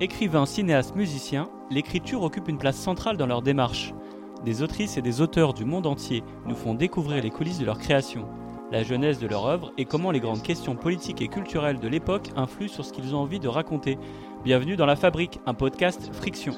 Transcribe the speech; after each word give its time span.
Écrivains, 0.00 0.44
cinéastes, 0.44 0.96
musiciens, 0.96 1.48
l'écriture 1.70 2.22
occupe 2.22 2.48
une 2.48 2.58
place 2.58 2.76
centrale 2.76 3.16
dans 3.16 3.28
leur 3.28 3.42
démarche. 3.42 3.94
Des 4.44 4.60
autrices 4.60 4.96
et 4.96 5.02
des 5.02 5.20
auteurs 5.20 5.54
du 5.54 5.64
monde 5.64 5.86
entier 5.86 6.24
nous 6.46 6.56
font 6.56 6.74
découvrir 6.74 7.22
les 7.22 7.30
coulisses 7.30 7.60
de 7.60 7.64
leur 7.64 7.78
création, 7.78 8.26
la 8.72 8.82
jeunesse 8.82 9.20
de 9.20 9.28
leur 9.28 9.46
œuvre 9.46 9.72
et 9.78 9.84
comment 9.84 10.10
les 10.10 10.18
grandes 10.18 10.42
questions 10.42 10.74
politiques 10.74 11.22
et 11.22 11.28
culturelles 11.28 11.78
de 11.78 11.86
l'époque 11.86 12.30
influent 12.34 12.68
sur 12.68 12.84
ce 12.84 12.92
qu'ils 12.92 13.14
ont 13.14 13.20
envie 13.20 13.38
de 13.38 13.46
raconter. 13.46 13.96
Bienvenue 14.42 14.74
dans 14.74 14.86
La 14.86 14.96
Fabrique, 14.96 15.38
un 15.46 15.54
podcast 15.54 16.10
Friction. 16.12 16.54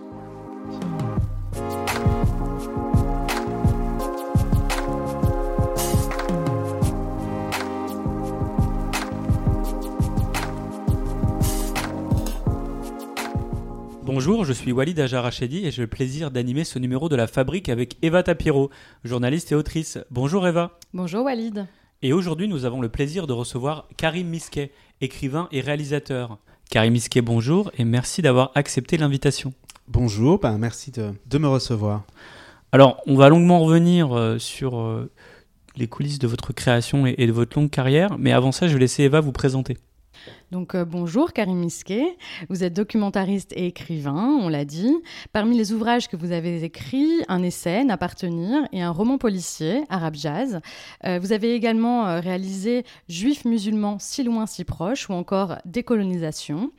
Bonjour, 14.26 14.44
je 14.44 14.52
suis 14.52 14.72
Walid 14.72 14.98
Ajarachedi 14.98 15.64
et 15.64 15.70
j'ai 15.70 15.82
le 15.82 15.86
plaisir 15.86 16.32
d'animer 16.32 16.64
ce 16.64 16.80
numéro 16.80 17.08
de 17.08 17.14
La 17.14 17.28
Fabrique 17.28 17.68
avec 17.68 17.96
Eva 18.02 18.24
Tapiro, 18.24 18.70
journaliste 19.04 19.52
et 19.52 19.54
autrice. 19.54 19.98
Bonjour 20.10 20.48
Eva. 20.48 20.80
Bonjour 20.92 21.24
Walid. 21.24 21.68
Et 22.02 22.12
aujourd'hui, 22.12 22.48
nous 22.48 22.64
avons 22.64 22.80
le 22.80 22.88
plaisir 22.88 23.28
de 23.28 23.32
recevoir 23.32 23.86
Karim 23.96 24.26
Misquet, 24.26 24.72
écrivain 25.00 25.46
et 25.52 25.60
réalisateur. 25.60 26.38
Karim 26.68 26.94
Misquet, 26.94 27.20
bonjour 27.20 27.70
et 27.78 27.84
merci 27.84 28.20
d'avoir 28.20 28.50
accepté 28.56 28.96
l'invitation. 28.96 29.54
Bonjour, 29.86 30.40
ben 30.40 30.58
merci 30.58 30.90
de, 30.90 31.12
de, 31.24 31.38
me 31.38 31.46
recevoir. 31.46 32.02
Alors, 32.72 33.00
on 33.06 33.14
va 33.14 33.28
longuement 33.28 33.60
revenir 33.60 34.12
euh, 34.12 34.40
sur 34.40 34.80
euh, 34.80 35.08
les 35.76 35.86
coulisses 35.86 36.18
de 36.18 36.26
votre 36.26 36.52
création 36.52 37.06
et, 37.06 37.14
et 37.18 37.28
de 37.28 37.32
votre 37.32 37.56
longue 37.56 37.70
carrière, 37.70 38.18
mais 38.18 38.32
avant 38.32 38.50
ça, 38.50 38.66
je 38.66 38.72
vais 38.72 38.80
laisser 38.80 39.04
Eva 39.04 39.20
vous 39.20 39.30
présenter. 39.30 39.76
Donc 40.52 40.76
euh, 40.76 40.84
bonjour 40.84 41.32
Karim 41.32 41.58
Misquet, 41.58 42.16
vous 42.48 42.62
êtes 42.62 42.72
documentariste 42.72 43.52
et 43.54 43.66
écrivain, 43.66 44.38
on 44.40 44.48
l'a 44.48 44.64
dit. 44.64 44.94
Parmi 45.32 45.58
les 45.58 45.72
ouvrages 45.72 46.06
que 46.06 46.16
vous 46.16 46.30
avez 46.30 46.62
écrits, 46.62 47.24
un 47.26 47.42
essai, 47.42 47.82
N'appartenir, 47.82 48.62
et 48.70 48.80
un 48.80 48.92
roman 48.92 49.18
policier, 49.18 49.82
Arabe 49.88 50.14
Jazz. 50.14 50.60
Euh, 51.04 51.18
vous 51.20 51.32
avez 51.32 51.54
également 51.54 52.06
euh, 52.06 52.20
réalisé 52.20 52.84
Juifs 53.08 53.44
musulmans 53.44 53.98
si 53.98 54.22
loin 54.22 54.46
si 54.46 54.62
proches 54.62 55.08
ou 55.10 55.14
encore 55.14 55.56
Décolonisation. 55.64 56.70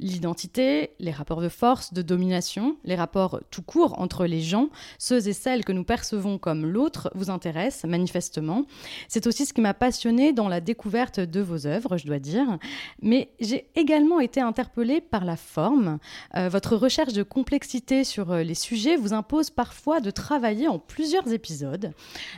L'identité, 0.00 0.90
les 0.98 1.12
rapports 1.12 1.40
de 1.40 1.48
force, 1.48 1.94
de 1.94 2.02
domination, 2.02 2.76
les 2.84 2.96
rapports 2.96 3.40
tout 3.52 3.62
court 3.62 4.00
entre 4.00 4.26
les 4.26 4.40
gens, 4.40 4.70
ceux 4.98 5.28
et 5.28 5.32
celles 5.32 5.64
que 5.64 5.70
nous 5.70 5.84
percevons 5.84 6.36
comme 6.36 6.66
l'autre, 6.66 7.12
vous 7.14 7.30
intéressent 7.30 7.88
manifestement. 7.88 8.66
C'est 9.06 9.28
aussi 9.28 9.46
ce 9.46 9.52
qui 9.52 9.60
m'a 9.60 9.72
passionné 9.72 10.32
dans 10.32 10.48
la 10.48 10.60
découverte 10.60 11.20
de 11.20 11.40
vos 11.40 11.68
œuvres, 11.68 11.96
je 11.96 12.06
dois 12.06 12.18
dire. 12.18 12.58
Mais 13.02 13.13
j'ai 13.40 13.68
également 13.74 14.20
été 14.20 14.40
interpellée 14.40 15.00
par 15.00 15.24
la 15.24 15.36
forme. 15.36 15.98
Euh, 16.36 16.48
votre 16.48 16.76
recherche 16.76 17.12
de 17.12 17.22
complexité 17.22 18.04
sur 18.04 18.32
euh, 18.32 18.42
les 18.42 18.54
sujets 18.54 18.96
vous 18.96 19.12
impose 19.12 19.50
parfois 19.50 20.00
de 20.00 20.10
travailler 20.10 20.68
en 20.68 20.78
plusieurs 20.78 21.32
épisodes. 21.32 21.92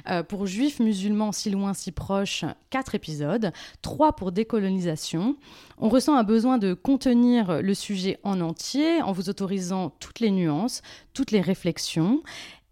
Euh, 0.08 0.22
pour 0.22 0.46
Juifs 0.46 0.80
musulmans 0.80 1.32
si 1.32 1.50
loin 1.50 1.74
si 1.74 1.92
proches, 1.92 2.44
quatre 2.70 2.94
épisodes, 2.94 3.52
trois 3.82 4.14
pour 4.14 4.32
décolonisation. 4.32 5.36
On 5.78 5.88
ressent 5.88 6.16
un 6.16 6.24
besoin 6.24 6.58
de 6.58 6.74
contenir 6.74 7.62
le 7.62 7.74
sujet 7.74 8.18
en 8.22 8.40
entier 8.40 9.02
en 9.02 9.12
vous 9.12 9.28
autorisant 9.28 9.90
toutes 10.00 10.20
les 10.20 10.30
nuances, 10.30 10.82
toutes 11.12 11.30
les 11.30 11.40
réflexions. 11.40 12.22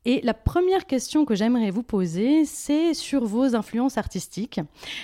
Et 0.06 0.20
la 0.22 0.34
première 0.34 0.86
question 0.86 1.24
que 1.24 1.34
j'aimerais 1.34 1.70
vous 1.70 1.82
poser, 1.82 2.44
c'est 2.44 2.92
sur 2.92 3.24
vos 3.24 3.54
influences 3.54 3.96
artistiques. 3.96 4.60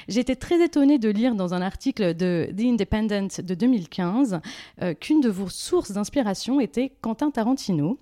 J'ai 0.09 0.20
été 0.20 0.37
très 0.37 0.62
étonnée 0.62 0.98
de 0.98 1.09
lire 1.09 1.34
dans 1.34 1.55
un 1.55 1.62
article 1.62 2.15
de 2.15 2.48
The 2.57 2.61
Independent 2.61 3.41
de 3.42 3.55
2015 3.55 4.41
euh, 4.83 4.95
qu'une 4.95 5.20
de 5.20 5.31
vos 5.31 5.48
sources 5.48 5.92
d'inspiration 5.92 6.61
était 6.61 6.92
Quentin 7.01 7.30
Tarantino. 7.30 7.98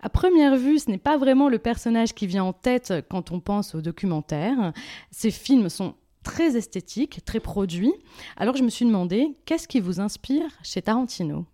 À 0.00 0.08
première 0.08 0.56
vue, 0.56 0.78
ce 0.78 0.90
n'est 0.90 0.98
pas 0.98 1.18
vraiment 1.18 1.48
le 1.48 1.58
personnage 1.58 2.14
qui 2.14 2.26
vient 2.26 2.44
en 2.44 2.54
tête 2.54 2.94
quand 3.10 3.32
on 3.32 3.40
pense 3.40 3.74
au 3.74 3.82
documentaire. 3.82 4.72
Ces 5.10 5.30
films 5.30 5.68
sont 5.68 5.94
très 6.22 6.56
esthétiques, 6.56 7.24
très 7.24 7.40
produits. 7.40 7.92
Alors 8.36 8.56
je 8.56 8.62
me 8.62 8.70
suis 8.70 8.86
demandé, 8.86 9.36
qu'est-ce 9.44 9.68
qui 9.68 9.80
vous 9.80 10.00
inspire 10.00 10.50
chez 10.62 10.80
Tarantino? 10.82 11.44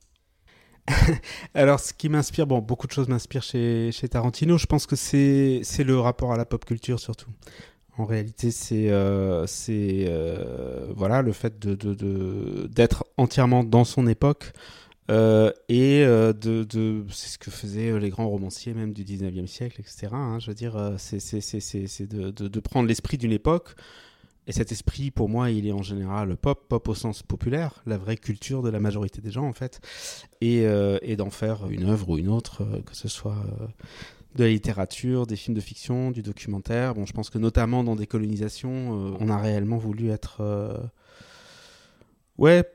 Alors, 1.54 1.80
ce 1.80 1.92
qui 1.92 2.08
m'inspire, 2.08 2.46
bon, 2.46 2.58
beaucoup 2.60 2.86
de 2.86 2.92
choses 2.92 3.08
m'inspirent 3.08 3.42
chez, 3.42 3.90
Tarantino. 4.10 4.58
Je 4.58 4.66
pense 4.66 4.86
que 4.86 4.96
c'est 4.96 5.62
le 5.84 5.98
rapport 5.98 6.32
à 6.32 6.36
la 6.36 6.44
pop 6.44 6.64
culture 6.64 7.00
surtout. 7.00 7.30
En 7.98 8.04
réalité, 8.04 8.50
c'est 8.50 8.90
euh, 8.90 9.46
euh, 9.70 10.92
voilà 10.94 11.22
le 11.22 11.32
fait 11.32 11.58
d'être 11.58 13.06
entièrement 13.16 13.64
dans 13.64 13.84
son 13.84 14.06
époque 14.06 14.52
euh, 15.10 15.50
et 15.70 16.04
de, 16.04 17.06
c'est 17.10 17.28
ce 17.30 17.38
que 17.38 17.50
faisaient 17.50 17.98
les 17.98 18.10
grands 18.10 18.28
romanciers 18.28 18.74
même 18.74 18.92
du 18.92 19.02
19e 19.02 19.46
siècle, 19.46 19.80
etc. 19.80 20.08
Hein, 20.12 20.38
je 20.40 20.48
veux 20.48 20.54
dire, 20.54 20.94
c'est 20.98 21.16
de, 22.06 22.60
prendre 22.60 22.86
l'esprit 22.86 23.16
d'une 23.16 23.32
époque 23.32 23.74
et 24.46 24.52
cet 24.52 24.70
esprit, 24.70 25.10
pour 25.10 25.28
moi, 25.28 25.50
il 25.50 25.66
est 25.66 25.72
en 25.72 25.82
général 25.82 26.36
pop, 26.36 26.68
pop 26.68 26.88
au 26.88 26.94
sens 26.94 27.22
populaire, 27.22 27.82
la 27.84 27.98
vraie 27.98 28.16
culture 28.16 28.62
de 28.62 28.70
la 28.70 28.78
majorité 28.78 29.20
des 29.20 29.32
gens, 29.32 29.46
en 29.46 29.52
fait, 29.52 29.80
et, 30.40 30.66
euh, 30.66 30.98
et 31.02 31.16
d'en 31.16 31.30
faire 31.30 31.68
une 31.68 31.84
œuvre 31.84 32.10
ou 32.10 32.18
une 32.18 32.28
autre, 32.28 32.62
euh, 32.62 32.80
que 32.82 32.94
ce 32.94 33.08
soit 33.08 33.34
euh, 33.34 33.66
de 34.36 34.44
la 34.44 34.50
littérature, 34.50 35.26
des 35.26 35.34
films 35.34 35.56
de 35.56 35.60
fiction, 35.60 36.12
du 36.12 36.22
documentaire. 36.22 36.94
Bon, 36.94 37.06
je 37.06 37.12
pense 37.12 37.28
que 37.28 37.38
notamment 37.38 37.82
dans 37.82 37.96
des 37.96 38.06
colonisations, 38.06 39.16
on 39.18 39.28
a 39.30 39.38
réellement 39.38 39.78
voulu 39.78 40.10
être, 40.10 40.42
ouais, 42.36 42.70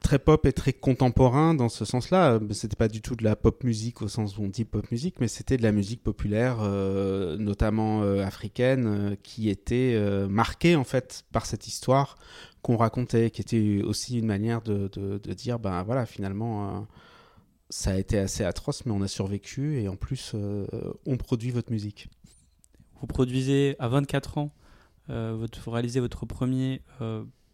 très 0.00 0.18
pop 0.18 0.44
et 0.44 0.52
très 0.52 0.72
contemporain 0.72 1.54
dans 1.54 1.68
ce 1.68 1.84
sens-là. 1.84 2.38
C'était 2.50 2.76
pas 2.76 2.88
du 2.88 3.00
tout 3.00 3.16
de 3.16 3.24
la 3.24 3.36
pop 3.36 3.64
musique 3.64 4.02
au 4.02 4.08
sens 4.08 4.36
où 4.36 4.42
on 4.42 4.48
dit 4.48 4.64
pop 4.64 4.90
musique, 4.90 5.16
mais 5.20 5.28
c'était 5.28 5.56
de 5.56 5.62
la 5.62 5.72
musique 5.72 6.02
populaire, 6.02 6.58
euh, 6.60 7.36
notamment 7.38 8.02
euh, 8.02 8.22
africaine, 8.22 8.86
euh, 8.86 9.16
qui 9.22 9.48
était 9.48 9.98
marquée 10.28 10.76
en 10.76 10.84
fait 10.84 11.24
par 11.32 11.46
cette 11.46 11.66
histoire 11.66 12.16
qu'on 12.60 12.76
racontait, 12.76 13.30
qui 13.30 13.40
était 13.40 13.82
aussi 13.82 14.18
une 14.18 14.26
manière 14.26 14.62
de, 14.62 14.88
dire, 15.34 15.58
ben 15.58 15.82
voilà, 15.82 16.06
finalement, 16.06 16.86
ça 17.70 17.92
a 17.92 17.96
été 17.96 18.18
assez 18.18 18.44
atroce, 18.44 18.86
mais 18.86 18.92
on 18.92 19.02
a 19.02 19.08
survécu 19.08 19.80
et 19.80 19.88
en 19.88 19.96
plus, 19.96 20.34
on 21.06 21.16
produit 21.16 21.50
votre 21.50 21.72
musique. 21.72 22.08
Vous 23.00 23.08
produisez 23.08 23.74
à 23.80 23.88
24 23.88 24.38
ans, 24.38 24.52
vous 25.08 25.48
réalisez 25.66 25.98
votre 25.98 26.24
premier 26.24 26.82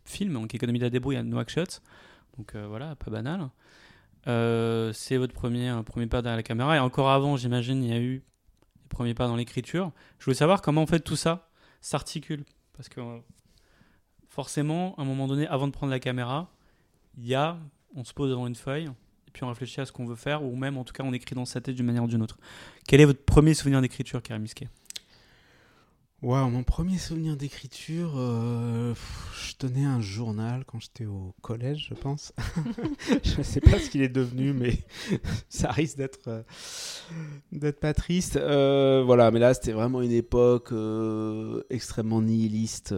film, 0.04 0.34
donc 0.34 0.54
Économie 0.54 0.78
de 0.78 0.84
la 0.84 0.90
débrouille 0.90 1.16
à 1.16 1.22
No 1.22 1.40
Shot. 1.46 1.80
Donc 2.38 2.54
euh, 2.54 2.66
voilà, 2.66 2.94
pas 2.96 3.10
banal. 3.10 3.50
Euh, 4.26 4.92
c'est 4.92 5.16
votre 5.16 5.34
premier, 5.34 5.74
premier 5.84 6.06
pas 6.06 6.22
derrière 6.22 6.36
la 6.36 6.42
caméra. 6.42 6.76
Et 6.76 6.78
encore 6.78 7.10
avant, 7.10 7.36
j'imagine, 7.36 7.82
il 7.82 7.90
y 7.90 7.92
a 7.92 8.00
eu 8.00 8.14
les 8.14 8.88
premiers 8.88 9.14
pas 9.14 9.26
dans 9.26 9.36
l'écriture. 9.36 9.92
Je 10.18 10.24
voulais 10.24 10.36
savoir 10.36 10.62
comment 10.62 10.82
en 10.82 10.86
fait 10.86 11.00
tout 11.00 11.16
ça 11.16 11.50
s'articule. 11.80 12.44
Parce 12.74 12.88
que 12.88 13.00
forcément, 14.28 14.94
à 14.96 15.02
un 15.02 15.04
moment 15.04 15.26
donné, 15.26 15.46
avant 15.48 15.66
de 15.66 15.72
prendre 15.72 15.90
la 15.90 15.98
caméra, 15.98 16.50
il 17.16 17.26
y 17.26 17.34
a, 17.34 17.58
on 17.96 18.04
se 18.04 18.14
pose 18.14 18.30
devant 18.30 18.46
une 18.46 18.54
feuille, 18.54 18.86
et 18.86 19.30
puis 19.32 19.42
on 19.42 19.48
réfléchit 19.48 19.80
à 19.80 19.84
ce 19.84 19.90
qu'on 19.90 20.06
veut 20.06 20.14
faire, 20.14 20.44
ou 20.44 20.54
même 20.54 20.78
en 20.78 20.84
tout 20.84 20.92
cas 20.92 21.02
on 21.02 21.12
écrit 21.12 21.34
dans 21.34 21.44
sa 21.44 21.60
tête 21.60 21.74
d'une 21.74 21.86
manière 21.86 22.04
ou 22.04 22.06
d'une 22.06 22.22
autre. 22.22 22.38
Quel 22.86 23.00
est 23.00 23.04
votre 23.04 23.24
premier 23.24 23.54
souvenir 23.54 23.80
d'écriture, 23.80 24.22
Karim 24.22 24.46
Wow, 26.20 26.48
mon 26.48 26.64
premier 26.64 26.98
souvenir 26.98 27.36
d'écriture, 27.36 28.14
euh, 28.16 28.92
je 29.36 29.54
tenais 29.54 29.84
un 29.84 30.00
journal 30.00 30.64
quand 30.66 30.80
j'étais 30.80 31.06
au 31.06 31.32
collège, 31.42 31.86
je 31.90 31.94
pense. 31.94 32.32
je 33.22 33.38
ne 33.38 33.42
sais 33.44 33.60
pas 33.60 33.78
ce 33.78 33.88
qu'il 33.88 34.02
est 34.02 34.08
devenu, 34.08 34.52
mais 34.52 34.78
ça 35.48 35.70
risque 35.70 35.96
d'être 35.96 36.26
euh, 36.26 37.72
pas 37.80 37.94
triste. 37.94 38.34
Euh, 38.34 39.04
voilà, 39.06 39.30
mais 39.30 39.38
là 39.38 39.54
c'était 39.54 39.70
vraiment 39.70 40.02
une 40.02 40.10
époque 40.10 40.72
extrêmement 41.70 42.20
nihiliste. 42.20 42.92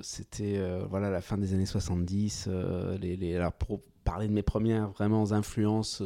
c'était 0.00 0.58
voilà 0.88 1.10
la 1.10 1.20
fin 1.20 1.36
des 1.36 1.52
années 1.52 1.66
70. 1.66 2.48
les, 3.02 3.16
les, 3.16 3.36
alors 3.36 3.52
pour 3.52 3.82
parler 4.02 4.28
de 4.28 4.32
mes 4.32 4.42
premières 4.42 4.88
vraiment 4.92 5.32
influences 5.32 6.02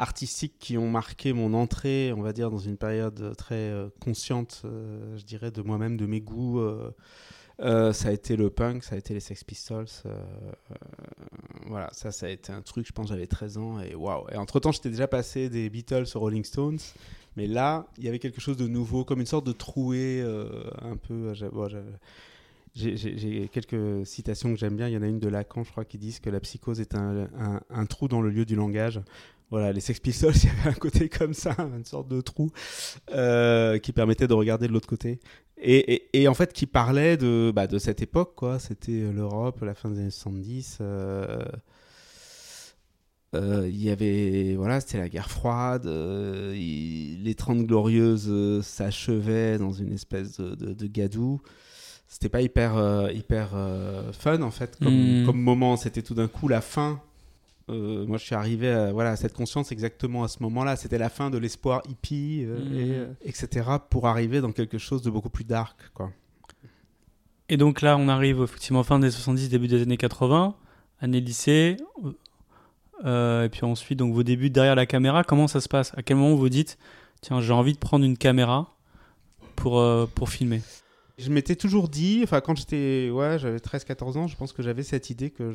artistiques 0.00 0.54
qui 0.58 0.78
ont 0.78 0.88
marqué 0.88 1.32
mon 1.32 1.52
entrée, 1.52 2.12
on 2.16 2.22
va 2.22 2.32
dire, 2.32 2.50
dans 2.50 2.58
une 2.58 2.78
période 2.78 3.36
très 3.36 3.54
euh, 3.54 3.88
consciente, 4.00 4.62
euh, 4.64 5.16
je 5.18 5.24
dirais, 5.24 5.50
de 5.50 5.60
moi-même, 5.60 5.96
de 5.96 6.06
mes 6.06 6.20
goûts. 6.20 6.60
Euh, 6.60 7.92
ça 7.92 8.08
a 8.08 8.12
été 8.12 8.36
le 8.36 8.48
punk, 8.48 8.82
ça 8.82 8.94
a 8.94 8.98
été 8.98 9.12
les 9.12 9.20
Sex 9.20 9.44
Pistols. 9.44 9.86
voilà, 11.66 11.90
ça, 11.92 12.10
ça 12.10 12.26
a 12.26 12.28
été 12.30 12.50
un 12.52 12.62
truc, 12.62 12.86
je 12.86 12.92
pense, 12.92 13.08
j'avais 13.08 13.26
13 13.26 13.58
ans 13.58 13.80
et 13.80 13.94
waouh. 13.94 14.26
Et 14.32 14.36
entre-temps, 14.36 14.72
j'étais 14.72 14.88
déjà 14.88 15.06
passé 15.06 15.50
des 15.50 15.68
Beatles 15.68 16.06
aux 16.14 16.20
Rolling 16.20 16.44
Stones. 16.44 16.78
Mais 17.36 17.46
là, 17.46 17.86
il 17.98 18.04
y 18.04 18.08
avait 18.08 18.18
quelque 18.18 18.40
chose 18.40 18.56
de 18.56 18.66
nouveau, 18.66 19.04
comme 19.04 19.20
une 19.20 19.26
sorte 19.26 19.46
de 19.46 19.52
trouée 19.52 20.24
un 20.80 20.96
peu. 20.96 21.34
j'ai 22.74 23.48
quelques 23.52 24.06
citations 24.06 24.50
que 24.54 24.58
j'aime 24.58 24.76
bien. 24.76 24.88
Il 24.88 24.94
y 24.94 24.96
en 24.96 25.02
a 25.02 25.06
une 25.06 25.20
de 25.20 25.28
Lacan, 25.28 25.62
je 25.62 25.70
crois, 25.70 25.84
qui 25.84 25.98
disent 25.98 26.20
que 26.20 26.30
la 26.30 26.40
psychose 26.40 26.80
est 26.80 26.94
un 26.94 27.86
trou 27.86 28.08
dans 28.08 28.22
le 28.22 28.30
lieu 28.30 28.46
du 28.46 28.56
langage 28.56 29.02
voilà, 29.50 29.72
les 29.72 29.80
Sex 29.80 30.00
Pistols, 30.00 30.34
il 30.42 30.44
y 30.46 30.48
avait 30.48 30.70
un 30.70 30.74
côté 30.74 31.08
comme 31.08 31.34
ça, 31.34 31.56
une 31.76 31.84
sorte 31.84 32.08
de 32.08 32.20
trou 32.20 32.50
euh, 33.12 33.78
qui 33.78 33.92
permettait 33.92 34.26
de 34.28 34.34
regarder 34.34 34.68
de 34.68 34.72
l'autre 34.72 34.88
côté. 34.88 35.20
Et, 35.62 36.08
et, 36.18 36.26
en 36.28 36.32
fait, 36.34 36.54
qui 36.54 36.64
parlait 36.66 37.18
de, 37.18 37.52
bah, 37.54 37.66
de 37.66 37.78
cette 37.78 38.00
époque, 38.00 38.34
quoi. 38.34 38.58
C'était 38.58 39.12
l'Europe, 39.12 39.60
la 39.60 39.74
fin 39.74 39.90
des 39.90 39.98
années 40.00 40.10
70. 40.10 40.78
Euh, 40.80 41.44
Euh, 43.36 43.68
il 43.70 43.80
y 43.80 43.90
avait 43.90 44.56
voilà 44.56 44.80
c'était 44.80 44.98
la 44.98 45.08
guerre 45.08 45.30
froide 45.30 45.86
euh, 45.86 46.52
les 46.52 47.34
30 47.36 47.64
glorieuses 47.64 48.26
euh, 48.28 48.60
s'achevaient 48.60 49.56
dans 49.56 49.70
une 49.70 49.92
espèce 49.92 50.38
de, 50.40 50.56
de, 50.56 50.72
de 50.72 50.86
gadou 50.88 51.40
c'était 52.08 52.28
pas 52.28 52.42
hyper 52.42 52.72
hyper 53.14 53.50
fun 54.18 54.42
en 54.42 54.50
fait 54.50 54.76
comme, 54.82 55.22
Mm. 55.22 55.26
comme 55.26 55.40
moment 55.40 55.76
c'était 55.76 56.02
tout 56.02 56.14
d'un 56.14 56.26
coup 56.26 56.48
la 56.48 56.60
fin 56.60 57.00
Euh, 57.70 58.06
moi 58.06 58.18
je 58.18 58.24
suis 58.24 58.34
arrivé 58.34 58.68
à, 58.70 58.92
voilà 58.92 59.10
à 59.10 59.16
cette 59.16 59.32
conscience 59.32 59.70
exactement 59.70 60.24
à 60.24 60.28
ce 60.28 60.42
moment 60.42 60.64
là 60.64 60.76
c'était 60.76 60.98
la 60.98 61.08
fin 61.08 61.30
de 61.30 61.38
l'espoir 61.38 61.82
hippie 61.88 62.44
euh, 62.44 62.58
Mm. 62.58 62.74
et, 62.74 62.90
euh, 62.96 63.06
etc 63.24 63.70
pour 63.88 64.06
arriver 64.08 64.40
dans 64.40 64.52
quelque 64.52 64.78
chose 64.78 65.02
de 65.02 65.10
beaucoup 65.10 65.30
plus 65.30 65.44
dark 65.44 65.76
quoi. 65.94 66.10
Et 67.52 67.56
donc 67.56 67.80
là, 67.80 67.96
on 67.96 68.06
arrive 68.08 68.40
effectivement 68.44 68.84
fin 68.84 69.00
des 69.00 69.10
70, 69.10 69.48
début 69.48 69.66
des 69.66 69.82
années 69.82 69.96
80, 69.96 70.54
année 71.00 71.20
lycée. 71.20 71.76
Euh, 73.04 73.44
et 73.44 73.48
puis 73.48 73.64
ensuite, 73.64 73.98
donc 73.98 74.14
vos 74.14 74.22
débuts 74.22 74.50
derrière 74.50 74.76
la 74.76 74.86
caméra, 74.86 75.24
comment 75.24 75.48
ça 75.48 75.60
se 75.60 75.68
passe? 75.68 75.92
À 75.96 76.02
quel 76.04 76.16
moment 76.16 76.36
vous 76.36 76.48
dites, 76.48 76.78
tiens, 77.22 77.40
j'ai 77.40 77.52
envie 77.52 77.72
de 77.72 77.78
prendre 77.78 78.04
une 78.04 78.16
caméra 78.16 78.76
pour, 79.56 79.82
pour 80.14 80.28
filmer? 80.28 80.60
Je 81.20 81.30
m'étais 81.30 81.56
toujours 81.56 81.88
dit, 81.88 82.20
enfin 82.24 82.40
quand 82.40 82.56
j'étais, 82.56 83.10
ouais, 83.10 83.38
j'avais 83.38 83.58
13-14 83.58 84.16
ans, 84.18 84.26
je 84.26 84.36
pense 84.36 84.52
que 84.52 84.62
j'avais 84.62 84.82
cette 84.82 85.10
idée 85.10 85.30
que 85.30 85.52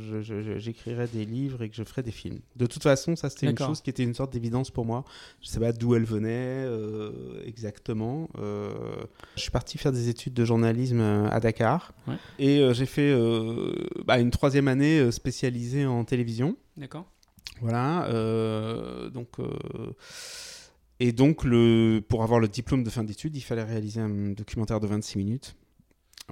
j'écrirais 0.58 1.08
des 1.12 1.26
livres 1.26 1.62
et 1.64 1.70
que 1.70 1.76
je 1.76 1.84
ferais 1.84 2.04
des 2.04 2.12
films. 2.12 2.40
De 2.56 2.66
toute 2.66 2.84
façon, 2.84 3.16
ça 3.16 3.30
c'était 3.30 3.48
une 3.50 3.58
chose 3.58 3.82
qui 3.82 3.90
était 3.90 4.04
une 4.04 4.14
sorte 4.14 4.32
d'évidence 4.32 4.72
pour 4.72 4.86
moi. 4.86 5.04
Je 5.42 5.48
sais 5.48 5.60
pas 5.60 5.72
d'où 5.74 5.96
elle 5.96 6.06
venait 6.06 6.30
euh, 6.66 7.42
exactement. 7.46 8.30
Euh, 8.38 8.74
je 9.36 9.42
suis 9.42 9.52
parti 9.52 9.78
faire 9.78 9.92
des 9.92 10.10
études 10.10 10.34
de 10.34 10.46
journalisme 10.46 11.00
euh, 11.00 11.30
à 11.30 11.40
Dakar 11.40 11.94
Ouais. 12.08 12.16
et 12.40 12.60
euh, 12.60 12.74
j'ai 12.74 12.86
fait 12.86 13.14
bah, 14.06 14.20
une 14.20 14.32
troisième 14.32 14.68
année 14.68 15.12
spécialisée 15.12 15.86
en 15.86 16.04
télévision. 16.06 16.56
D'accord. 16.78 17.06
Voilà, 17.62 18.08
donc 19.14 19.30
et 21.00 21.12
donc 21.12 21.44
le 21.44 22.02
pour 22.08 22.24
avoir 22.24 22.40
le 22.40 22.48
diplôme 22.48 22.84
de 22.84 22.90
fin 22.90 23.04
d'études, 23.04 23.36
il 23.36 23.42
fallait 23.42 23.64
réaliser 23.64 24.00
un 24.02 24.32
documentaire 24.32 24.80
de 24.80 24.88
26 24.88 25.18
minutes. 25.18 25.56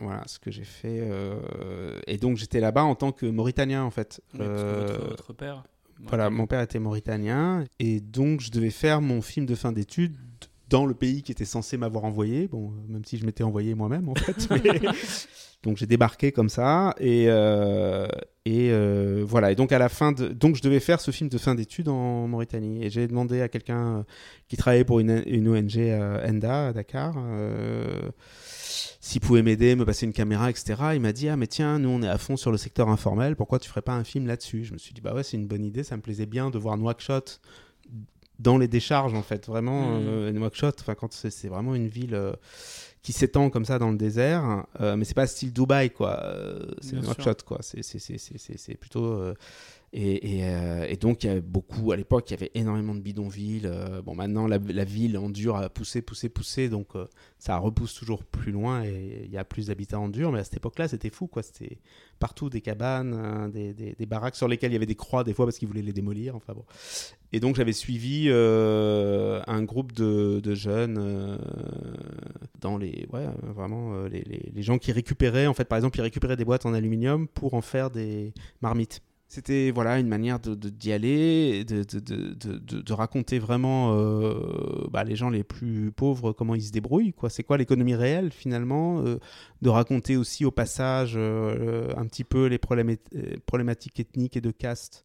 Voilà, 0.01 0.23
ce 0.25 0.39
que 0.39 0.49
j'ai 0.49 0.63
fait. 0.63 0.99
euh, 1.01 1.99
et 2.07 2.17
donc 2.17 2.37
j'étais 2.37 2.59
là-bas 2.59 2.83
en 2.83 2.95
tant 2.95 3.11
que 3.11 3.25
Mauritanien 3.27 3.83
en 3.83 3.91
fait. 3.91 4.21
votre, 4.33 4.49
Euh, 4.51 4.97
votre 5.09 5.33
père. 5.33 5.63
voilà, 6.01 6.29
mon 6.31 6.47
père 6.47 6.61
était 6.61 6.79
mauritanien 6.79 7.63
et 7.79 7.99
donc 7.99 8.41
je 8.41 8.49
devais 8.49 8.71
faire 8.71 9.01
mon 9.01 9.21
film 9.21 9.45
de 9.45 9.53
fin 9.55 9.71
d'études 9.71 10.15
dans 10.69 10.87
le 10.87 10.95
pays 10.95 11.21
qui 11.21 11.31
était 11.31 11.45
censé 11.45 11.77
m'avoir 11.77 12.05
envoyé. 12.05 12.47
Bon, 12.47 12.71
euh, 12.71 12.91
même 12.91 13.05
si 13.05 13.17
je 13.19 13.25
m'étais 13.27 13.43
envoyé 13.43 13.75
moi-même 13.75 14.09
en 14.09 14.15
fait. 14.15 14.47
mais- 14.63 14.81
donc 15.63 15.77
j'ai 15.77 15.85
débarqué 15.87 16.31
comme 16.31 16.49
ça 16.49 16.93
et 16.99 17.25
euh, 17.29 18.07
et 18.45 18.71
euh, 18.71 19.23
voilà. 19.25 19.51
Et 19.51 19.55
donc 19.55 19.71
à 19.71 19.79
la 19.79 19.87
fin 19.89 20.11
de, 20.11 20.27
donc 20.27 20.55
je 20.55 20.61
devais 20.61 20.81
faire 20.81 20.99
ce 20.99 21.11
film 21.11 21.29
de 21.29 21.37
fin 21.37 21.55
d'études 21.55 21.87
en 21.87 22.27
Mauritanie 22.27 22.83
et 22.83 22.89
j'ai 22.89 23.07
demandé 23.07 23.41
à 23.41 23.47
quelqu'un 23.47 23.99
euh, 23.99 24.03
qui 24.49 24.57
travaillait 24.57 24.83
pour 24.83 24.99
une, 24.99 25.23
une 25.25 25.47
ONG 25.47 25.77
à 25.79 26.27
Enda 26.29 26.67
à 26.67 26.73
Dakar. 26.73 27.15
euh, 27.17 28.11
s'il 28.99 29.19
pouvait 29.21 29.43
m'aider, 29.43 29.75
me 29.75 29.85
passer 29.85 30.05
une 30.05 30.13
caméra, 30.13 30.49
etc. 30.49 30.75
Il 30.93 31.01
m'a 31.01 31.11
dit 31.11 31.27
Ah, 31.29 31.35
mais 31.37 31.47
tiens, 31.47 31.79
nous 31.79 31.89
on 31.89 32.01
est 32.01 32.07
à 32.07 32.17
fond 32.17 32.37
sur 32.37 32.51
le 32.51 32.57
secteur 32.57 32.89
informel, 32.89 33.35
pourquoi 33.35 33.59
tu 33.59 33.69
ferais 33.69 33.81
pas 33.81 33.93
un 33.93 34.03
film 34.03 34.27
là-dessus? 34.27 34.63
Je 34.63 34.73
me 34.73 34.77
suis 34.77 34.93
dit 34.93 35.01
Bah 35.01 35.13
ouais, 35.13 35.23
c'est 35.23 35.37
une 35.37 35.47
bonne 35.47 35.63
idée, 35.65 35.83
ça 35.83 35.95
me 35.97 36.01
plaisait 36.01 36.25
bien 36.25 36.49
de 36.49 36.57
voir 36.57 36.77
Nouakchott 36.77 37.41
dans 38.43 38.57
les 38.57 38.67
décharges, 38.67 39.13
en 39.13 39.23
fait. 39.23 39.47
Vraiment, 39.47 39.95
Mhm. 39.99 40.05
euh, 40.07 40.31
Nouakchott, 40.31 40.77
enfin, 40.81 40.95
quand 40.95 41.11
c'est 41.13 41.47
vraiment 41.47 41.73
une 41.75 41.87
ville 41.87 42.13
euh, 42.15 42.33
qui 43.01 43.11
s'étend 43.13 43.49
comme 43.49 43.65
ça 43.65 43.79
dans 43.79 43.91
le 43.91 43.97
désert, 43.97 44.65
euh, 44.81 44.95
mais 44.95 45.05
c'est 45.05 45.13
pas 45.15 45.27
style 45.27 45.51
Dubaï, 45.51 45.89
quoi. 45.89 46.19
Euh, 46.23 46.65
c'est 46.81 46.95
Nouakchott, 46.95 47.43
quoi. 47.43 47.57
C'est- 47.61 47.81
c'est- 47.83 47.99
c'est- 47.99 48.17
c'est 48.17 48.37
c'est- 48.37 48.57
c'est 48.57 48.75
plutôt. 48.75 49.05
euh, 49.05 49.33
euh, 49.95 50.85
et 50.87 50.95
donc, 50.97 51.23
il 51.23 51.27
y 51.27 51.29
avait 51.29 51.41
beaucoup, 51.41 51.91
à 51.91 51.95
l'époque, 51.95 52.31
il 52.31 52.33
y 52.33 52.37
avait 52.37 52.51
énormément 52.55 52.95
de 52.95 52.99
bidonvilles. 52.99 53.65
euh, 53.65 54.01
bon, 54.01 54.15
maintenant, 54.15 54.47
la, 54.47 54.57
ville 54.57 55.17
en 55.17 55.29
dur 55.29 55.55
a 55.55 55.69
poussé, 55.69 56.01
poussé, 56.01 56.29
poussé, 56.29 56.67
donc 56.67 56.95
euh, 56.95 57.05
ça 57.37 57.57
repousse 57.57 57.93
toujours 57.93 58.23
plus 58.23 58.51
loin 58.51 58.83
et 58.83 59.21
il 59.25 59.31
y 59.31 59.37
a 59.37 59.43
plus 59.43 59.67
d'habitats 59.67 59.99
en 59.99 60.09
dur. 60.09 60.31
Mais 60.31 60.39
à 60.39 60.43
cette 60.43 60.57
époque-là, 60.57 60.87
c'était 60.87 61.11
fou, 61.11 61.27
quoi. 61.27 61.43
C'était 61.43 61.77
partout 62.19 62.49
des 62.49 62.61
cabanes, 62.61 63.13
hein, 63.13 63.49
des, 63.49 63.73
des- 63.73 64.05
baraques 64.05 64.35
sur 64.35 64.47
lesquelles 64.47 64.71
il 64.71 64.73
y 64.73 64.77
avait 64.77 64.85
des 64.87 64.95
croix, 64.95 65.23
des 65.23 65.33
fois, 65.33 65.45
parce 65.45 65.57
qu'ils 65.57 65.67
voulaient 65.67 65.81
les 65.81 65.93
démolir. 65.93 66.35
Enfin 66.35 66.53
bon. 66.53 66.65
Et 67.31 67.39
donc, 67.39 67.55
j'avais 67.55 67.73
suivi 67.73 68.29
un 68.31 69.63
groupe 69.63 69.91
de, 69.91 70.55
jeunes 70.55 71.37
dans 72.61 72.77
les. 72.77 73.05
Ouais, 73.11 73.27
vraiment, 73.43 74.05
les- 74.05 74.23
les 74.53 74.61
gens 74.63 74.79
qui 74.79 74.91
récupéraient, 74.91 75.47
en 75.47 75.53
fait, 75.53 75.65
par 75.65 75.77
exemple, 75.77 75.99
ils 75.99 76.03
récupéraient 76.03 76.37
des 76.37 76.45
boîtes 76.45 76.65
en 76.65 76.73
aluminium 76.73 77.27
pour 77.27 77.53
en 77.53 77.61
faire 77.61 77.91
des 77.91 78.33
marmites. 78.61 79.01
C'était 79.33 79.71
voilà 79.71 79.97
une 79.97 80.07
manière 80.07 80.39
de 80.39 80.53
d'y 80.69 80.91
aller, 80.91 81.65
de, 81.65 82.93
raconter 82.93 83.39
vraiment 83.39 83.97
euh, 83.97 84.85
bah, 84.91 85.03
les 85.03 85.15
gens 85.15 85.31
les 85.31 85.43
plus 85.43 85.91
pauvres 85.91 86.33
comment 86.33 86.53
ils 86.53 86.61
se 86.61 86.71
débrouillent. 86.71 87.13
quoi. 87.13 87.31
C'est 87.31 87.41
quoi 87.41 87.57
l'économie 87.57 87.95
réelle 87.95 88.31
finalement 88.31 88.99
euh, 88.99 89.17
De 89.63 89.69
raconter 89.71 90.17
aussi 90.17 90.45
au 90.45 90.51
passage 90.51 91.13
euh, 91.15 91.91
un 91.97 92.05
petit 92.05 92.23
peu 92.23 92.45
les 92.45 92.59
problématiques 92.59 93.99
ethniques 93.99 94.37
et 94.37 94.41
de 94.41 94.51
caste. 94.51 95.03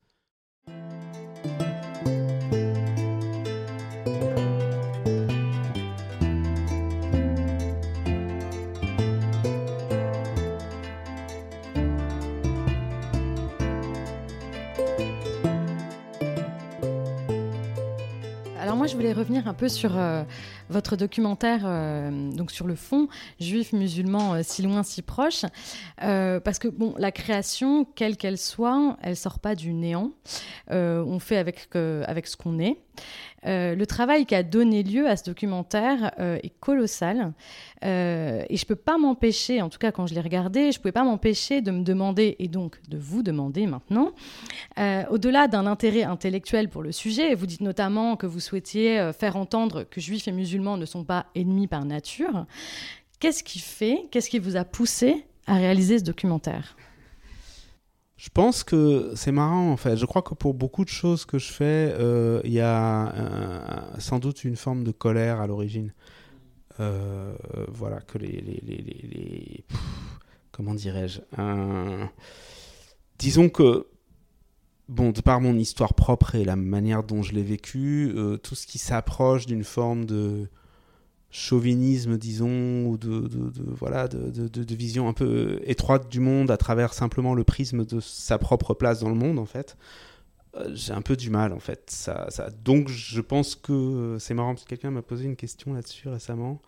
Voulais 18.98 19.12
revenir 19.12 19.46
un 19.46 19.54
peu 19.54 19.68
sur 19.68 19.96
euh, 19.96 20.24
votre 20.70 20.96
documentaire, 20.96 21.60
euh, 21.64 22.32
donc 22.32 22.50
sur 22.50 22.66
le 22.66 22.74
fond, 22.74 23.06
juif, 23.38 23.72
musulman, 23.72 24.34
euh, 24.34 24.40
si 24.42 24.60
loin, 24.62 24.82
si 24.82 25.02
proche, 25.02 25.42
parce 25.98 26.58
que 26.58 26.66
la 26.98 27.12
création, 27.12 27.84
quelle 27.84 28.16
qu'elle 28.16 28.38
soit, 28.38 28.96
elle 29.00 29.14
sort 29.14 29.38
pas 29.38 29.54
du 29.54 29.72
néant. 29.72 30.10
On 30.68 31.18
fait 31.20 31.36
avec 31.36 32.26
ce 32.26 32.36
qu'on 32.36 32.58
est. 32.58 32.78
Euh, 33.46 33.74
le 33.74 33.86
travail 33.86 34.26
qui 34.26 34.34
a 34.34 34.42
donné 34.42 34.82
lieu 34.82 35.08
à 35.08 35.16
ce 35.16 35.24
documentaire 35.24 36.12
euh, 36.18 36.38
est 36.42 36.52
colossal. 36.60 37.32
Euh, 37.84 38.42
et 38.48 38.56
je 38.56 38.66
peux 38.66 38.76
pas 38.76 38.98
m'empêcher, 38.98 39.62
en 39.62 39.68
tout 39.68 39.78
cas 39.78 39.92
quand 39.92 40.06
je 40.06 40.14
l'ai 40.14 40.20
regardé, 40.20 40.72
je 40.72 40.78
pouvais 40.78 40.92
pas 40.92 41.04
m'empêcher 41.04 41.60
de 41.60 41.70
me 41.70 41.82
demander, 41.82 42.36
et 42.38 42.48
donc 42.48 42.80
de 42.88 42.98
vous 42.98 43.22
demander 43.22 43.66
maintenant, 43.66 44.12
au-delà 45.10 45.48
d'un 45.48 45.66
intérêt 45.66 46.02
intellectuel 46.02 46.68
pour 46.68 46.82
le 46.82 46.92
sujet, 46.92 47.34
vous 47.34 47.46
dites 47.46 47.60
notamment 47.60 48.16
que 48.16 48.26
vous 48.26 48.40
souhaitiez 48.40 49.10
faire 49.18 49.36
entendre 49.36 49.84
que 49.84 50.00
juifs 50.00 50.28
et 50.28 50.32
musulmans 50.32 50.76
ne 50.76 50.86
sont 50.86 51.04
pas 51.04 51.26
ennemis 51.34 51.66
par 51.66 51.84
nature. 51.84 52.46
Qu'est-ce 53.20 53.42
qui 53.42 53.58
fait, 53.58 54.06
qu'est-ce 54.10 54.30
qui 54.30 54.38
vous 54.38 54.56
a 54.56 54.64
poussé 54.64 55.24
à 55.46 55.54
réaliser 55.54 55.98
ce 55.98 56.04
documentaire? 56.04 56.76
Je 58.18 58.28
pense 58.30 58.64
que 58.64 59.12
c'est 59.14 59.30
marrant 59.32 59.70
en 59.70 59.76
fait. 59.76 59.96
Je 59.96 60.04
crois 60.04 60.22
que 60.22 60.34
pour 60.34 60.52
beaucoup 60.52 60.84
de 60.84 60.90
choses 60.90 61.24
que 61.24 61.38
je 61.38 61.52
fais, 61.52 61.94
euh, 61.98 62.40
il 62.44 62.52
y 62.52 62.60
a 62.60 63.84
sans 63.98 64.18
doute 64.18 64.42
une 64.44 64.56
forme 64.56 64.82
de 64.84 64.90
colère 64.90 65.40
à 65.40 65.46
l'origine. 65.46 65.94
Euh, 66.80 67.34
voilà, 67.68 68.00
que 68.00 68.18
les. 68.18 68.40
les, 68.40 68.60
les, 68.66 68.76
les- 68.82 69.64
comment 70.52 70.74
dirais-je 70.74 71.20
Disons 73.18 73.48
que. 73.48 73.86
Bon, 74.88 75.10
de 75.10 75.20
par 75.20 75.40
mon 75.40 75.54
histoire 75.58 75.92
propre 75.92 76.34
et 76.34 76.44
la 76.44 76.56
manière 76.56 77.02
dont 77.04 77.22
je 77.22 77.34
l'ai 77.34 77.42
vécu, 77.42 78.10
euh, 78.16 78.38
tout 78.38 78.54
ce 78.54 78.66
qui 78.66 78.78
s'approche 78.78 79.44
d'une 79.44 79.62
forme 79.64 80.06
de 80.06 80.48
chauvinisme, 81.30 82.16
disons, 82.16 82.86
ou 82.86 82.96
de, 82.96 83.28
voilà, 83.74 84.08
de, 84.08 84.48
de- 84.48 84.74
vision 84.74 85.08
un 85.08 85.12
peu 85.12 85.60
étroite 85.64 86.08
du 86.08 86.20
monde 86.20 86.50
à 86.50 86.56
travers 86.56 86.94
simplement 86.94 87.34
le 87.34 87.44
prisme 87.44 87.84
de 87.84 88.00
sa 88.00 88.38
propre 88.38 88.74
place 88.74 89.00
dans 89.00 89.08
le 89.10 89.14
monde, 89.14 89.38
en 89.38 89.44
fait, 89.44 89.76
euh, 90.56 90.70
j'ai 90.74 90.92
un 90.92 91.02
peu 91.02 91.16
du 91.16 91.30
mal, 91.30 91.52
en 91.52 91.58
fait. 91.60 91.84
Ça. 91.90 92.28
Donc, 92.64 92.88
je 92.88 93.20
pense 93.20 93.56
que 93.56 93.72
euh, 93.72 94.18
c'est 94.18 94.34
marrant, 94.34 94.54
parce 94.54 94.64
que 94.64 94.70
quelqu'un 94.70 94.90
m'a 94.90 95.02
posé 95.02 95.26
une 95.26 95.36
question 95.36 95.74
là-dessus 95.74 96.08
récemment, 96.08 96.62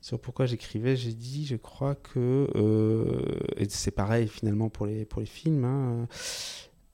sur 0.00 0.18
pourquoi 0.20 0.46
j'écrivais. 0.46 0.96
J'ai 0.96 1.12
dit, 1.12 1.46
je 1.46 1.56
crois 1.56 1.94
que... 1.94 2.48
euh, 2.56 3.22
Et 3.56 3.68
c'est 3.68 3.90
pareil, 3.92 4.28
finalement, 4.28 4.68
pour 4.70 4.86
les, 4.86 5.04
pour 5.04 5.20
les 5.20 5.26
films. 5.26 5.64
hein, 5.64 6.08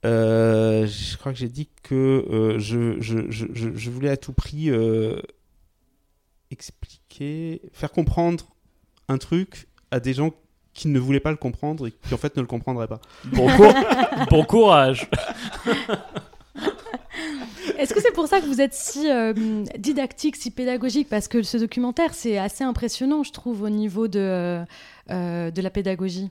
je 0.05 1.17
crois 1.17 1.33
que 1.33 1.39
j'ai 1.39 1.49
dit 1.49 1.69
que 1.83 2.57
je, 2.59 3.01
je, 3.01 3.31
je, 3.31 3.47
je- 3.53 3.91
voulais 3.91 4.11
à 4.11 4.17
tout 4.17 4.33
prix 4.33 4.71
expliquer, 6.51 7.61
faire 7.73 7.91
comprendre 7.93 8.45
un 9.09 9.19
truc 9.19 9.69
à 9.91 10.01
des 10.01 10.13
gens 10.15 10.31
qui 10.73 10.89
ne 10.89 10.99
voulaient 11.01 11.21
pas 11.21 11.31
le 11.33 11.37
comprendre 11.37 11.87
et 11.89 11.91
qui 11.93 12.15
en 12.15 12.17
fait 12.17 12.37
ne 12.37 12.41
le 12.43 12.47
comprendraient 12.47 12.87
pas. 12.89 13.01
Bon, 13.25 13.49
cour- 13.57 13.75
bon 14.31 14.45
courage. 14.45 15.09
Est-ce 17.77 17.95
que 17.95 18.01
c'est 18.01 18.13
pour 18.13 18.27
ça 18.29 18.41
que 18.41 18.47
vous 18.47 18.61
êtes 18.61 18.75
si 18.75 19.11
euh, 19.11 19.33
didactique, 19.79 20.37
si 20.37 20.51
pédagogique? 20.51 21.09
Parce 21.09 21.29
que 21.29 21.43
ce 21.43 21.57
documentaire, 21.57 22.15
c'est 22.15 22.39
assez 22.39 22.63
impressionnant, 22.65 23.23
je 23.23 23.33
trouve, 23.33 23.63
au 23.63 23.71
niveau 23.71 24.07
de, 24.09 24.63
euh, 25.11 25.51
de 25.51 25.63
la 25.63 25.71
pédagogie. 25.71 26.31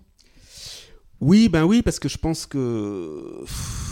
Oui, 1.21 1.49
ben 1.49 1.65
oui, 1.65 1.81
parce 1.81 1.99
que 1.99 2.07
je 2.07 2.17
pense 2.17 2.45
que 2.45 3.39
pff, 3.41 3.88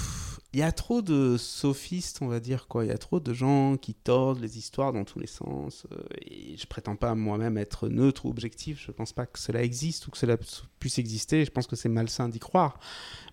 il 0.58 0.62
y 0.62 0.64
a 0.64 0.72
trop 0.72 1.04
de 1.04 1.38
sophistes, 1.38 2.18
on 2.24 2.28
va 2.28 2.40
dire 2.40 2.68
quoi. 2.68 2.84
Il 2.84 2.88
y 2.88 2.92
a 2.92 2.98
trop 2.98 3.20
de 3.20 3.32
gens 3.32 3.78
qui 3.78 3.94
tordent 3.94 4.40
les 4.40 4.58
histoires 4.58 4.92
dans 4.92 5.04
tous 5.04 5.20
les 5.20 5.28
sens. 5.28 5.86
euh, 5.92 5.98
et 6.26 6.58
je 6.58 6.66
prétends 6.66 6.96
pas 6.96 7.14
moi-même 7.14 7.60
être 7.60 7.90
neutre 7.90 8.26
ou 8.26 8.30
objectif. 8.32 8.84
Je 8.84 8.92
pense 8.92 9.14
pas 9.14 9.28
que 9.28 9.38
cela 9.38 9.62
existe 9.62 10.08
ou 10.08 10.12
que 10.12 10.18
cela 10.18 10.36
puisse 10.80 10.98
exister. 10.98 11.46
Je 11.46 11.52
pense 11.52 11.68
que 11.68 11.76
c'est 11.76 11.90
malsain 11.90 12.28
d'y 12.28 12.40
croire. 12.40 12.80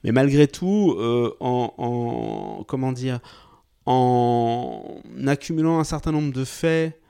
Mais 0.03 0.13
malgré 0.13 0.47
tout, 0.47 0.95
euh, 0.99 1.35
en, 1.41 1.73
en- 1.79 2.65
comment 2.65 2.93
dire, 2.93 3.21
en 3.87 5.01
accumulant 5.27 5.79
un 5.79 5.85
certain 5.85 6.13
nombre 6.13 6.33
de 6.35 6.45
faits, 6.45 7.01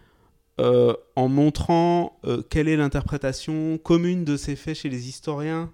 euh, 0.61 0.95
en 1.17 1.29
montrant 1.29 2.21
quelle 2.51 2.69
est 2.69 2.77
l'interprétation 2.77 3.79
commune 3.79 4.25
de 4.25 4.37
ces 4.37 4.55
faits 4.55 4.77
chez 4.77 4.89
les 4.89 5.09
historiens, 5.09 5.73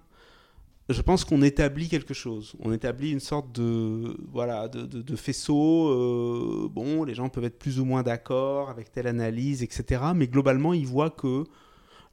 je 0.91 1.01
pense 1.01 1.25
qu'on 1.25 1.41
établit 1.41 1.87
quelque 1.89 2.13
chose. 2.13 2.53
On 2.59 2.71
établit 2.73 3.11
une 3.11 3.19
sorte 3.19 3.51
de 3.51 4.17
voilà 4.31 4.67
de, 4.67 5.15
faisceau. 5.15 5.89
euh, 5.89 6.67
bon, 6.71 7.03
les 7.03 7.13
gens 7.13 7.29
peuvent 7.29 7.43
être 7.45 7.59
plus 7.59 7.79
ou 7.79 7.85
moins 7.85 8.03
d'accord 8.03 8.69
avec 8.69 8.91
telle 8.91 9.07
analyse, 9.07 9.63
etc. 9.63 10.01
Mais 10.15 10.27
globalement, 10.27 10.73
ils 10.73 10.87
voient 10.87 11.09
que 11.09 11.43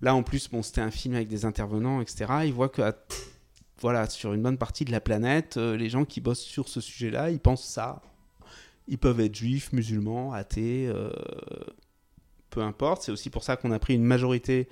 là, 0.00 0.14
en 0.14 0.22
plus, 0.22 0.48
bon, 0.50 0.62
c'était 0.62 0.80
un 0.80 0.90
film 0.90 1.14
avec 1.14 1.28
des 1.28 1.44
intervenants, 1.44 2.00
etc. 2.00 2.26
Ils 2.46 2.52
voient 2.52 2.68
que 2.68 2.82
à- 2.82 2.96
voilà, 3.80 4.08
sur 4.08 4.32
une 4.34 4.42
bonne 4.42 4.58
partie 4.58 4.84
de 4.84 4.90
la 4.92 5.00
planète, 5.00 5.56
euh, 5.56 5.76
les 5.76 5.88
gens 5.88 6.04
qui 6.04 6.20
bossent 6.20 6.40
sur 6.42 6.68
ce 6.68 6.80
sujet-là, 6.80 7.30
ils 7.30 7.38
pensent 7.40 7.64
ça. 7.64 8.02
Ils 8.88 8.98
peuvent 8.98 9.20
être 9.20 9.34
juifs, 9.36 9.72
musulmans, 9.72 10.32
athées, 10.32 10.88
euh, 10.88 11.10
peu 12.50 12.62
importe. 12.62 13.02
C'est 13.02 13.12
aussi 13.12 13.30
pour 13.30 13.44
ça 13.44 13.56
qu'on 13.56 13.70
a 13.70 13.78
pris 13.78 13.94
une 13.94 14.02
majorité 14.04 14.68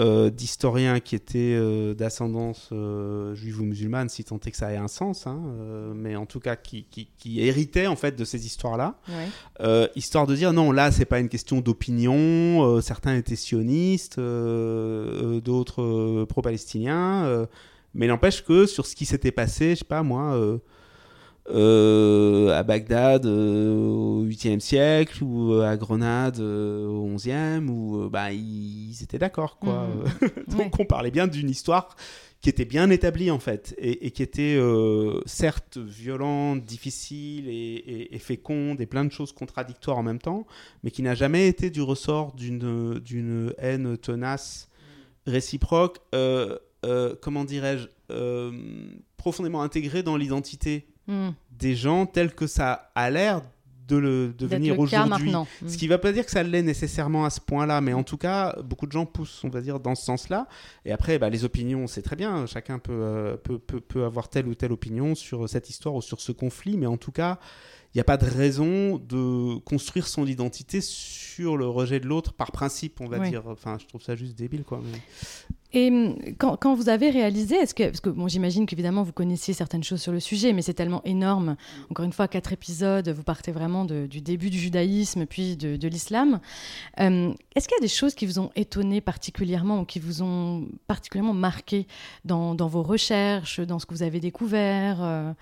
euh, 0.00 0.28
d'historiens 0.28 0.98
qui 0.98 1.14
étaient 1.14 1.54
euh, 1.54 1.94
d'ascendance 1.94 2.70
euh, 2.72 3.32
juive 3.36 3.60
ou 3.60 3.64
musulmane, 3.64 4.08
si 4.08 4.24
tant 4.24 4.40
est 4.44 4.50
que 4.50 4.56
ça 4.56 4.72
ait 4.72 4.76
un 4.76 4.88
sens, 4.88 5.28
hein, 5.28 5.40
mais 5.94 6.16
en 6.16 6.26
tout 6.26 6.40
cas 6.40 6.56
qui, 6.56 6.84
qui, 6.90 7.08
qui 7.16 7.40
héritaient 7.40 7.86
en 7.86 7.94
fait 7.94 8.16
de 8.16 8.24
ces 8.24 8.44
histoires-là, 8.44 8.96
Ouais. 9.08 9.88
histoire 9.94 10.26
de 10.26 10.34
dire 10.34 10.52
non, 10.52 10.72
là 10.72 10.90
c'est 10.90 11.04
pas 11.04 11.20
une 11.20 11.28
question 11.28 11.60
d'opinion, 11.60 12.80
certains 12.80 13.16
étaient 13.16 13.36
sionistes, 13.36 14.18
d'autres 14.18 16.24
pro-palestiniens, 16.24 17.46
mais 17.94 18.08
n'empêche 18.08 18.44
que 18.44 18.66
sur 18.66 18.86
ce 18.86 18.96
qui 18.96 19.06
s'était 19.06 19.32
passé, 19.32 19.70
je 19.70 19.80
sais 19.80 19.84
pas 19.84 20.02
moi, 20.02 20.58
à 21.48 22.62
Bagdad 22.62 23.26
euh, 23.26 23.74
au 23.74 24.24
8e 24.24 24.60
siècle 24.60 25.22
ou 25.22 25.52
euh, 25.52 25.62
à 25.68 25.76
Grenade 25.76 26.40
euh, 26.40 26.86
au 26.86 27.08
11e, 27.16 27.68
où 27.68 28.02
euh, 28.02 28.08
bah, 28.08 28.32
ils 28.32 28.96
étaient 29.02 29.18
d'accord 29.18 29.58
quoi. 29.58 29.86
Mhm. 29.88 30.30
Donc 30.56 30.74
Ouais. 30.78 30.80
on 30.80 30.84
parlait 30.86 31.10
bien 31.10 31.26
d'une 31.26 31.50
histoire 31.50 31.96
qui 32.40 32.50
était 32.50 32.64
bien 32.66 32.90
établie 32.90 33.30
en 33.30 33.38
fait 33.38 33.74
et, 33.78 34.06
et 34.06 34.10
qui 34.10 34.22
était 34.22 34.56
euh, 34.58 35.20
certes 35.26 35.78
violente, 35.78 36.62
difficile 36.62 37.48
et, 37.48 37.52
et- 37.52 38.14
et 38.14 38.18
féconde 38.18 38.80
et 38.82 38.86
plein 38.86 39.04
de 39.04 39.12
choses 39.12 39.32
contradictoires 39.32 39.96
en 39.98 40.02
même 40.02 40.18
temps, 40.18 40.46
mais 40.82 40.90
qui 40.90 41.02
n'a 41.02 41.14
jamais 41.14 41.48
été 41.48 41.70
du 41.70 41.80
ressort 41.82 42.34
d'une 42.34 42.98
d'une 43.00 43.54
haine 43.58 43.96
tenace, 43.96 44.68
réciproque, 45.26 45.98
euh, 46.14 46.58
euh, 46.84 47.14
comment 47.20 47.44
dirais-je, 47.44 47.86
euh, 48.10 48.50
profondément 49.16 49.62
intégrée 49.62 50.02
dans 50.02 50.18
l'identité 50.18 50.86
Hmm. 51.06 51.30
des 51.58 51.74
gens 51.74 52.06
tel 52.06 52.34
que 52.34 52.46
ça 52.46 52.90
a 52.94 53.10
l'air 53.10 53.42
de 53.88 53.96
le 53.96 54.32
devenir 54.32 54.78
aujourd'hui. 54.78 55.30
Hmm. 55.30 55.68
Ce 55.68 55.76
qui 55.76 55.84
ne 55.84 55.90
va 55.90 55.98
pas 55.98 56.12
dire 56.12 56.24
que 56.24 56.30
ça 56.30 56.42
l'est 56.42 56.62
nécessairement 56.62 57.24
à 57.24 57.30
ce 57.30 57.40
point-là, 57.40 57.80
mais 57.80 57.92
en 57.92 58.02
tout 58.02 58.16
cas, 58.16 58.56
beaucoup 58.64 58.86
de 58.86 58.92
gens 58.92 59.04
poussent, 59.04 59.42
on 59.44 59.50
va 59.50 59.60
dire, 59.60 59.80
dans 59.80 59.94
ce 59.94 60.04
sens-là. 60.04 60.46
Et 60.84 60.92
après, 60.92 61.18
bah, 61.18 61.28
les 61.28 61.44
opinions, 61.44 61.86
c'est 61.86 62.02
très 62.02 62.16
bien. 62.16 62.46
Chacun 62.46 62.78
peut, 62.78 62.92
euh, 62.92 63.36
peut, 63.36 63.58
peut, 63.58 63.80
peut 63.80 64.04
avoir 64.04 64.28
telle 64.28 64.48
ou 64.48 64.54
telle 64.54 64.72
opinion 64.72 65.14
sur 65.14 65.48
cette 65.48 65.68
histoire 65.68 65.94
ou 65.94 66.02
sur 66.02 66.20
ce 66.20 66.32
conflit, 66.32 66.78
mais 66.78 66.86
en 66.86 66.96
tout 66.96 67.12
cas, 67.12 67.38
n'y 67.96 68.00
a 68.00 68.04
pas 68.04 68.16
de 68.16 68.26
raison 68.26 68.98
de 68.98 69.58
construire 69.60 70.06
son 70.08 70.26
identité 70.26 70.80
sur 70.80 71.56
le 71.56 71.66
rejet 71.68 72.00
de 72.00 72.06
l'autre 72.06 72.32
par 72.32 72.50
principe, 72.52 73.00
on 73.00 73.06
va 73.08 73.18
dire. 73.30 73.42
Enfin, 73.46 73.76
je 73.80 73.86
trouve 73.86 74.02
ça 74.02 74.16
juste 74.16 74.36
débile, 74.36 74.64
quoi. 74.64 74.80
mais- 74.82 74.98
Et 75.76 75.88
hum, 75.90 76.16
quand, 76.38 76.56
quand 76.56 76.74
vous 76.76 76.88
avez 76.88 77.10
réalisé, 77.10 77.56
est-ce 77.56 77.74
que, 77.74 77.84
parce 77.84 78.00
que 78.00 78.08
bon, 78.10 78.28
j'imagine 78.28 78.64
qu'évidemment 78.66 79.02
vous 79.02 79.12
connaissiez 79.12 79.54
certaines 79.54 79.82
choses 79.82 80.00
sur 80.00 80.12
le 80.12 80.20
sujet, 80.20 80.52
mais 80.52 80.62
c'est 80.62 80.74
tellement 80.74 81.02
énorme. 81.04 81.56
Encore 81.90 82.04
une 82.04 82.12
fois, 82.12 82.28
quatre 82.28 82.52
épisodes, 82.52 83.08
vous 83.08 83.24
partez 83.24 83.50
vraiment 83.50 83.84
de- 83.84 84.06
du 84.06 84.20
début 84.20 84.50
du 84.50 84.58
judaïsme, 84.58 85.26
puis 85.26 85.56
de, 85.56 85.76
de 85.76 85.88
l'islam. 85.88 86.38
Euh, 87.00 87.32
est-ce 87.56 87.66
qu'il 87.68 87.76
y 87.76 87.80
a 87.80 87.82
des 87.82 87.88
choses 87.88 88.14
qui 88.14 88.24
vous 88.26 88.38
ont 88.38 88.50
étonné 88.54 89.00
particulièrement 89.00 89.80
ou 89.80 89.84
qui 89.84 89.98
vous 89.98 90.22
ont 90.22 90.68
particulièrement 90.86 91.34
marqué 91.34 91.86
dans, 92.24 92.54
dans 92.54 92.68
vos 92.68 92.82
recherches, 92.84 93.58
dans 93.60 93.80
ce 93.80 93.86
que 93.86 93.94
vous 93.94 94.02
avez 94.04 94.20
découvert 94.20 94.98
euh? 95.02 95.32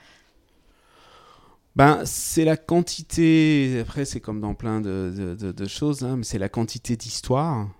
Ben, 1.74 2.02
c'est 2.04 2.44
la 2.44 2.58
quantité, 2.58 3.78
après 3.80 4.04
c'est 4.04 4.20
comme 4.20 4.40
dans 4.40 4.54
plein 4.54 4.82
de, 4.82 5.66
choses, 5.66 6.04
hein, 6.04 6.16
mais 6.18 6.24
c'est 6.24 6.38
la 6.38 6.50
quantité 6.50 6.96
d'histoires, 6.96 7.70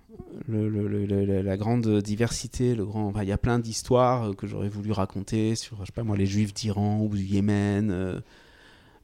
la 0.47 1.57
grande 1.57 2.01
diversité, 2.01 2.73
le 2.73 2.85
grand... 2.85 3.13
il 3.21 3.27
y 3.27 3.31
a 3.31 3.37
plein 3.37 3.59
d'histoires 3.59 4.29
euh, 4.29 4.33
que 4.33 4.47
j'aurais 4.47 4.69
voulu 4.69 4.91
raconter 4.91 5.53
sur, 5.55 5.79
je 5.81 5.85
sais 5.85 5.91
pas 5.91 6.03
moi, 6.03 6.17
les 6.17 6.25
juifs 6.25 6.55
d'Iran 6.55 7.01
ou 7.01 7.09
du 7.15 7.21
Yémen, 7.23 7.91
euh, 7.91 8.19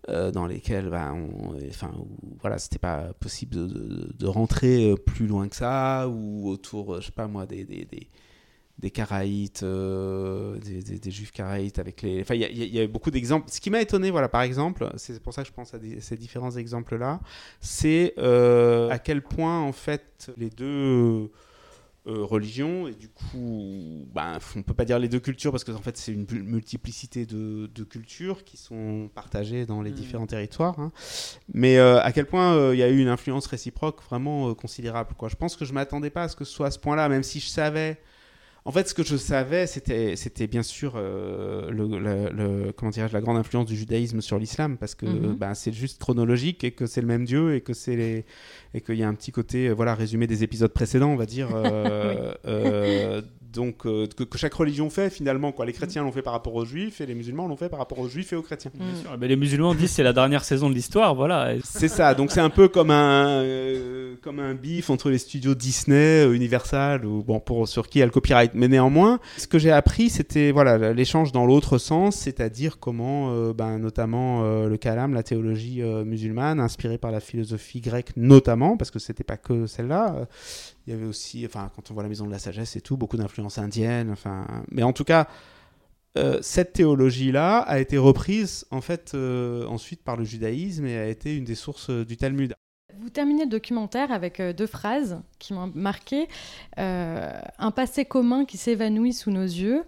euh, 0.10 0.32
dans 0.32 0.48
lesquels, 0.48 0.90
ben, 0.90 1.14
on- 1.14 1.56
enfin, 1.70 1.92
voilà, 2.42 2.58
c'était 2.58 2.80
pas 2.80 3.14
possible 3.20 3.56
de, 3.68 4.28
rentrer 4.28 4.96
plus 5.06 5.28
loin 5.28 5.48
que 5.50 5.56
ça, 5.56 6.08
ou 6.10 6.50
autour, 6.50 7.00
je 7.02 7.08
sais 7.08 7.12
pas 7.12 7.28
moi, 7.28 7.46
des 7.46 7.66
des 8.80 8.92
Caraïtes, 8.92 9.62
euh, 9.64 10.58
des, 10.60 10.82
des- 10.82 11.00
des 11.00 11.12
Juifs 11.12 11.32
Caraïtes 11.32 11.80
avec 11.80 12.02
les. 12.02 12.22
Enfin, 12.22 12.36
il 12.36 12.42
y, 12.42 12.64
y 12.66 12.78
y 12.78 12.82
a 12.82 12.88
beaucoup 12.88 13.12
d'exemples. 13.12 13.48
Ce 13.52 13.60
qui 13.60 13.70
m'a 13.70 13.82
étonné, 13.82 14.10
voilà, 14.10 14.30
par 14.30 14.42
exemple, 14.42 14.90
c'est 14.96 15.22
pour 15.22 15.34
ça 15.34 15.42
que 15.44 15.50
je 15.50 15.54
pense 15.54 15.74
à 15.74 15.80
des- 15.80 16.00
ces 16.00 16.16
différents 16.16 16.52
exemples-là, 16.56 17.20
c'est 17.60 18.14
euh, 18.18 18.90
à 18.90 18.98
quel 18.98 19.22
point, 19.22 19.60
en 19.62 19.74
fait, 19.74 20.32
les 20.38 20.50
deux 20.50 21.30
euh, 22.08 22.24
religions, 22.24 22.88
et 22.88 22.94
du 22.94 23.10
coup, 23.10 24.08
ben, 24.16 24.40
on 24.56 24.64
peut 24.64 24.74
pas 24.74 24.86
dire 24.86 24.98
les 24.98 25.10
deux 25.10 25.20
cultures, 25.20 25.52
parce 25.52 25.66
que 25.66 25.74
en 25.74 25.82
fait, 25.82 25.98
c'est 25.98 26.14
une 26.14 26.26
multiplicité 26.44 27.26
de, 27.26 27.70
de 27.76 27.84
cultures 27.84 28.46
qui 28.46 28.56
sont 28.56 29.10
partagées 29.14 29.66
dans 29.66 29.82
les 29.82 29.90
Mhm. 29.92 29.96
différents 29.98 30.26
territoires. 30.26 30.80
hein. 30.80 30.94
Mais 31.54 31.78
euh, 31.78 32.00
à 32.02 32.14
quel 32.14 32.26
point 32.26 32.56
euh, 32.56 32.74
il 32.74 32.80
y 32.80 32.84
a 32.84 32.90
eu 32.90 33.00
une 33.02 33.10
influence 33.10 33.46
réciproque 33.48 34.02
vraiment 34.10 34.54
considérable. 34.56 35.14
Quoi. 35.18 35.28
Je 35.28 35.36
pense 35.36 35.58
que 35.58 35.66
je 35.66 35.74
m'attendais 35.74 36.10
pas 36.10 36.24
à 36.24 36.28
ce 36.30 36.38
que 36.38 36.46
ce 36.46 36.54
soit 36.54 36.68
à 36.68 36.72
ce 36.72 36.80
point-là, 36.80 37.10
même 37.10 37.24
si 37.24 37.42
je 37.42 37.48
savais. 37.50 38.00
En 38.70 38.72
fait, 38.72 38.88
ce 38.88 38.94
que 38.94 39.02
je 39.04 39.16
savais, 39.18 39.66
c'était, 39.66 40.16
c'était 40.16 40.46
bien 40.46 40.62
sûr 40.62 40.94
euh, 40.96 41.72
le, 41.72 41.88
le- 41.88 42.30
le- 42.30 42.72
comment 42.72 42.92
dirais-je, 42.92 43.14
la 43.14 43.20
grande 43.20 43.38
influence 43.38 43.66
du 43.66 43.76
judaïsme 43.76 44.22
sur 44.22 44.38
l'islam, 44.38 44.78
parce 44.78 44.94
que 44.94 45.08
ben, 45.34 45.56
c'est 45.56 45.74
juste 45.74 46.00
chronologique 46.00 46.64
et 46.64 46.70
que 46.70 46.86
c'est 46.86 47.02
le 47.02 47.08
même 47.08 47.26
Dieu 47.26 47.56
et 47.56 47.62
que 47.62 47.74
c'est 47.74 47.96
les, 47.96 48.26
et 48.76 48.82
qu'il 48.82 48.94
y 48.94 49.02
a 49.02 49.08
un 49.08 49.16
petit 49.16 49.32
côté, 49.32 49.70
euh, 49.70 49.74
voilà, 49.74 49.96
résumé 49.96 50.28
des 50.28 50.44
épisodes 50.44 50.72
précédents, 50.72 51.10
on 51.10 51.16
va 51.16 51.26
dire. 51.26 51.50
euh, 51.56 52.32
euh, 52.46 53.24
donc, 53.54 53.86
euh, 53.86 54.08
que, 54.16 54.24
que 54.24 54.38
chaque 54.38 54.54
religion 54.54 54.90
fait 54.90 55.10
finalement, 55.10 55.52
quoi. 55.52 55.66
Les 55.66 55.74
chrétiens 55.74 56.04
l'ont 56.04 56.12
fait 56.12 56.22
par 56.22 56.34
rapport 56.34 56.56
aux 56.56 56.66
juifs 56.66 57.02
et 57.02 57.06
les 57.06 57.16
musulmans 57.16 57.48
l'ont 57.48 57.58
fait 57.58 57.70
par 57.70 57.80
rapport 57.80 58.00
aux 58.00 58.08
juifs 58.08 58.34
et 58.34 58.36
aux 58.36 58.42
chrétiens. 58.42 58.72
Bien 58.74 58.96
sûr. 59.02 59.18
Mais 59.20 59.28
les 59.28 59.36
musulmans 59.36 59.76
disent 59.76 59.92
c'est 59.92 60.04
la 60.04 60.14
dernière 60.14 60.44
saison 60.44 60.70
de 60.70 60.76
l'histoire, 60.76 61.16
voilà. 61.16 61.54
C'est 61.64 61.88
ça, 61.88 62.14
donc 62.14 62.32
c'est 62.32 62.42
un 62.42 62.50
peu 62.50 62.68
comme 62.68 62.92
un, 62.92 63.42
euh, 63.44 64.16
comme 64.22 64.40
un 64.40 64.54
bif 64.54 64.90
entre 64.90 65.10
les 65.10 65.18
studios 65.18 65.56
Disney, 65.56 66.26
euh, 66.26 66.34
Universal, 66.34 67.06
ou 67.06 67.24
bon, 67.24 67.40
pour, 67.40 67.68
sur 67.68 67.88
qui 67.88 68.00
il 68.00 68.02
y 68.02 68.04
a 68.04 68.06
le 68.06 68.12
copyright. 68.12 68.52
Mais 68.54 68.68
néanmoins, 68.68 69.20
ce 69.38 69.48
que 69.48 69.60
j'ai 69.60 69.72
appris, 69.72 70.10
c'était 70.10 70.52
voilà, 70.52 70.94
l'échange 70.94 71.32
dans 71.32 71.46
l'autre 71.46 71.78
sens, 71.78 72.16
c'est-à-dire 72.16 72.80
comment, 72.80 73.34
euh, 73.34 73.54
ben, 73.54 73.78
notamment 73.78 74.44
euh, 74.44 74.68
le 74.68 74.78
kalam, 74.78 75.14
la 75.14 75.24
théologie 75.24 75.82
euh, 75.82 76.06
musulmane, 76.06 76.60
inspirée 76.60 76.98
par 76.98 77.12
la 77.12 77.20
philosophie 77.20 77.82
grecque 77.82 78.12
notamment, 78.16 78.78
parce 78.78 78.92
que 78.92 79.00
c'était 79.00 79.24
pas 79.24 79.38
que 79.38 79.66
celle-là. 79.68 80.28
Il 80.90 80.94
y 80.94 80.96
avait 80.96 81.06
aussi, 81.06 81.46
enfin, 81.46 81.72
quand 81.76 81.92
on 81.92 81.94
voit 81.94 82.02
la 82.02 82.10
maison 82.10 82.26
de 82.26 82.32
la 82.32 82.40
sagesse 82.40 82.76
et 82.76 82.82
tout, 82.82 82.98
beaucoup 82.98 83.16
d'influences 83.16 83.60
indiennes. 83.60 84.10
Enfin, 84.10 84.48
mais 84.72 84.82
en 84.82 84.92
tout 84.92 85.04
cas, 85.04 85.28
euh, 86.18 86.40
cette 86.42 86.74
théologie-là 86.74 87.60
a 87.60 87.80
été 87.80 88.00
reprise 88.00 88.66
en 88.72 88.82
fait 88.82 89.12
euh, 89.14 89.68
ensuite 89.68 90.04
par 90.04 90.18
le 90.18 90.24
judaïsme 90.24 90.88
et 90.88 90.98
a 90.98 91.08
été 91.08 91.38
une 91.38 91.44
des 91.44 91.54
sources 91.54 91.92
euh, 91.92 92.04
du 92.04 92.18
Talmud. 92.18 92.56
Vous 93.00 93.12
terminez 93.12 93.44
le 93.44 93.52
documentaire 93.52 94.12
avec 94.12 94.42
deux 94.42 94.66
phrases 94.66 95.22
qui 95.38 95.54
m'ont 95.54 95.72
marqué. 95.74 96.28
Un 96.76 97.72
passé 97.74 98.04
commun 98.04 98.44
qui 98.44 98.58
s'évanouit 98.58 99.14
sous 99.14 99.32
nos 99.32 99.44
yeux 99.44 99.84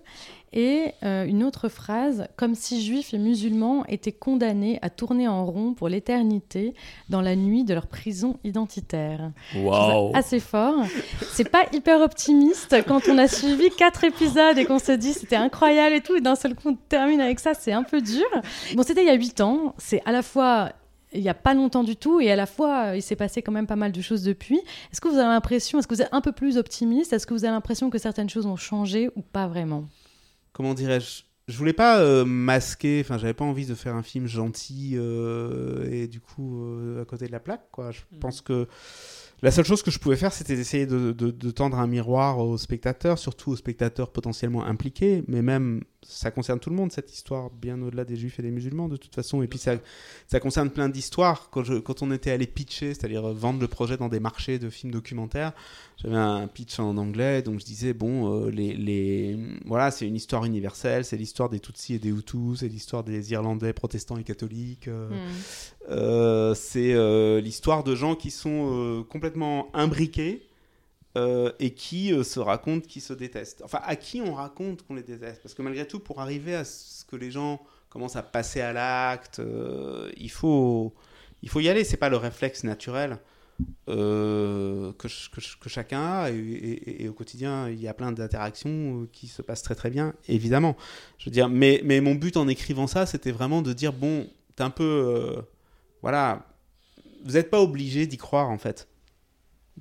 et 0.53 0.93
euh, 1.03 1.25
une 1.25 1.43
autre 1.43 1.69
phrase, 1.69 2.27
comme 2.35 2.55
si 2.55 2.83
juifs 2.83 3.13
et 3.13 3.17
musulmans 3.17 3.85
étaient 3.87 4.11
condamnés 4.11 4.79
à 4.81 4.89
tourner 4.89 5.27
en 5.27 5.45
rond 5.45 5.73
pour 5.73 5.87
l'éternité 5.87 6.73
dans 7.09 7.21
la 7.21 7.35
nuit 7.35 7.63
de 7.63 7.73
leur 7.73 7.87
prison 7.87 8.37
identitaire. 8.43 9.31
Waouh. 9.55 10.11
Assez 10.13 10.39
fort. 10.39 10.83
C'est 11.31 11.49
pas 11.49 11.65
hyper 11.71 12.01
optimiste 12.01 12.75
quand 12.87 13.07
on 13.07 13.17
a 13.17 13.27
suivi 13.27 13.69
quatre 13.69 14.03
épisodes 14.03 14.57
et 14.57 14.65
qu'on 14.65 14.79
se 14.79 14.91
dit 14.91 15.13
c'était 15.13 15.35
incroyable 15.35 15.95
et 15.95 16.01
tout, 16.01 16.15
et 16.15 16.21
d'un 16.21 16.35
seul 16.35 16.55
coup 16.55 16.69
on 16.69 16.75
termine 16.75 17.21
avec 17.21 17.39
ça, 17.39 17.53
c'est 17.53 17.71
un 17.71 17.83
peu 17.83 18.01
dur. 18.01 18.27
Bon, 18.75 18.83
c'était 18.83 19.03
il 19.03 19.07
y 19.07 19.11
a 19.11 19.15
huit 19.15 19.41
ans, 19.41 19.73
c'est 19.77 20.01
à 20.05 20.11
la 20.11 20.21
fois 20.21 20.71
il 21.13 21.21
n'y 21.21 21.29
a 21.29 21.33
pas 21.33 21.53
longtemps 21.53 21.83
du 21.83 21.95
tout, 21.95 22.21
et 22.21 22.31
à 22.31 22.35
la 22.35 22.45
fois, 22.45 22.95
il 22.95 23.01
s'est 23.01 23.15
passé 23.15 23.41
quand 23.41 23.51
même 23.51 23.67
pas 23.67 23.75
mal 23.75 23.91
de 23.91 24.01
choses 24.01 24.23
depuis. 24.23 24.59
Est-ce 24.91 25.01
que 25.01 25.09
vous 25.09 25.17
avez 25.17 25.27
l'impression, 25.27 25.79
est-ce 25.79 25.87
que 25.87 25.93
vous 25.93 26.01
êtes 26.01 26.13
un 26.13 26.21
peu 26.21 26.31
plus 26.31 26.57
optimiste? 26.57 27.11
Est-ce 27.11 27.27
que 27.27 27.33
vous 27.33 27.43
avez 27.43 27.51
l'impression 27.51 27.89
que 27.89 27.97
certaines 27.97 28.29
choses 28.29 28.45
ont 28.45 28.55
changé 28.55 29.09
ou 29.15 29.21
pas 29.21 29.47
vraiment? 29.47 29.83
Comment 30.53 30.73
dirais-je 30.73 31.23
je 31.47 31.57
voulais 31.57 31.73
pas 31.73 31.99
euh, 31.99 32.23
masquer, 32.23 33.01
enfin, 33.03 33.17
j'avais 33.17 33.33
pas 33.33 33.43
envie 33.43 33.65
de 33.65 33.75
faire 33.75 33.95
un 33.95 34.03
film 34.03 34.25
gentil 34.25 34.91
euh, 34.95 35.85
et 35.91 36.07
du 36.07 36.21
coup 36.21 36.63
euh, 36.63 37.01
à 37.01 37.05
côté 37.05 37.27
de 37.27 37.31
la 37.33 37.41
plaque, 37.41 37.67
quoi. 37.71 37.91
Je 37.91 38.01
Mhm. 38.13 38.19
pense 38.19 38.39
que 38.41 38.67
la 39.43 39.49
seule 39.49 39.65
chose 39.65 39.81
que 39.81 39.89
je 39.89 39.97
pouvais 39.97 40.17
faire, 40.17 40.31
c'était 40.33 40.55
d'essayer 40.55 40.85
de, 40.85 41.51
tendre 41.51 41.79
un 41.79 41.87
miroir 41.87 42.37
aux 42.39 42.57
spectateurs, 42.57 43.17
surtout 43.17 43.51
aux 43.51 43.55
spectateurs 43.55 44.11
potentiellement 44.11 44.63
impliqués, 44.63 45.23
mais 45.27 45.41
même 45.41 45.83
ça 46.03 46.31
concerne 46.31 46.59
tout 46.59 46.69
le 46.69 46.75
monde 46.75 46.91
cette 46.91 47.13
histoire, 47.13 47.49
bien 47.51 47.79
au-delà 47.81 48.05
des 48.05 48.15
juifs 48.15 48.39
et 48.39 48.41
des 48.41 48.51
musulmans 48.51 48.87
de 48.87 48.97
toute 48.97 49.13
façon. 49.13 49.41
Et 49.43 49.47
puis 49.47 49.59
ça, 49.59 49.75
ça 50.27 50.39
concerne 50.39 50.69
plein 50.69 50.89
d'histoires. 50.89 51.49
Quand, 51.51 52.01
on 52.01 52.11
était 52.11 52.31
allé 52.31 52.47
pitcher, 52.47 52.93
c'est-à-dire 52.93 53.33
vendre 53.33 53.59
le 53.59 53.67
projet 53.67 53.97
dans 53.97 54.09
des 54.09 54.19
marchés 54.19 54.59
de 54.59 54.69
films 54.69 54.91
documentaires, 54.91 55.53
j'avais 55.97 56.15
un 56.15 56.47
pitch 56.47 56.79
en 56.79 56.97
anglais, 56.97 57.41
donc 57.41 57.59
je 57.59 57.65
disais 57.65 57.93
bon, 57.93 58.45
euh, 58.45 58.49
les, 58.49 59.37
voilà, 59.65 59.91
c'est 59.91 60.07
une 60.07 60.15
histoire 60.15 60.45
universelle, 60.45 61.05
c'est 61.05 61.17
l'histoire 61.17 61.49
des 61.49 61.59
Tutsis 61.59 61.95
et 61.95 61.99
des 61.99 62.09
Hutus, 62.09 62.59
c'est 62.59 62.67
l'histoire 62.67 63.03
des 63.03 63.31
Irlandais 63.31 63.73
protestants 63.73 64.17
et 64.17 64.23
catholiques. 64.23 64.87
euh, 64.87 65.09
Mm. 65.09 65.80
Euh, 65.89 66.53
c'est 66.53 66.93
euh, 66.93 67.41
l'histoire 67.41 67.83
de 67.83 67.95
gens 67.95 68.15
qui 68.15 68.31
sont 68.31 68.69
euh, 68.71 69.03
complètement 69.03 69.69
imbriqués 69.75 70.47
et 71.59 71.73
qui 71.73 72.13
se 72.23 72.39
racontent 72.39 72.87
qui 72.87 73.01
se 73.01 73.11
détestent. 73.11 73.61
Enfin, 73.65 73.81
à 73.83 73.97
qui 73.97 74.21
on 74.21 74.33
raconte 74.33 74.83
qu'on 74.83 74.95
les 74.95 75.03
déteste? 75.03 75.41
Parce 75.43 75.53
que 75.53 75.61
malgré 75.61 75.85
tout, 75.85 75.99
pour 75.99 76.21
arriver 76.21 76.55
à 76.55 76.63
ce 76.63 77.03
que 77.03 77.17
les 77.17 77.31
gens 77.31 77.61
commencent 77.89 78.15
à 78.15 78.23
passer 78.23 78.61
à 78.61 78.71
l'acte, 78.71 79.41
il, 80.15 80.31
faut, 80.31 80.93
il 81.43 81.49
faut 81.49 81.59
y 81.59 81.67
aller. 81.67 81.83
C'est 81.83 81.97
pas 81.97 82.07
le 82.07 82.15
réflexe 82.15 82.63
naturel 82.63 83.17
que, 83.87 84.93
ch- 85.01 85.31
que 85.35 85.41
ch- 85.41 85.59
que 85.59 85.67
chacun 85.67 86.01
a. 86.01 86.29
Et, 86.29 87.09
au 87.09 87.13
quotidien, 87.13 87.67
il 87.67 87.81
y 87.81 87.89
a 87.89 87.93
plein 87.93 88.13
d'interactions 88.13 89.05
qui 89.11 89.27
se 89.27 89.41
passent 89.41 89.63
très 89.63 89.75
très 89.75 89.89
bien, 89.89 90.13
évidemment. 90.29 90.77
Je 91.17 91.25
veux 91.25 91.31
dire, 91.31 91.49
mais, 91.49 91.81
mais 91.83 91.99
mon 91.99 92.15
but 92.15 92.37
en 92.37 92.47
écrivant 92.47 92.87
ça, 92.87 93.05
c'était 93.05 93.31
vraiment 93.31 93.61
de 93.61 93.73
dire 93.73 93.91
bon, 93.91 94.29
t'es 94.55 94.63
un 94.63 94.69
peu. 94.69 95.41
Voilà. 96.01 96.45
Vous 97.25 97.33
n'êtes 97.33 97.49
pas 97.49 97.61
obligé 97.61 98.07
d'y 98.07 98.17
croire, 98.17 98.49
en 98.49 98.57
fait. 98.57 98.87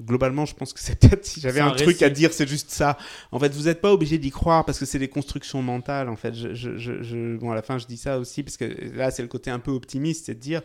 Globalement, 0.01 0.47
je 0.47 0.55
pense 0.55 0.73
que 0.73 0.81
c'est 0.81 0.99
peut-être 1.01 1.25
si 1.27 1.41
j'avais 1.41 1.61
un, 1.61 1.69
un 1.69 1.73
truc 1.75 2.01
à 2.03 2.11
dire, 2.11 2.33
c'est 2.33 2.49
juste 2.49 2.71
ça. 2.71 2.97
En 3.33 3.39
fait, 3.39 3.53
vous 3.53 3.65
n'êtes 3.65 3.81
pas 3.81 3.93
obligé 3.93 4.19
d'y 4.19 4.31
croire 4.31 4.65
parce 4.65 4.79
que 4.79 4.87
c'est 4.87 4.99
des 4.99 5.09
constructions 5.09 5.63
mentales. 5.63 6.09
En 6.09 6.17
fait, 6.17 6.35
je, 6.35 6.55
je- 6.55 6.77
je- 6.79 7.03
je- 7.03 7.37
bon, 7.37 7.51
à 7.51 7.55
la 7.55 7.63
fin, 7.63 7.79
je 7.79 7.87
dis 7.87 7.97
ça 7.97 8.19
aussi 8.19 8.43
parce 8.43 8.57
que 8.57 8.65
là, 8.95 9.11
c'est 9.11 9.23
le 9.23 9.29
côté 9.29 9.51
un 9.51 9.59
peu 9.59 9.71
optimiste, 9.73 10.27
c'est 10.27 10.35
de 10.35 10.41
dire, 10.41 10.63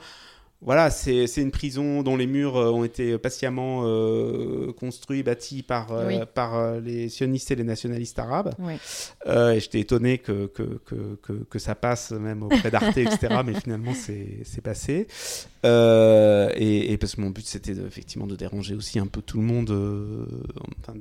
voilà, 0.62 0.90
c'est 0.90 1.26
une 1.38 1.52
prison 1.52 2.02
dont 2.02 2.16
les 2.18 2.26
murs 2.26 2.56
euh, 2.58 2.72
ont 2.72 2.84
été 2.84 3.18
patiemment 3.20 3.82
euh, 3.86 4.72
construits, 4.74 5.22
bâtis 5.22 5.62
par, 5.62 5.92
euh, 5.92 6.26
par 6.26 6.80
les 6.80 7.10
sionistes 7.10 7.52
et 7.52 7.56
les 7.56 7.64
nationalistes 7.64 8.18
arabes. 8.18 8.56
Oui. 8.60 8.74
Euh, 9.28 9.52
et 9.52 9.60
j'étais 9.60 9.80
étonné 9.82 10.18
que, 10.18 10.48
que, 10.48 10.64
que, 10.86 11.16
que, 11.22 11.34
que 11.34 11.60
ça 11.60 11.76
passe 11.76 12.12
même 12.12 12.42
auprès 12.44 12.72
d'Arte, 12.72 12.98
etc. 12.98 13.42
mais 13.46 13.54
finalement, 13.60 13.94
c'est 13.94 14.62
passé. 14.64 15.08
Et, 15.64 16.92
et 16.92 16.98
parce 16.98 17.16
que 17.16 17.22
mon 17.22 17.30
but, 17.30 17.46
c'était 17.46 17.74
effectivement 17.74 18.28
de 18.28 18.36
déranger 18.36 18.76
aussi 18.76 18.98
un 19.00 19.08
peu 19.08 19.22
tout 19.22 19.38
le 19.38 19.44
monde. 19.44 19.70
enfin, 20.80 20.98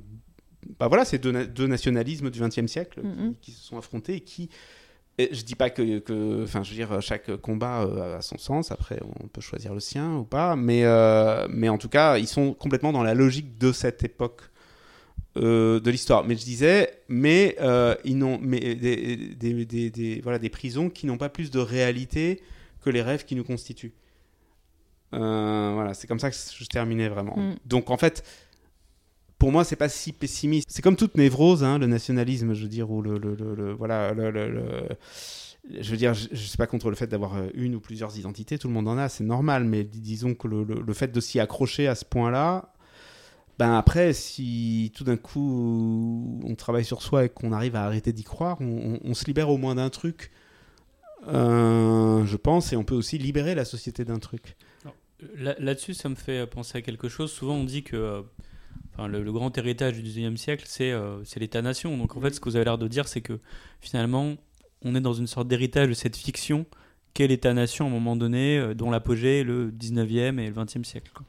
bah 0.79 0.89
voilà, 0.89 1.05
c'est 1.05 1.19
deux, 1.19 1.33
na- 1.33 1.45
deux 1.45 1.67
nationalismes 1.67 2.31
du 2.31 2.41
XXe 2.41 2.67
siècle 2.67 3.01
Mhm. 3.03 3.35
qui, 3.41 3.53
qui 3.53 3.59
se 3.59 3.65
sont 3.67 3.79
affrontés 3.79 4.15
et 4.17 4.21
qui. 4.21 4.49
Et 5.19 5.29
je 5.33 5.43
dis 5.45 5.55
pas 5.55 5.71
que, 5.71 5.99
que- 6.01 6.43
enfin, 6.45 6.63
je 6.63 6.71
veux 6.71 6.77
dire, 6.77 7.01
chaque 7.01 7.35
combat 7.37 7.83
euh, 7.83 8.19
a 8.19 8.23
son 8.23 8.37
sens. 8.39 8.73
Après, 8.73 8.99
on 9.23 9.29
peut 9.29 9.41
choisir 9.41 9.73
le 9.75 9.81
sien 9.81 10.17
ou 10.17 10.25
pas, 10.25 10.57
mais, 10.57 10.85
euh, 10.85 11.47
mais 11.51 11.69
en 11.69 11.79
tout 11.79 11.89
cas, 11.89 12.19
ils 12.19 12.27
sont 12.27 12.53
complètement 12.55 12.93
dans 12.93 13.03
la 13.05 13.15
logique 13.15 13.57
de 13.59 13.71
cette 13.73 14.03
époque 14.05 14.43
euh, 15.37 15.81
de 15.81 15.91
l'histoire. 15.91 16.25
Mais 16.25 16.37
je 16.37 16.45
disais, 16.45 17.03
mais 17.09 17.57
euh, 17.61 17.95
ils 18.05 18.17
n'ont, 18.19 18.39
mais 18.41 18.75
des, 18.75 19.17
des, 19.17 19.65
des- 19.65 19.91
des- 19.91 20.21
voilà, 20.21 20.39
des 20.39 20.49
prisons 20.51 20.91
qui 20.91 21.07
n'ont 21.07 21.19
pas 21.19 21.29
plus 21.29 21.51
de 21.51 21.59
réalité 21.59 22.41
que 22.83 22.91
les 22.91 23.03
rêves 23.03 23.25
qui 23.25 23.35
nous 23.37 23.45
constituent. 23.45 23.95
Voilà, 25.13 25.95
c'est 25.95 26.07
comme 26.09 26.19
ça 26.19 26.31
que 26.31 26.37
je 26.37 26.65
terminais 26.67 27.09
vraiment. 27.09 27.37
Mm. 27.37 27.55
Donc 27.67 27.91
en 27.91 27.97
fait, 27.97 28.25
pour 29.39 29.53
moi, 29.53 29.65
c'est 29.65 29.77
pas 29.77 29.89
si 29.89 30.13
pessimiste. 30.13 30.69
C'est 30.71 30.83
comme 30.83 30.97
toute 30.97 31.17
névrose, 31.17 31.65
hein, 31.65 31.79
le 31.79 31.87
nationalisme, 31.87 32.55
je 32.55 32.63
veux 32.63 32.69
dire, 32.69 32.91
ou 32.91 33.03
le, 33.03 33.19
le- 33.19 33.35
le- 33.35 34.31
le- 34.31 34.89
je 35.81 35.91
veux 35.91 35.97
dire, 35.97 36.13
je, 36.15 36.29
je 36.31 36.37
suis 36.37 36.57
pas 36.59 36.67
contre 36.67 36.91
le 36.91 36.97
fait 36.97 37.07
d'avoir 37.07 37.37
euh, 37.37 37.49
une 37.55 37.75
ou 37.75 37.81
plusieurs 37.81 38.19
identités. 38.19 38.59
Tout 38.59 38.69
le 38.69 38.75
monde 38.75 38.89
en 38.89 38.99
a, 38.99 39.09
c'est 39.09 39.25
normal. 39.25 39.65
Mais 39.65 39.85
dis- 39.85 40.01
disons 40.01 40.35
que 40.35 40.47
le, 40.47 40.93
fait 40.95 41.09
de 41.13 41.21
s'y 41.21 41.41
accrocher 41.41 41.89
à 41.89 41.95
ce 41.95 42.05
point-là, 42.05 42.73
ben 43.59 43.75
après, 43.75 44.13
si 44.13 44.93
tout 44.97 45.05
d'un 45.05 45.17
coup 45.17 46.41
on 46.45 46.55
travaille 46.55 46.85
sur 46.85 47.03
soi 47.03 47.25
et 47.27 47.29
qu'on 47.29 47.53
arrive 47.53 47.77
à 47.77 47.85
arrêter 47.85 48.13
d'y 48.13 48.25
croire, 48.25 48.59
on, 48.61 49.15
se 49.15 49.25
libère 49.27 49.49
au 49.49 49.57
moins 49.59 49.75
d'un 49.77 49.91
truc. 49.91 50.33
Euh, 51.29 52.25
je 52.27 52.37
pense, 52.37 52.73
et 52.73 52.77
on 52.77 52.85
peut 52.85 52.95
aussi 52.95 53.17
libérer 53.17 53.55
la 53.55 53.65
société 53.65 54.05
d'un 54.05 54.19
truc. 54.19 54.57
Là- 55.37 55.55
Là-dessus, 55.59 55.95
ça 55.95 56.09
me 56.09 56.15
fait 56.17 56.47
penser 56.47 56.79
à 56.79 56.83
quelque 56.83 57.09
chose. 57.09 57.31
Souvent, 57.33 57.55
on 57.55 57.65
dit 57.65 57.83
que 57.83 57.97
euh, 57.97 58.23
enfin, 58.93 59.09
le, 59.09 59.23
le 59.23 59.33
grand 59.33 59.57
héritage 59.59 59.95
du 59.95 60.03
19e 60.03 60.37
siècle, 60.37 60.65
c'est 60.67 60.91
euh, 60.93 61.23
c'est 61.25 61.41
l'État-nation. 61.41 61.97
Donc, 61.99 62.17
en 62.17 62.21
fait, 62.21 62.31
ce 62.35 62.41
que 62.41 62.49
vous 62.49 62.57
avez 62.57 62.65
l'air 62.65 62.79
de 62.79 62.89
dire, 62.89 63.09
c'est 63.09 63.21
que 63.21 63.39
finalement, 63.81 64.35
on 64.83 64.95
est 64.95 65.01
dans 65.01 65.15
une 65.15 65.27
sorte 65.27 65.49
d'héritage 65.49 65.89
de 65.89 65.95
cette 65.95 66.17
fiction 66.17 66.67
qu'est 67.15 67.27
l'État-nation 67.29 67.85
à 67.87 67.89
un 67.89 67.93
moment 67.93 68.17
donné, 68.17 68.59
euh, 68.59 68.75
dont 68.75 68.91
l'apogée 68.91 69.41
est 69.41 69.45
le 69.45 69.71
19e 69.71 70.39
et 70.41 70.49
le 70.49 70.53
20e 70.55 70.85
siècle. 70.85 71.11
quoi. 71.15 71.25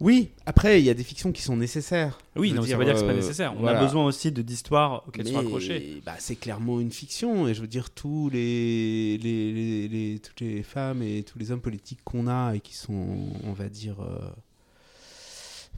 Oui, 0.00 0.30
après, 0.46 0.80
il 0.80 0.84
y 0.86 0.90
a 0.90 0.94
des 0.94 1.02
fictions 1.02 1.32
qui 1.32 1.42
sont 1.42 1.56
nécessaires. 1.56 2.18
Oui, 2.36 2.52
non, 2.52 2.60
ça 2.62 2.68
dire, 2.68 2.78
veut 2.78 2.84
dire 2.84 2.94
que 2.94 3.00
c'est 3.00 3.06
pas 3.06 3.12
euh, 3.12 3.16
nécessaire. 3.16 3.52
On 3.56 3.60
voilà. 3.62 3.80
a 3.80 3.84
besoin 3.84 4.04
aussi 4.06 4.30
de- 4.30 4.42
d'histoires 4.42 5.02
auxquelles 5.08 5.26
sont 5.26 5.38
accrochées. 5.40 6.00
bah, 6.06 6.14
c'est 6.20 6.36
clairement 6.36 6.78
une 6.78 6.92
fiction 6.92 7.48
et 7.48 7.54
je 7.54 7.60
veux 7.62 7.66
dire 7.66 7.90
tous 7.90 8.30
les, 8.30 9.18
les, 9.18 9.52
les- 9.52 9.88
les- 9.88 10.18
toutes 10.20 10.40
les 10.40 10.62
femmes 10.62 11.02
et 11.02 11.24
tous 11.24 11.40
les 11.40 11.50
hommes 11.50 11.60
politiques 11.60 11.98
qu'on 12.04 12.28
a 12.28 12.54
et 12.54 12.60
qui 12.60 12.76
sont 12.76 13.06
on 13.42 13.52
va 13.52 13.68
dire 13.68 13.96
euh, 14.00 14.20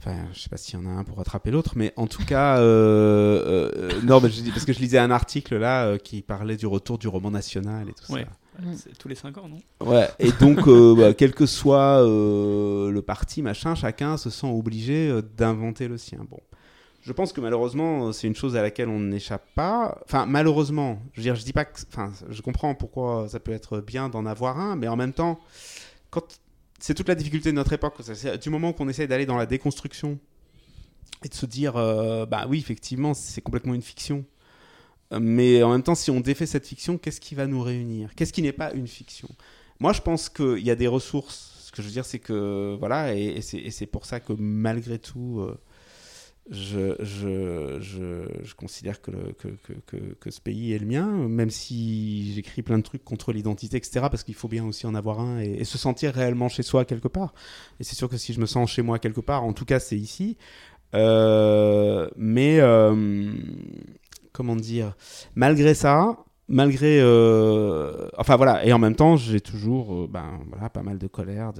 enfin 0.03 0.15
je 0.33 0.39
sais 0.41 0.49
pas 0.49 0.57
s'il 0.57 0.79
y 0.79 0.81
en 0.81 0.85
a 0.87 0.89
un 0.89 1.03
pour 1.03 1.17
rattraper 1.17 1.51
l'autre 1.51 1.73
mais 1.75 1.93
en 1.95 2.07
tout 2.07 2.25
cas 2.25 2.57
euh, 2.57 3.69
euh, 3.75 4.01
non 4.03 4.19
mais 4.19 4.29
je 4.29 4.41
dis 4.41 4.49
parce 4.49 4.65
que 4.65 4.73
je 4.73 4.79
lisais 4.79 4.97
un 4.97 5.11
article 5.11 5.57
là 5.57 5.85
euh, 5.85 5.97
qui 5.97 6.21
parlait 6.23 6.57
du 6.57 6.65
retour 6.65 6.97
du 6.97 7.07
roman 7.07 7.29
national 7.31 7.87
et 7.89 7.93
tout 7.93 8.11
Ouais. 8.11 8.23
ça. 8.23 8.29
C'est 8.75 8.97
tous 8.97 9.07
les 9.07 9.15
5 9.15 9.37
ans, 9.37 9.47
non? 9.47 9.59
Ouais, 9.87 10.09
et 10.19 10.31
donc, 10.33 10.67
euh, 10.67 10.93
bah, 10.95 11.13
quel 11.13 11.33
que 11.33 11.45
soit 11.45 12.03
euh, 12.05 12.91
le 12.91 13.01
parti, 13.01 13.41
machin, 13.41 13.75
chacun 13.75 14.17
se 14.17 14.29
sent 14.29 14.45
obligé 14.45 15.07
euh, 15.09 15.21
d'inventer 15.21 15.87
le 15.87 15.97
sien. 15.97 16.19
Bon. 16.29 16.39
Je 17.01 17.11
pense 17.13 17.31
que 17.33 17.39
malheureusement, 17.41 18.07
euh, 18.07 18.11
c'est 18.11 18.27
une 18.27 18.35
chose 18.35 18.55
à 18.57 18.61
laquelle 18.61 18.89
on 18.89 18.99
n'échappe 18.99 19.45
pas. 19.55 19.97
Enfin, 20.05 20.25
malheureusement, 20.27 21.01
je 21.13 21.21
veux 21.21 21.23
dire, 21.23 21.35
je 21.35 21.43
dis 21.45 21.53
pas 21.53 21.63
que. 21.65 21.79
Enfin, 21.91 22.11
je 22.29 22.41
comprends 22.41 22.75
pourquoi 22.75 23.27
ça 23.29 23.39
peut 23.39 23.53
être 23.53 23.79
bien 23.79 24.09
d'en 24.09 24.25
avoir 24.25 24.59
un, 24.59 24.75
mais 24.75 24.89
en 24.89 24.97
même 24.97 25.13
temps, 25.13 25.39
quand. 26.11 26.25
C'est 26.81 26.95
toute 26.95 27.07
la 27.07 27.15
difficulté 27.15 27.51
de 27.51 27.55
notre 27.55 27.73
époque. 27.73 27.95
Du 28.41 28.49
moment 28.49 28.73
qu'on 28.73 28.89
essaie 28.89 29.05
d'aller 29.07 29.27
dans 29.27 29.37
la 29.37 29.45
déconstruction 29.45 30.17
et 31.23 31.29
de 31.29 31.33
se 31.35 31.45
dire, 31.45 31.77
euh, 31.77 32.25
bah 32.25 32.47
oui, 32.49 32.57
effectivement, 32.57 33.13
c'est 33.13 33.41
complètement 33.41 33.75
une 33.75 33.83
fiction. 33.83 34.25
Euh, 35.13 35.19
Mais 35.21 35.61
en 35.61 35.69
même 35.71 35.83
temps, 35.83 35.93
si 35.95 36.09
on 36.09 36.19
défait 36.21 36.47
cette 36.47 36.65
fiction, 36.65 36.97
qu'est-ce 36.97 37.21
qui 37.21 37.35
va 37.35 37.45
nous 37.45 37.61
réunir? 37.61 38.15
Qu'est-ce 38.15 38.33
qui 38.33 38.41
n'est 38.41 38.51
pas 38.51 38.73
une 38.73 38.87
fiction? 38.87 39.29
Moi, 39.79 39.93
je 39.93 40.01
pense 40.01 40.27
qu'il 40.29 40.59
y 40.59 40.71
a 40.71 40.75
des 40.75 40.87
ressources. 40.87 41.51
Ce 41.65 41.71
que 41.71 41.83
je 41.83 41.87
veux 41.87 41.93
dire, 41.93 42.05
c'est 42.05 42.19
que 42.19 42.75
voilà, 42.79 43.15
et, 43.15 43.25
et 43.37 43.41
c'est- 43.41 43.59
et 43.59 43.71
c'est 43.71 43.85
pour 43.85 44.05
ça 44.05 44.19
que 44.19 44.33
malgré 44.33 44.97
tout, 44.99 45.39
euh, 45.41 45.57
je, 46.51 48.53
considère 48.55 49.01
que, 49.01 49.11
ce 50.29 50.41
pays 50.41 50.73
est 50.73 50.79
le 50.79 50.85
mien, 50.85 51.05
même 51.05 51.49
si 51.49 52.33
j'écris 52.33 52.61
plein 52.61 52.77
de 52.77 52.83
trucs 52.83 53.03
contre 53.03 53.31
l'identité, 53.31 53.77
etc. 53.77 54.07
Parce 54.11 54.23
qu'il 54.23 54.35
faut 54.35 54.49
bien 54.49 54.65
aussi 54.65 54.85
en 54.85 54.93
avoir 54.93 55.21
un 55.21 55.39
et, 55.39 55.63
se 55.63 55.77
sentir 55.77 56.13
réellement 56.13 56.49
chez 56.49 56.63
soi 56.63 56.85
quelque 56.85 57.07
part. 57.07 57.33
Et 57.79 57.83
c'est 57.83 57.95
sûr 57.95 58.09
que 58.09 58.17
si 58.17 58.33
je 58.33 58.39
me 58.39 58.45
sens 58.45 58.69
chez 58.69 58.81
moi 58.81 58.99
quelque 58.99 59.21
part, 59.21 59.43
en 59.43 59.53
tout 59.53 59.65
cas, 59.65 59.79
c'est 59.79 59.97
ici. 59.97 60.37
Euh, 60.93 62.09
mais 62.17 62.59
euh, 62.59 63.31
comment 64.33 64.57
dire, 64.57 64.97
malgré 65.35 65.73
ça, 65.73 66.17
malgré 66.49 66.99
euh, 66.99 68.09
enfin 68.17 68.35
voilà 68.35 68.65
et 68.65 68.73
en 68.73 68.79
même 68.79 68.95
temps 68.95 69.15
j'ai 69.15 69.39
toujours 69.39 70.09
ben 70.09 70.41
voilà 70.49 70.69
pas 70.69 70.83
mal 70.83 70.97
de 70.97 71.07
colère 71.07 71.53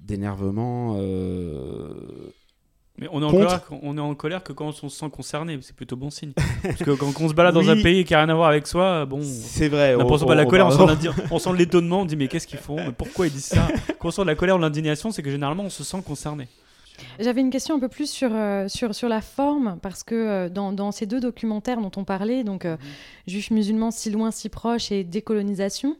d'énervement 0.00 0.96
Mais 2.98 3.08
on 3.12 3.20
est, 3.20 3.24
en 3.26 3.30
colère, 3.30 3.60
on 3.82 3.98
est 3.98 4.00
en 4.00 4.14
colère 4.14 4.42
que 4.42 4.52
quand 4.54 4.66
on 4.68 4.72
se 4.72 4.88
sent 4.88 5.10
concerné, 5.10 5.58
c'est 5.60 5.76
plutôt 5.76 5.96
bon 5.96 6.08
signe. 6.08 6.32
Parce 6.62 6.76
que 6.76 6.92
quand 6.92 7.12
on 7.20 7.28
se 7.28 7.34
balade 7.34 7.54
dans 7.54 7.60
Oui. 7.60 7.68
un 7.68 7.82
pays 7.82 8.04
qui 8.04 8.14
a 8.14 8.18
rien 8.20 8.28
à 8.30 8.34
voir 8.34 8.48
avec 8.48 8.66
soi, 8.66 9.04
bon. 9.04 9.20
c'est 9.22 9.68
vrai 9.68 9.94
On 9.96 10.10
on- 10.10 10.26
pas 10.26 10.34
la 10.34 10.46
colère, 10.46 10.66
on, 11.30 11.38
sent 11.38 11.52
l'étonnement, 11.56 12.00
on 12.00 12.04
dit 12.06 12.16
mais 12.16 12.28
qu'est-ce 12.28 12.46
qu'ils 12.46 12.58
font? 12.58 12.76
Mais 12.76 12.92
pourquoi 12.92 13.26
ils 13.26 13.32
disent 13.32 13.44
ça? 13.46 13.68
Quand 13.98 14.08
on 14.08 14.10
sent 14.10 14.22
de 14.22 14.26
la 14.28 14.34
colère 14.34 14.54
ou 14.54 14.58
de 14.58 14.64
l'indignation, 14.64 15.10
c'est 15.10 15.22
que 15.22 15.30
généralement 15.30 15.64
on 15.64 15.70
se 15.70 15.84
sent 15.84 16.02
concerné. 16.06 16.48
J'avais 17.18 17.40
une 17.40 17.50
question 17.50 17.74
un 17.74 17.78
peu 17.78 17.88
plus 17.88 18.10
sur, 18.10 18.30
euh, 18.32 18.68
sur, 18.68 18.94
sur 18.94 19.08
la 19.08 19.20
forme, 19.20 19.78
parce 19.82 20.02
que 20.02 20.14
euh, 20.14 20.48
dans, 20.48 20.72
dans, 20.72 20.92
ces 20.92 21.06
deux 21.06 21.20
documentaires 21.20 21.80
dont 21.80 21.90
on 21.96 22.04
parlait, 22.04 22.44
donc 22.44 22.64
euh, 22.64 22.76
mhm. 22.76 22.78
Juifs 23.26 23.50
musulmans 23.50 23.90
si 23.90 24.10
loin, 24.10 24.30
si 24.30 24.48
proches 24.48 24.92
et 24.92 25.04
décolonisation, 25.04 25.96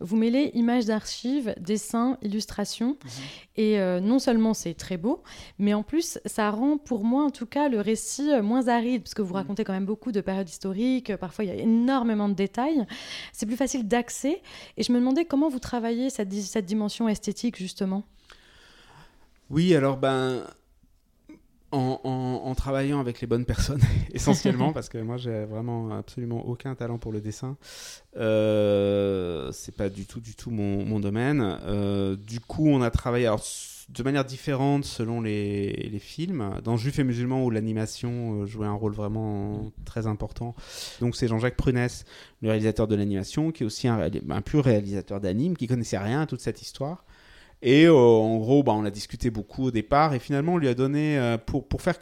vous 0.00 0.16
mêlez 0.16 0.50
images 0.54 0.86
d'archives, 0.86 1.54
dessins, 1.60 2.18
illustrations. 2.22 2.96
Mhm. 3.04 3.10
Et 3.56 3.78
non 4.00 4.18
seulement 4.18 4.54
c'est 4.54 4.72
très 4.72 4.96
beau, 4.96 5.22
mais 5.58 5.74
en 5.74 5.82
plus 5.82 6.18
ça 6.24 6.50
rend 6.50 6.78
pour 6.78 7.04
moi 7.04 7.24
en 7.24 7.30
tout 7.30 7.44
cas 7.44 7.68
le 7.68 7.78
récit 7.78 8.30
moins 8.40 8.68
aride, 8.68 9.02
parce 9.02 9.12
que 9.12 9.20
vous 9.20 9.34
mhm. 9.34 9.40
racontez 9.40 9.64
quand 9.64 9.74
même 9.74 9.84
beaucoup 9.84 10.12
de 10.12 10.22
périodes 10.22 10.48
historiques, 10.48 11.14
parfois 11.16 11.44
il 11.44 11.48
y 11.48 11.50
a 11.50 11.56
énormément 11.56 12.30
de 12.30 12.34
détails. 12.34 12.86
C'est 13.34 13.44
plus 13.44 13.56
facile 13.56 13.86
d'accès. 13.86 14.40
Et 14.78 14.82
je 14.82 14.92
me 14.92 14.98
demandais 14.98 15.26
comment 15.26 15.50
vous 15.50 15.58
travaillez 15.58 16.08
cette, 16.08 16.32
cette 16.32 16.64
dimension 16.64 17.06
esthétique 17.06 17.56
justement? 17.56 18.04
Oui, 19.50 19.74
alors 19.74 19.96
ben, 19.96 20.44
en, 21.72 22.54
travaillant 22.56 23.00
avec 23.00 23.20
les 23.20 23.26
bonnes 23.26 23.44
personnes, 23.44 23.80
essentiellement, 24.12 24.72
parce 24.72 24.88
que 24.88 24.98
moi 24.98 25.16
j'ai 25.16 25.44
vraiment 25.44 25.90
absolument 25.90 26.46
aucun 26.46 26.74
talent 26.74 26.98
pour 26.98 27.12
le 27.12 27.20
dessin. 27.20 27.56
Euh, 28.16 29.50
c'est 29.52 29.74
pas 29.74 29.88
du 29.88 30.06
tout, 30.06 30.20
du 30.20 30.34
tout 30.34 30.50
mon, 30.50 31.00
domaine. 31.00 31.58
Euh, 31.64 32.16
du 32.16 32.40
coup, 32.40 32.68
on 32.68 32.82
a 32.82 32.90
travaillé 32.90 33.30
de 33.88 34.02
manière 34.02 34.24
différente 34.24 34.84
selon 34.84 35.20
les, 35.20 35.98
films. 36.00 36.54
Dans 36.62 36.76
Juif 36.76 36.98
et 36.98 37.04
musulman, 37.04 37.44
où 37.44 37.50
l'animation 37.50 38.42
euh, 38.42 38.46
jouait 38.46 38.66
un 38.66 38.72
rôle 38.72 38.92
vraiment 38.92 39.70
très 39.84 40.06
important. 40.06 40.54
Donc 41.00 41.16
c'est 41.16 41.28
Jean-Jacques 41.28 41.56
Prunès, 41.56 42.04
le 42.42 42.48
réalisateur 42.48 42.88
de 42.88 42.96
l'animation, 42.96 43.52
qui 43.52 43.62
est 43.62 43.66
aussi 43.66 43.88
un, 43.88 44.00
un 44.30 44.42
pur 44.42 44.64
réalisateur 44.64 45.20
d'anime, 45.20 45.56
qui 45.56 45.66
connaissait 45.66 45.98
rien 45.98 46.22
à 46.22 46.26
toute 46.26 46.40
cette 46.40 46.62
histoire. 46.62 47.04
Et 47.62 47.84
euh, 47.84 47.94
en 47.94 48.38
gros, 48.38 48.62
bah, 48.62 48.72
on 48.72 48.84
a 48.84 48.90
discuté 48.90 49.30
beaucoup 49.30 49.64
au 49.64 49.70
départ 49.70 50.14
et 50.14 50.18
finalement 50.18 50.54
on 50.54 50.58
lui 50.58 50.68
a 50.68 50.74
donné, 50.74 51.18
euh, 51.18 51.36
pour, 51.36 51.68
pour 51.68 51.82
faire 51.82 51.98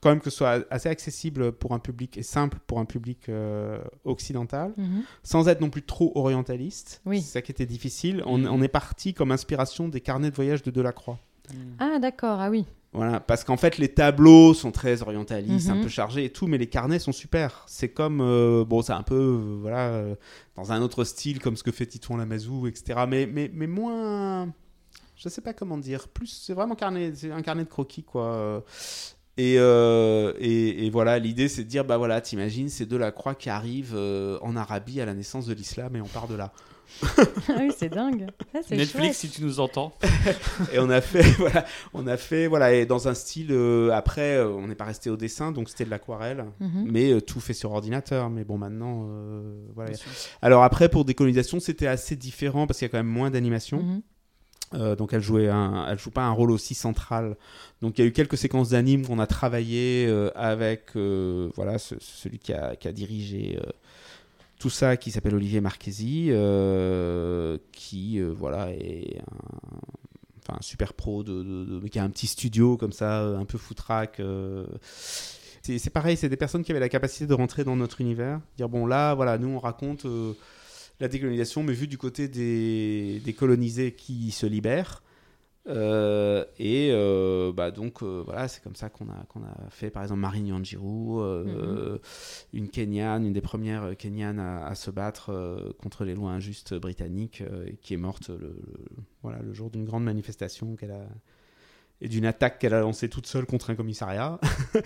quand 0.00 0.10
même 0.10 0.20
que 0.20 0.30
ce 0.30 0.36
soit 0.36 0.64
assez 0.70 0.88
accessible 0.88 1.52
pour 1.52 1.72
un 1.72 1.78
public 1.78 2.18
et 2.18 2.22
simple 2.22 2.58
pour 2.66 2.78
un 2.78 2.84
public 2.84 3.28
euh, 3.28 3.78
occidental, 4.04 4.72
mhm. 4.76 5.02
sans 5.22 5.48
être 5.48 5.60
non 5.60 5.70
plus 5.70 5.82
trop 5.82 6.12
orientaliste. 6.14 7.00
Oui. 7.04 7.20
C'est 7.20 7.32
ça 7.32 7.42
qui 7.42 7.52
était 7.52 7.66
difficile. 7.66 8.22
On, 8.26 8.44
on, 8.44 8.62
est 8.62 8.68
parti 8.68 9.14
comme 9.14 9.32
inspiration 9.32 9.88
des 9.88 10.00
carnets 10.00 10.30
de 10.30 10.36
voyage 10.36 10.62
de 10.62 10.70
Delacroix. 10.70 11.18
Ah 11.78 11.98
d'accord, 12.00 12.40
ah 12.40 12.50
oui. 12.50 12.64
Voilà, 12.92 13.20
parce 13.20 13.44
qu'en 13.44 13.56
fait 13.56 13.78
les 13.78 13.88
tableaux 13.88 14.54
sont 14.54 14.70
très 14.70 15.02
orientalistes, 15.02 15.68
un 15.68 15.76
mhm. 15.76 15.82
peu 15.82 15.88
chargés 15.88 16.24
et 16.24 16.30
tout, 16.30 16.46
mais 16.46 16.58
les 16.58 16.68
carnets 16.68 16.98
sont 16.98 17.12
super. 17.12 17.64
C'est 17.66 17.88
comme, 17.88 18.18
bon, 18.64 18.82
c'est 18.82 18.92
un 18.92 19.02
peu, 19.02 19.58
voilà, 19.60 20.04
dans 20.56 20.72
un 20.72 20.80
autre 20.80 21.04
style 21.04 21.40
comme 21.40 21.56
ce 21.56 21.62
que 21.62 21.72
fait 21.72 21.86
Titouan 21.86 22.18
Lamazou, 22.18 22.66
etc. 22.66 23.00
Mais, 23.08 23.26
mais, 23.26 23.50
mais 23.52 23.66
moins 23.66 24.52
je 25.18 25.28
sais 25.28 25.42
pas 25.42 25.52
comment 25.52 25.76
dire. 25.76 26.08
Plus, 26.08 26.28
c'est 26.28 26.54
vraiment 26.54 26.74
carnet, 26.74 27.12
c'est 27.14 27.30
un 27.30 27.42
carnet 27.42 27.64
de 27.64 27.68
croquis, 27.68 28.04
quoi. 28.04 28.64
Et, 29.38 29.54
euh, 29.56 30.32
et, 30.40 30.84
et, 30.84 30.90
voilà, 30.90 31.20
l'idée 31.20 31.46
c'est 31.46 31.62
de 31.62 31.68
dire, 31.68 31.84
bah 31.84 31.96
voilà, 31.96 32.20
t'imagines, 32.20 32.68
c'est 32.68 32.86
de 32.86 32.96
la 32.96 33.12
croix 33.12 33.36
qui 33.36 33.48
arrive 33.48 33.92
euh, 33.94 34.36
en 34.42 34.56
Arabie 34.56 35.00
à 35.00 35.06
la 35.06 35.14
naissance 35.14 35.46
de 35.46 35.54
l'islam 35.54 35.94
et 35.94 36.00
on 36.00 36.06
part 36.06 36.26
de 36.26 36.34
là. 36.34 36.52
ah 37.04 37.52
oui, 37.60 37.70
c'est 37.76 37.88
dingue. 37.88 38.26
Ah, 38.52 38.58
Netflix, 38.72 39.18
si 39.18 39.28
tu 39.28 39.44
nous 39.44 39.60
entends. 39.60 39.92
et 40.72 40.80
on 40.80 40.90
a 40.90 41.00
fait, 41.00 41.22
voilà, 41.38 41.64
on 41.94 42.08
a 42.08 42.16
fait, 42.16 42.48
voilà, 42.48 42.72
et 42.72 42.84
dans 42.84 43.06
un 43.06 43.14
style. 43.14 43.52
Euh, 43.52 43.90
après, 43.92 44.40
on 44.42 44.66
n'est 44.66 44.74
pas 44.74 44.86
resté 44.86 45.08
au 45.08 45.16
dessin, 45.16 45.52
donc 45.52 45.68
c'était 45.68 45.84
de 45.84 45.90
l'aquarelle, 45.90 46.46
mhm. 46.58 46.88
mais 46.90 47.20
tout 47.20 47.38
fait 47.38 47.52
sur 47.52 47.70
ordinateur. 47.70 48.30
Mais 48.30 48.42
bon, 48.42 48.58
maintenant, 48.58 49.08
voilà. 49.76 49.92
Alors 50.42 50.64
après, 50.64 50.88
pour 50.88 51.04
décolonisation, 51.04 51.60
c'était 51.60 51.86
assez 51.86 52.16
différent 52.16 52.66
parce 52.66 52.80
qu'il 52.80 52.86
y 52.86 52.90
a 52.90 52.90
quand 52.90 52.98
même 52.98 53.06
moins 53.06 53.30
d'animation. 53.30 53.84
Mhm. 53.84 54.02
Euh, 54.74 54.96
donc 54.96 55.14
elle 55.14 55.22
jouait 55.22 55.44
elle 55.44 55.98
joue 55.98 56.10
pas 56.10 56.24
un 56.24 56.30
rôle 56.30 56.50
aussi 56.50 56.74
central. 56.74 57.36
Donc 57.80 57.98
il 57.98 58.02
y 58.02 58.04
a 58.04 58.08
eu 58.08 58.12
quelques 58.12 58.36
séquences 58.36 58.70
d'anime 58.70 59.06
qu'on 59.06 59.18
a 59.18 59.26
travaillé 59.26 60.06
euh, 60.06 60.30
avec 60.34 60.96
euh, 60.96 61.50
voilà 61.56 61.78
celui 61.78 62.38
qui 62.38 62.52
a, 62.52 62.74
dirigé 62.92 63.58
tout 64.58 64.70
ça, 64.70 64.96
qui 64.96 65.10
s'appelle 65.10 65.34
Olivier 65.34 65.60
Marchesi, 65.60 66.30
qui 67.72 68.20
voilà 68.20 68.70
est 68.72 69.18
un, 69.18 70.48
enfin, 70.48 70.58
super 70.60 70.94
pro 70.94 71.22
de, 71.22 71.86
qui 71.88 71.98
a 71.98 72.04
un 72.04 72.10
petit 72.10 72.26
studio 72.26 72.76
comme 72.76 72.92
ça, 72.92 73.22
un 73.22 73.44
peu 73.44 73.58
foutraque. 73.58 74.20
c'est 75.62 75.90
pareil, 75.90 76.16
c'est 76.16 76.28
des 76.28 76.36
personnes 76.36 76.64
qui 76.64 76.72
avaient 76.72 76.80
la 76.80 76.88
capacité 76.88 77.26
de 77.26 77.34
rentrer 77.34 77.64
dans 77.64 77.76
notre 77.76 78.00
univers, 78.00 78.40
dire 78.56 78.68
bon 78.68 78.86
là 78.86 79.14
voilà 79.14 79.38
nous 79.38 79.48
on 79.48 79.58
raconte 79.58 80.06
la 81.00 81.08
décolonisation, 81.08 81.62
mais 81.62 81.72
vu 81.72 81.86
du 81.86 81.98
côté 81.98 82.28
des, 82.28 83.20
des 83.24 83.32
colonisés 83.32 83.92
qui 83.92 84.30
se 84.30 84.46
libèrent. 84.46 85.02
Euh, 85.68 86.44
et 86.58 86.90
euh, 86.92 87.52
bah 87.52 87.70
donc 87.70 88.02
euh, 88.02 88.22
voilà, 88.24 88.48
c'est 88.48 88.62
comme 88.62 88.74
ça 88.74 88.88
qu'on 88.88 89.08
a, 89.10 89.24
qu'on 89.28 89.42
a 89.42 89.68
fait 89.68 89.90
par 89.90 90.02
exemple 90.02 90.20
Marine 90.20 90.46
Yanjiru, 90.46 91.20
mm-hmm. 91.20 91.98
une 92.54 92.68
Kenyane, 92.70 93.26
une 93.26 93.34
des 93.34 93.42
premières 93.42 93.96
Kenyanes 93.96 94.40
à, 94.40 94.74
se 94.74 94.90
battre 94.90 95.74
contre 95.82 96.04
les 96.04 96.14
lois 96.14 96.30
injustes 96.30 96.74
britanniques, 96.74 97.42
qui 97.82 97.94
est 97.94 97.98
morte 97.98 98.30
le, 98.30 98.56
voilà, 99.22 99.40
le 99.42 99.52
jour 99.52 99.70
d'une 99.70 99.84
grande 99.84 100.04
manifestation 100.04 100.74
qu'elle 100.76 100.92
a, 100.92 101.06
et 102.00 102.08
d'une 102.08 102.26
attaque 102.26 102.58
qu'elle 102.58 102.74
a 102.74 102.80
lancée 102.80 103.08
toute 103.08 103.26
seule 103.26 103.46
contre 103.46 103.70
un 103.70 103.74
commissariat. 103.74 104.38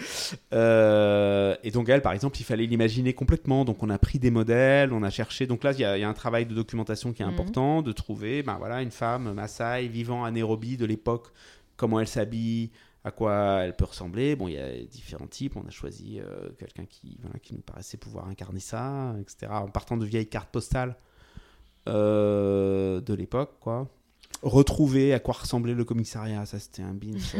Euh, 0.52 1.56
et 1.62 1.70
donc 1.70 1.88
elle, 1.88 2.02
par 2.02 2.12
exemple, 2.12 2.38
il 2.38 2.44
fallait 2.44 2.66
l'imaginer 2.66 3.14
complètement. 3.14 3.64
Donc 3.64 3.82
on 3.82 3.90
a 3.90 3.98
pris 3.98 4.18
des 4.18 4.30
modèles, 4.30 4.92
on 4.92 5.02
a 5.02 5.10
cherché. 5.10 5.46
Donc 5.46 5.64
là, 5.64 5.72
il 5.72 5.80
y, 5.80 5.84
a 5.84 6.08
un 6.08 6.12
travail 6.12 6.46
de 6.46 6.54
documentation 6.54 7.12
qui 7.12 7.22
est 7.22 7.26
mhm. 7.26 7.32
important, 7.32 7.82
de 7.82 7.92
trouver, 7.92 8.42
ben 8.42 8.56
voilà, 8.58 8.82
une 8.82 8.90
femme 8.90 9.32
Maasai 9.32 9.88
vivant 9.88 10.24
à 10.24 10.30
Nairobi 10.30 10.76
de 10.76 10.84
l'époque, 10.84 11.28
comment 11.76 12.00
elle 12.00 12.06
s'habille, 12.06 12.70
à 13.04 13.10
quoi 13.10 13.62
elle 13.64 13.74
peut 13.74 13.86
ressembler. 13.86 14.36
Bon, 14.36 14.48
il 14.48 14.54
y 14.54 14.58
a 14.58 14.72
différents 14.84 15.26
types. 15.26 15.56
On 15.56 15.66
a 15.66 15.70
choisi 15.70 16.20
euh, 16.20 16.50
quelqu'un 16.58 16.84
qui, 16.84 17.18
voilà, 17.22 17.38
qui 17.38 17.54
nous 17.54 17.62
paraissait 17.62 17.96
pouvoir 17.96 18.28
incarner 18.28 18.60
ça, 18.60 19.14
etc. 19.20 19.52
En 19.52 19.68
partant 19.68 19.96
de 19.96 20.04
vieilles 20.04 20.28
cartes 20.28 20.50
postales 20.50 20.96
euh, 21.88 23.00
de 23.00 23.14
l'époque, 23.14 23.56
quoi 23.60 23.88
retrouver 24.42 25.14
à 25.14 25.20
quoi 25.20 25.34
ressemblait 25.34 25.74
le 25.74 25.84
commissariat. 25.84 26.44
Ça, 26.46 26.58
c'était 26.58 26.82
un 26.82 26.92
binge. 26.92 27.36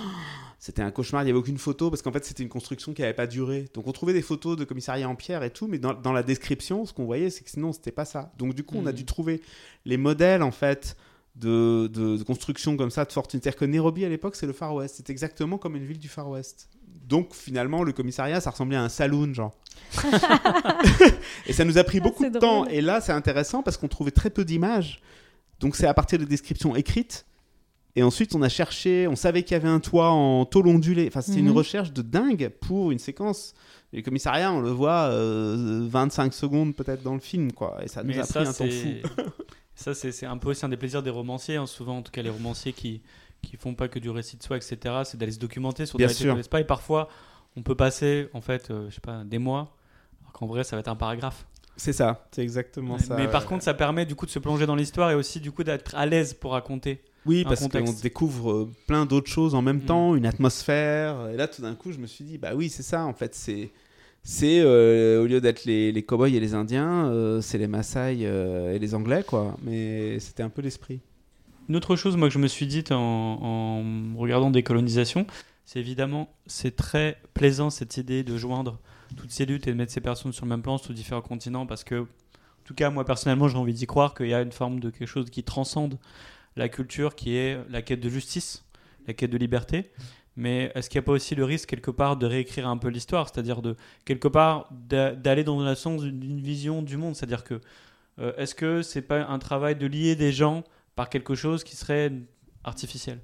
c'était 0.58 0.82
un 0.82 0.90
cauchemar. 0.90 1.22
Il 1.22 1.26
n'y 1.26 1.30
avait 1.30 1.38
aucune 1.38 1.58
photo 1.58 1.90
parce 1.90 2.02
qu'en 2.02 2.12
fait, 2.12 2.24
c'était 2.24 2.42
une 2.42 2.48
construction 2.48 2.94
qui 2.94 3.02
n'avait 3.02 3.14
pas 3.14 3.26
duré. 3.26 3.66
Donc, 3.74 3.86
on 3.86 3.92
trouvait 3.92 4.14
des 4.14 4.22
photos 4.22 4.56
de 4.56 4.64
commissariat 4.64 5.08
en 5.08 5.14
pierre 5.14 5.42
et 5.42 5.50
tout, 5.50 5.66
mais 5.66 5.78
dans, 5.78 6.12
la 6.12 6.22
description, 6.22 6.86
ce 6.86 6.92
qu'on 6.92 7.04
voyait, 7.04 7.30
c'est 7.30 7.44
que 7.44 7.50
sinon, 7.50 7.72
c'était 7.72 7.92
pas 7.92 8.06
ça. 8.06 8.32
Donc, 8.38 8.54
du 8.54 8.64
coup, 8.64 8.76
on 8.78 8.86
a 8.86 8.92
hmm. 8.92 8.96
dû 8.96 9.04
trouver 9.04 9.42
les 9.84 9.96
modèles, 9.96 10.42
en 10.42 10.52
fait. 10.52 10.96
De, 11.34 11.90
de, 11.92 12.22
construction 12.22 12.78
comme 12.78 12.90
ça 12.90 13.04
de 13.04 13.12
fortune. 13.12 13.40
C'est-à-dire 13.42 13.58
que 13.58 13.66
Nairobi 13.66 14.06
à 14.06 14.08
l'époque 14.08 14.36
c'est 14.36 14.46
le 14.46 14.54
Far 14.54 14.74
West, 14.74 14.94
c'est 14.96 15.10
exactement 15.10 15.58
comme 15.58 15.76
une 15.76 15.84
ville 15.84 15.98
du 15.98 16.08
Far 16.08 16.30
West. 16.30 16.70
Donc 17.06 17.34
finalement 17.34 17.82
le 17.82 17.92
commissariat 17.92 18.40
ça 18.40 18.48
ressemblait 18.48 18.78
à 18.78 18.82
un 18.82 18.88
saloon 18.88 19.34
genre. 19.34 19.52
et 21.46 21.52
ça 21.52 21.66
nous 21.66 21.76
a 21.76 21.84
pris 21.84 21.98
ah, 21.98 22.04
beaucoup 22.04 22.24
de 22.24 22.38
temps. 22.38 22.64
Et 22.64 22.80
là 22.80 23.02
c'est 23.02 23.12
intéressant 23.12 23.62
parce 23.62 23.76
qu'on 23.76 23.86
trouvait 23.86 24.12
très 24.12 24.30
peu 24.30 24.46
d'images. 24.46 25.02
Donc 25.60 25.76
c'est 25.76 25.86
à 25.86 25.94
partir 25.94 26.18
de 26.18 26.24
descriptions 26.24 26.76
écrites. 26.76 27.26
Et 27.98 28.02
ensuite, 28.02 28.34
on 28.34 28.42
a 28.42 28.50
cherché, 28.50 29.08
on 29.08 29.16
savait 29.16 29.42
qu'il 29.42 29.52
y 29.52 29.54
avait 29.54 29.68
un 29.68 29.80
toit 29.80 30.10
en 30.10 30.44
tôle 30.44 30.68
ondulée. 30.68 31.06
Enfin, 31.08 31.22
c'était 31.22 31.40
une 31.40 31.46
mhm. 31.46 31.56
recherche 31.56 31.92
de 31.92 32.02
dingue 32.02 32.50
pour 32.60 32.90
une 32.90 32.98
séquence. 32.98 33.54
Le 33.90 34.02
commissariat, 34.02 34.52
on 34.52 34.60
le 34.60 34.68
voit 34.68 35.08
25 35.08 35.14
euh, 35.14 36.30
secondes 36.30 36.76
peut-être 36.76 37.02
dans 37.02 37.14
le 37.14 37.20
film, 37.20 37.52
quoi. 37.52 37.78
Et 37.82 37.88
ça 37.88 38.02
nous 38.02 38.18
a 38.18 38.26
pris 38.26 38.40
un 38.40 38.52
temps 38.52 38.68
fou. 38.68 39.22
ça, 39.74 39.94
c'est 39.94 40.26
un 40.26 40.36
peu 40.36 40.50
aussi 40.50 40.66
un 40.66 40.68
des 40.68 40.76
plaisirs 40.76 41.02
des 41.02 41.08
romanciers, 41.08 41.56
hein. 41.56 41.64
souvent, 41.64 41.96
en 41.96 42.02
tout 42.02 42.12
cas, 42.12 42.20
les 42.20 42.28
romanciers 42.28 42.74
qui 42.74 43.00
qui 43.42 43.56
font 43.56 43.74
pas 43.74 43.88
que 43.88 43.98
du 43.98 44.10
récit 44.10 44.36
de 44.36 44.42
soi, 44.42 44.56
etc. 44.56 45.02
C'est 45.04 45.16
d'aller 45.16 45.32
se 45.32 45.38
documenter 45.38 45.86
sur 45.86 45.98
des 45.98 46.06
récits 46.06 46.24
de 46.24 46.42
pas. 46.48 46.60
Et 46.60 46.64
parfois, 46.64 47.08
on 47.56 47.62
peut 47.62 47.74
passer, 47.74 48.28
en 48.34 48.40
fait, 48.40 48.70
euh, 48.70 48.88
je 48.90 48.96
sais 48.96 49.00
pas, 49.00 49.24
des 49.24 49.38
mois, 49.38 49.76
alors 50.20 50.32
qu'en 50.32 50.46
vrai, 50.46 50.64
ça 50.64 50.76
va 50.76 50.80
être 50.80 50.88
un 50.88 50.96
paragraphe. 50.96 51.46
C'est 51.76 51.92
ça, 51.92 52.26
c'est 52.32 52.42
exactement 52.42 52.98
ça. 52.98 53.16
Mais 53.16 53.28
par 53.28 53.46
contre, 53.46 53.62
ça 53.62 53.74
permet 53.74 54.06
du 54.06 54.14
coup 54.14 54.24
de 54.26 54.30
se 54.30 54.38
plonger 54.38 54.66
dans 54.66 54.76
l'histoire 54.76 55.10
et 55.10 55.14
aussi 55.14 55.40
du 55.40 55.52
coup 55.52 55.62
d'être 55.62 55.94
à 55.94 56.06
l'aise 56.06 56.32
pour 56.34 56.52
raconter. 56.52 57.00
Oui, 57.26 57.44
parce 57.44 57.66
qu'on 57.68 57.92
découvre 58.02 58.52
euh, 58.52 58.70
plein 58.86 59.04
d'autres 59.04 59.30
choses 59.30 59.54
en 59.54 59.62
même 59.62 59.78
mm. 59.78 59.86
temps, 59.86 60.14
une 60.14 60.26
atmosphère. 60.26 61.28
Et 61.32 61.36
là, 61.36 61.48
tout 61.48 61.60
d'un 61.62 61.74
coup, 61.74 61.92
je 61.92 61.98
me 61.98 62.06
suis 62.06 62.24
dit, 62.24 62.38
bah 62.38 62.52
oui, 62.54 62.68
c'est 62.68 62.82
ça, 62.82 63.04
en 63.04 63.12
fait, 63.12 63.34
c'est. 63.34 63.70
C'est 64.28 64.58
euh, 64.58 65.22
au 65.22 65.26
lieu 65.26 65.40
d'être 65.40 65.66
les, 65.66 65.92
les 65.92 66.02
cowboys 66.02 66.34
et 66.34 66.40
les 66.40 66.54
indiens, 66.54 67.06
euh, 67.06 67.40
c'est 67.40 67.58
les 67.58 67.68
Maasai 67.68 68.22
et 68.22 68.76
les 68.76 68.94
Anglais, 68.96 69.22
quoi. 69.24 69.56
Mais 69.62 70.18
c'était 70.18 70.42
un 70.42 70.48
peu 70.48 70.62
l'esprit. 70.62 70.98
Une 71.68 71.76
autre 71.76 71.94
chose, 71.94 72.16
moi, 72.16 72.26
que 72.26 72.34
je 72.34 72.40
me 72.40 72.48
suis 72.48 72.66
dit 72.66 72.82
en, 72.90 72.96
en 72.96 74.18
regardant 74.18 74.50
Décolonisation, 74.50 75.28
c'est 75.64 75.78
évidemment, 75.78 76.28
c'est 76.48 76.74
très 76.74 77.20
plaisant 77.34 77.70
cette 77.70 77.98
idée 77.98 78.24
de 78.24 78.36
joindre 78.36 78.80
toutes 79.16 79.30
ces 79.30 79.46
luttes 79.46 79.66
et 79.66 79.72
de 79.72 79.76
mettre 79.76 79.92
ces 79.92 80.00
personnes 80.00 80.32
sur 80.32 80.44
le 80.44 80.50
même 80.50 80.62
plan 80.62 80.78
sur 80.78 80.92
différents 80.92 81.22
continents 81.22 81.66
parce 81.66 81.84
que, 81.84 82.02
en 82.02 82.64
tout 82.64 82.74
cas, 82.74 82.90
moi 82.90 83.04
personnellement, 83.04 83.48
j'ai 83.48 83.58
envie 83.58 83.74
d'y 83.74 83.86
croire 83.86 84.14
qu'il 84.14 84.28
y 84.28 84.34
a 84.34 84.42
une 84.42 84.52
forme 84.52 84.80
de 84.80 84.90
quelque 84.90 85.08
chose 85.08 85.30
qui 85.30 85.42
transcende 85.42 85.98
la 86.56 86.68
culture 86.68 87.14
qui 87.14 87.36
est 87.36 87.58
la 87.68 87.82
quête 87.82 88.00
de 88.00 88.08
justice, 88.08 88.64
la 89.06 89.14
quête 89.14 89.30
de 89.30 89.38
liberté. 89.38 89.90
Mais 90.36 90.70
est-ce 90.74 90.90
qu'il 90.90 90.98
n'y 90.98 91.04
a 91.04 91.06
pas 91.06 91.12
aussi 91.12 91.34
le 91.34 91.44
risque 91.44 91.68
quelque 91.68 91.90
part 91.90 92.16
de 92.16 92.26
réécrire 92.26 92.68
un 92.68 92.76
peu 92.76 92.88
l'histoire, 92.88 93.28
c'est-à-dire 93.28 93.62
de 93.62 93.74
quelque 94.04 94.28
part 94.28 94.68
d'aller 94.70 95.44
dans 95.44 95.62
le 95.62 95.74
sens 95.74 96.02
d'une 96.02 96.40
vision 96.40 96.82
du 96.82 96.98
monde, 96.98 97.16
c'est-à-dire 97.16 97.42
que 97.42 97.60
euh, 98.18 98.34
est-ce 98.36 98.54
que 98.54 98.82
c'est 98.82 99.02
pas 99.02 99.26
un 99.26 99.38
travail 99.38 99.76
de 99.76 99.86
lier 99.86 100.14
des 100.14 100.32
gens 100.32 100.64
par 100.94 101.08
quelque 101.08 101.34
chose 101.34 101.64
qui 101.64 101.74
serait 101.74 102.12
artificiel? 102.64 103.20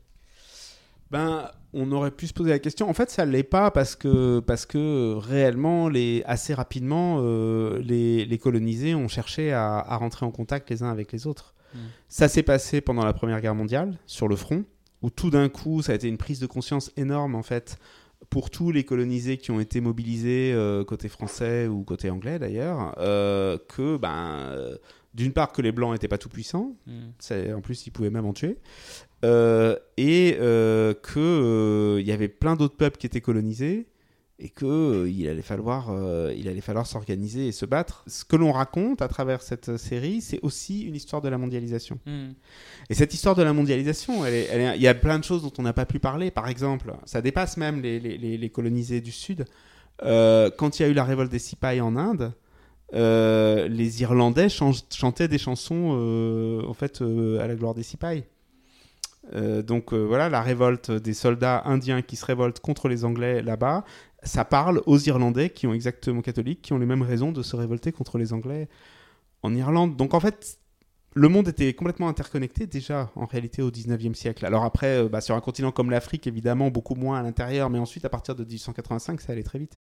Ben, 1.13 1.51
on 1.75 1.93
aurait 1.93 2.11
pu 2.11 2.27
se 2.27 2.33
poser 2.33 2.51
la 2.51 2.59
question. 2.59 2.89
En 2.89 2.95
fait, 2.95 3.11
ça 3.11 3.27
l'est 3.27 3.43
pas 3.43 3.71
parce 3.71 3.97
que, 3.97 4.41
parce 4.41 4.65
que 4.65 5.15
réellement, 5.15 5.91
les, 5.91 6.23
assez 6.25 6.55
rapidement, 6.55 7.19
euh, 7.21 7.79
les, 7.81 8.25
les, 8.25 8.39
colonisés 8.39 8.95
ont 8.95 9.09
cherché 9.09 9.53
à, 9.53 9.77
à, 9.79 9.97
rentrer 9.99 10.25
en 10.25 10.31
contact 10.31 10.71
les 10.71 10.83
uns 10.83 10.91
avec 10.91 11.13
les 11.13 11.27
autres. 11.27 11.55
Mm. 11.75 11.79
Ça 12.09 12.29
s'est 12.29 12.43
passé 12.43 12.81
pendant 12.81 13.05
la 13.05 13.13
Première 13.13 13.43
Guerre 13.43 13.55
mondiale, 13.55 13.99
sur 14.07 14.27
le 14.27 14.37
front, 14.37 14.65
où 15.03 15.11
tout 15.11 15.29
d'un 15.29 15.51
coup, 15.51 15.83
ça 15.83 15.93
a 15.93 15.95
été 15.97 16.09
une 16.09 16.17
prise 16.17 16.41
de 16.41 16.47
conscience 16.47 16.91
énorme, 16.97 17.35
en 17.35 17.43
fait, 17.43 17.79
pour 18.31 18.49
tous 18.49 18.71
les 18.71 18.85
colonisés 18.85 19.37
qui 19.37 19.51
ont 19.51 19.61
été 19.61 19.83
mobilisés 19.83 20.53
euh, 20.55 20.83
côté 20.83 21.11
français 21.11 21.67
ou 21.67 21.83
côté 21.83 22.09
anglais 22.09 22.39
d'ailleurs, 22.39 22.95
euh, 22.99 23.59
que 23.69 23.99
ben, 23.99 24.79
d'une 25.13 25.33
part 25.33 25.53
que 25.53 25.61
les 25.61 25.73
blancs 25.73 25.93
n'étaient 25.93 26.09
pas 26.09 26.17
tout 26.17 26.31
puissants, 26.31 26.75
mm. 26.87 27.55
en 27.55 27.61
plus 27.61 27.87
ils 27.87 27.91
pouvaient 27.91 28.09
même 28.09 28.25
en 28.25 28.33
tuer, 28.33 28.59
euh, 29.25 29.77
et 29.97 30.37
euh, 30.41 30.95
qu'il 30.95 31.23
euh, 31.23 32.03
y 32.03 32.11
avait 32.11 32.29
plein 32.29 32.57
d'autres 32.57 32.77
peuples 32.77 32.97
qui 32.97 33.07
étaient 33.07 33.21
colonisés 33.21 33.87
et 34.41 34.49
qu'il 34.49 35.07
il 35.07 35.29
allait 35.29 35.41
falloir, 35.41 35.93
il 36.37 36.49
allait 36.49 36.61
falloir 36.61 36.85
s'organiser 36.85 37.47
et 37.47 37.53
se 37.53 37.65
battre. 37.65 38.03
Ce 38.09 38.25
que 38.25 38.35
l'on 38.35 38.51
raconte 38.51 39.01
à 39.01 39.07
travers 39.07 39.41
cette 39.41 39.77
série, 39.77 40.21
c'est 40.21 40.41
aussi 40.43 40.83
une 40.83 40.97
histoire 40.97 41.23
de 41.23 41.29
la 41.29 41.39
mondialisation. 41.39 42.01
Hmm. 42.07 42.33
Et 42.91 42.95
cette 42.95 43.15
histoire 43.15 43.37
de 43.37 43.45
la 43.45 43.53
mondialisation, 43.53 44.27
il 44.27 44.33
elle 44.33 44.83
y 44.83 44.89
a 44.89 44.95
plein 44.95 45.21
de 45.21 45.25
choses 45.25 45.43
dont 45.43 45.53
on 45.59 45.63
n'a 45.63 45.73
pas 45.73 45.87
pu 45.87 46.01
parler. 46.01 46.33
Par 46.33 46.49
exemple, 46.49 46.93
ça 47.05 47.23
dépasse 47.23 47.57
même 47.57 47.83
les, 47.83 48.01
les, 48.01 48.19
les 48.19 48.51
colonisés 48.51 49.01
du 49.01 49.13
Sud. 49.13 49.45
quand 50.01 50.81
il 50.81 50.83
y 50.83 50.85
a 50.87 50.89
eu 50.89 50.95
la 50.95 51.05
révolte 51.05 51.31
des 51.31 51.39
Sipais 51.39 51.81
en 51.81 51.95
Inde, 51.95 52.33
les 52.93 54.03
Irlandais 54.03 54.49
chantaient 54.49 55.29
des 55.29 55.39
chansons 55.39 56.65
en 56.67 56.75
fait 56.75 57.01
à 57.01 57.47
la 57.47 57.55
gloire 57.55 57.75
des 57.75 57.85
Sipais. 57.85 58.27
Euh, 59.35 59.63
donc 59.63 59.93
euh, 59.93 59.99
voilà, 59.99 60.29
la 60.29 60.43
révolte 60.43 60.91
des 60.91 61.15
soldats 61.15 61.63
indiens 61.65 62.03
qui 62.03 62.17
se 62.17 62.25
révoltent 62.25 62.61
contre 62.61 62.89
les 62.89 63.05
Anglais 63.05 63.43
là-bas, 63.43 63.85
ça 64.23 64.45
parle 64.45 64.83
aux 64.87 64.99
Irlandais 64.99 65.51
qui 65.51 65.67
ont 65.67 65.75
exactement 65.75 66.23
catholiques, 66.23 66.63
qui 66.63 66.73
ont 66.73 66.79
les 66.79 66.87
mêmes 66.87 67.03
raisons 67.03 67.33
de 67.33 67.43
se 67.43 67.57
révolter 67.57 67.93
contre 67.93 68.19
les 68.19 68.33
Anglais 68.33 68.69
en 69.43 69.55
Irlande. 69.55 69.97
Donc 69.97 70.15
en 70.15 70.21
fait, 70.21 70.59
le 71.15 71.29
monde 71.29 71.49
était 71.49 71.73
complètement 71.75 72.09
interconnecté 72.09 72.67
déjà 72.67 73.11
en 73.17 73.27
réalité 73.27 73.63
au 73.63 73.71
19e 73.71 74.15
siècle. 74.15 74.47
Alors 74.47 74.65
après, 74.65 75.05
euh, 75.05 75.09
bah, 75.09 75.21
sur 75.21 75.35
un 75.35 75.41
continent 75.41 75.73
comme 75.73 75.91
l'Afrique, 75.91 76.27
évidemment, 76.27 76.71
beaucoup 76.71 76.95
moins 76.95 77.19
à 77.19 77.23
l'intérieur, 77.23 77.71
mais 77.71 77.79
ensuite 77.79 78.05
à 78.05 78.09
partir 78.09 78.35
de 78.35 78.45
1885, 78.45 79.21
ça 79.21 79.33
allait 79.33 79.43
très 79.43 79.59
vite. 79.59 79.75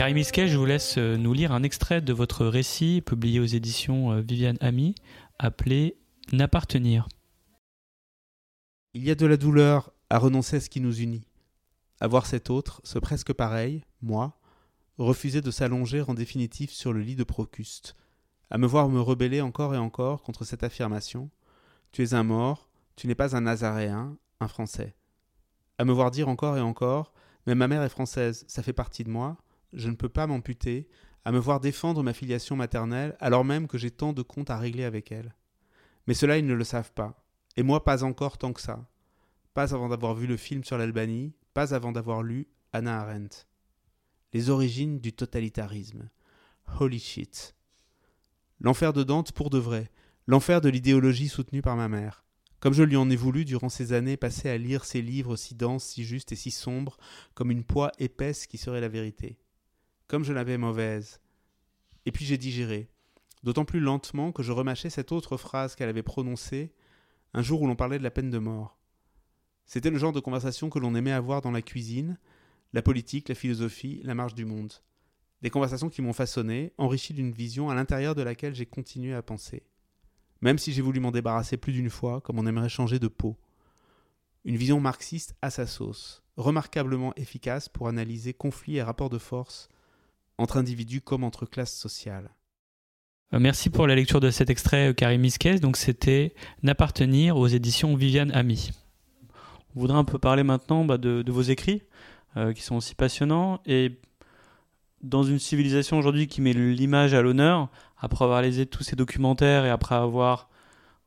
Karim 0.00 0.16
je 0.16 0.56
vous 0.56 0.64
laisse 0.64 0.96
euh, 0.96 1.18
nous 1.18 1.34
lire 1.34 1.52
un 1.52 1.62
extrait 1.62 2.00
de 2.00 2.14
votre 2.14 2.46
récit 2.46 3.02
publié 3.02 3.38
aux 3.38 3.44
éditions 3.44 4.12
euh, 4.12 4.22
Viviane 4.22 4.56
Ami, 4.62 4.94
appelé 5.38 5.98
N'appartenir. 6.32 7.06
Il 8.94 9.04
y 9.04 9.10
a 9.10 9.14
de 9.14 9.26
la 9.26 9.36
douleur 9.36 9.92
à 10.08 10.16
renoncer 10.16 10.56
à 10.56 10.60
ce 10.60 10.70
qui 10.70 10.80
nous 10.80 11.00
unit, 11.00 11.26
à 12.00 12.06
voir 12.06 12.24
cet 12.24 12.48
autre, 12.48 12.80
ce 12.82 12.98
presque 12.98 13.34
pareil, 13.34 13.84
moi, 14.00 14.40
refuser 14.96 15.42
de 15.42 15.50
s'allonger 15.50 16.00
en 16.00 16.14
définitive 16.14 16.70
sur 16.70 16.94
le 16.94 17.00
lit 17.00 17.14
de 17.14 17.22
Procuste, 17.22 17.94
à 18.48 18.56
me 18.56 18.66
voir 18.66 18.88
me 18.88 19.02
rebeller 19.02 19.42
encore 19.42 19.74
et 19.74 19.78
encore 19.78 20.22
contre 20.22 20.46
cette 20.46 20.64
affirmation 20.64 21.28
Tu 21.92 22.02
es 22.02 22.14
un 22.14 22.24
mort, 22.24 22.70
tu 22.96 23.06
n'es 23.06 23.14
pas 23.14 23.36
un 23.36 23.42
Nazaréen, 23.42 24.16
un 24.40 24.48
Français. 24.48 24.94
À 25.76 25.84
me 25.84 25.92
voir 25.92 26.10
dire 26.10 26.30
encore 26.30 26.56
et 26.56 26.62
encore 26.62 27.12
Mais 27.46 27.54
ma 27.54 27.68
mère 27.68 27.82
est 27.82 27.90
française, 27.90 28.46
ça 28.48 28.62
fait 28.62 28.72
partie 28.72 29.04
de 29.04 29.10
moi, 29.10 29.36
je 29.72 29.88
ne 29.88 29.94
peux 29.94 30.08
pas 30.08 30.26
m'amputer 30.26 30.88
à 31.24 31.32
me 31.32 31.38
voir 31.38 31.60
défendre 31.60 32.02
ma 32.02 32.12
filiation 32.12 32.56
maternelle 32.56 33.16
alors 33.20 33.44
même 33.44 33.66
que 33.66 33.78
j'ai 33.78 33.90
tant 33.90 34.12
de 34.12 34.22
comptes 34.22 34.50
à 34.50 34.58
régler 34.58 34.84
avec 34.84 35.12
elle. 35.12 35.34
Mais 36.06 36.14
cela 36.14 36.38
ils 36.38 36.46
ne 36.46 36.54
le 36.54 36.64
savent 36.64 36.92
pas, 36.92 37.24
et 37.56 37.62
moi 37.62 37.84
pas 37.84 38.04
encore 38.04 38.38
tant 38.38 38.52
que 38.52 38.60
ça. 38.60 38.88
Pas 39.54 39.74
avant 39.74 39.88
d'avoir 39.88 40.14
vu 40.14 40.26
le 40.26 40.36
film 40.36 40.64
sur 40.64 40.78
l'Albanie, 40.78 41.34
pas 41.54 41.74
avant 41.74 41.92
d'avoir 41.92 42.22
lu 42.22 42.48
Anna 42.72 43.00
Arendt. 43.00 43.46
Les 44.32 44.48
origines 44.48 45.00
du 45.00 45.12
totalitarisme. 45.12 46.08
Holy 46.78 47.00
shit. 47.00 47.54
L'enfer 48.60 48.92
de 48.92 49.02
Dante 49.02 49.32
pour 49.32 49.50
de 49.50 49.58
vrai, 49.58 49.90
l'enfer 50.26 50.60
de 50.60 50.68
l'idéologie 50.68 51.28
soutenue 51.28 51.62
par 51.62 51.76
ma 51.76 51.88
mère. 51.88 52.24
Comme 52.60 52.74
je 52.74 52.82
lui 52.82 52.96
en 52.96 53.10
ai 53.10 53.16
voulu 53.16 53.44
durant 53.44 53.70
ces 53.70 53.92
années 53.92 54.18
passées 54.18 54.50
à 54.50 54.58
lire 54.58 54.84
ces 54.84 55.02
livres 55.02 55.36
si 55.36 55.54
denses, 55.54 55.84
si 55.84 56.04
justes 56.04 56.32
et 56.32 56.36
si 56.36 56.50
sombres, 56.50 56.98
comme 57.34 57.50
une 57.50 57.64
poix 57.64 57.90
épaisse 57.98 58.46
qui 58.46 58.58
serait 58.58 58.82
la 58.82 58.88
vérité 58.88 59.38
comme 60.10 60.24
je 60.24 60.32
l'avais 60.32 60.58
mauvaise. 60.58 61.20
Et 62.04 62.10
puis 62.10 62.24
j'ai 62.24 62.36
digéré, 62.36 62.90
d'autant 63.44 63.64
plus 63.64 63.78
lentement 63.78 64.32
que 64.32 64.42
je 64.42 64.50
remâchais 64.50 64.90
cette 64.90 65.12
autre 65.12 65.36
phrase 65.36 65.76
qu'elle 65.76 65.88
avait 65.88 66.02
prononcée 66.02 66.74
un 67.32 67.42
jour 67.42 67.62
où 67.62 67.68
l'on 67.68 67.76
parlait 67.76 67.98
de 67.98 68.02
la 68.02 68.10
peine 68.10 68.28
de 68.28 68.38
mort. 68.38 68.76
C'était 69.66 69.88
le 69.88 69.98
genre 69.98 70.12
de 70.12 70.18
conversation 70.18 70.68
que 70.68 70.80
l'on 70.80 70.96
aimait 70.96 71.12
avoir 71.12 71.42
dans 71.42 71.52
la 71.52 71.62
cuisine, 71.62 72.18
la 72.72 72.82
politique, 72.82 73.28
la 73.28 73.36
philosophie, 73.36 74.00
la 74.02 74.16
marche 74.16 74.34
du 74.34 74.44
monde. 74.44 74.72
Des 75.42 75.50
conversations 75.50 75.88
qui 75.88 76.02
m'ont 76.02 76.12
façonné, 76.12 76.72
enrichi 76.76 77.14
d'une 77.14 77.30
vision 77.30 77.70
à 77.70 77.76
l'intérieur 77.76 78.16
de 78.16 78.22
laquelle 78.22 78.56
j'ai 78.56 78.66
continué 78.66 79.14
à 79.14 79.22
penser. 79.22 79.62
Même 80.40 80.58
si 80.58 80.72
j'ai 80.72 80.82
voulu 80.82 80.98
m'en 80.98 81.12
débarrasser 81.12 81.56
plus 81.56 81.72
d'une 81.72 81.88
fois, 81.88 82.20
comme 82.20 82.40
on 82.40 82.48
aimerait 82.48 82.68
changer 82.68 82.98
de 82.98 83.06
peau. 83.06 83.38
Une 84.44 84.56
vision 84.56 84.80
marxiste 84.80 85.36
à 85.40 85.50
sa 85.50 85.68
sauce, 85.68 86.24
remarquablement 86.36 87.14
efficace 87.14 87.68
pour 87.68 87.86
analyser 87.86 88.34
conflits 88.34 88.78
et 88.78 88.82
rapports 88.82 89.10
de 89.10 89.18
force 89.18 89.68
entre 90.40 90.56
individus 90.56 91.02
comme 91.02 91.22
entre 91.22 91.44
classes 91.44 91.76
sociales. 91.76 92.30
Euh, 93.32 93.38
merci 93.38 93.70
pour 93.70 93.86
la 93.86 93.94
lecture 93.94 94.20
de 94.20 94.30
cet 94.30 94.50
extrait, 94.50 94.88
euh, 94.88 94.92
Karim 94.92 95.20
Misquez. 95.20 95.58
Donc, 95.58 95.76
c'était 95.76 96.34
N'appartenir 96.62 97.36
aux 97.36 97.46
éditions 97.46 97.94
Viviane 97.94 98.32
Ami. 98.32 98.70
On 99.76 99.80
voudrait 99.80 99.98
un 99.98 100.04
peu 100.04 100.18
parler 100.18 100.42
maintenant 100.42 100.84
bah, 100.84 100.98
de, 100.98 101.30
vos 101.30 101.42
écrits, 101.42 101.82
euh, 102.36 102.52
qui 102.52 102.62
sont 102.62 102.76
aussi 102.76 102.94
passionnants. 102.94 103.60
Et 103.66 103.98
dans 105.02 105.22
une 105.22 105.38
civilisation 105.38 105.98
aujourd'hui 105.98 106.26
qui 106.26 106.40
met 106.40 106.54
l'image 106.54 107.14
à 107.14 107.22
l'honneur, 107.22 107.68
après 107.98 108.24
avoir 108.24 108.42
lisé 108.42 108.66
tous 108.66 108.82
ces 108.82 108.96
documentaires 108.96 109.64
et 109.64 109.70
après 109.70 109.94
avoir, 109.94 110.48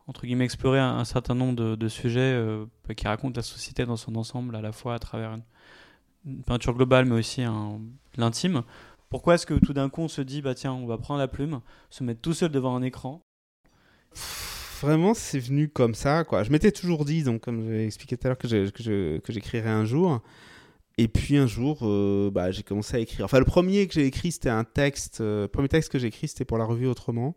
entre 0.07 0.25
guillemets, 0.25 0.45
exploré 0.45 0.79
un, 0.79 1.03
certain 1.05 1.35
nombre 1.35 1.75
de, 1.75 1.87
sujets 1.87 2.39
bah, 2.87 2.95
qui 2.95 3.07
racontent 3.07 3.35
la 3.35 3.43
société 3.43 3.85
dans 3.85 3.97
son 3.97 4.15
ensemble, 4.15 4.55
à 4.55 4.61
la 4.61 4.71
fois 4.71 4.95
à 4.95 4.99
travers 4.99 5.33
une, 6.25 6.43
peinture 6.43 6.73
globale, 6.73 7.05
mais 7.05 7.15
aussi 7.15 7.43
l'intime, 8.15 8.63
pourquoi 9.13 9.35
est-ce 9.35 9.45
que 9.45 9.53
tout 9.53 9.73
d'un 9.73 9.89
coup 9.89 10.01
on 10.01 10.07
se 10.07 10.21
dit, 10.21 10.41
bah 10.41 10.55
tiens, 10.55 10.73
on 10.73 10.87
va 10.87 10.97
prendre 10.97 11.19
la 11.19 11.27
plume, 11.27 11.61
se 11.91 12.03
mettre 12.03 12.19
tout 12.19 12.33
seul 12.33 12.49
devant 12.49 12.75
un 12.75 12.81
écran? 12.81 13.21
Vraiment, 14.81 15.13
c'est 15.13 15.37
venu 15.37 15.69
comme 15.69 15.93
ça, 15.93 16.23
quoi. 16.23 16.41
Je 16.41 16.49
m'étais 16.49 16.71
toujours 16.71 17.05
dit, 17.05 17.21
donc 17.21 17.41
comme 17.41 17.63
j'ai 17.63 17.85
expliqué 17.85 18.17
tout 18.17 18.25
à 18.25 18.29
l'heure, 18.29 18.39
que, 18.39 18.47
j'écrirais 19.29 19.69
un 19.69 19.85
jour. 19.85 20.19
Et 20.97 21.07
puis 21.07 21.37
un 21.37 21.45
jour, 21.45 21.81
euh, 21.83 22.31
bah, 22.31 22.49
j'ai 22.49 22.63
commencé 22.63 22.97
à 22.97 22.99
écrire. 22.99 23.25
Enfin, 23.25 23.37
le 23.37 23.45
premier 23.45 23.85
que 23.85 23.93
j'ai 23.93 24.07
écrit, 24.07 24.31
c'était 24.31 24.49
un 24.49 24.63
texte. 24.63 25.21
Euh, 25.21 25.47
premier 25.47 25.69
texte 25.69 25.91
que 25.91 25.99
j'ai 25.99 26.07
écrit, 26.07 26.27
c'était 26.27 26.43
pour 26.43 26.57
la 26.57 26.65
revue 26.65 26.87
Autrement 26.87 27.35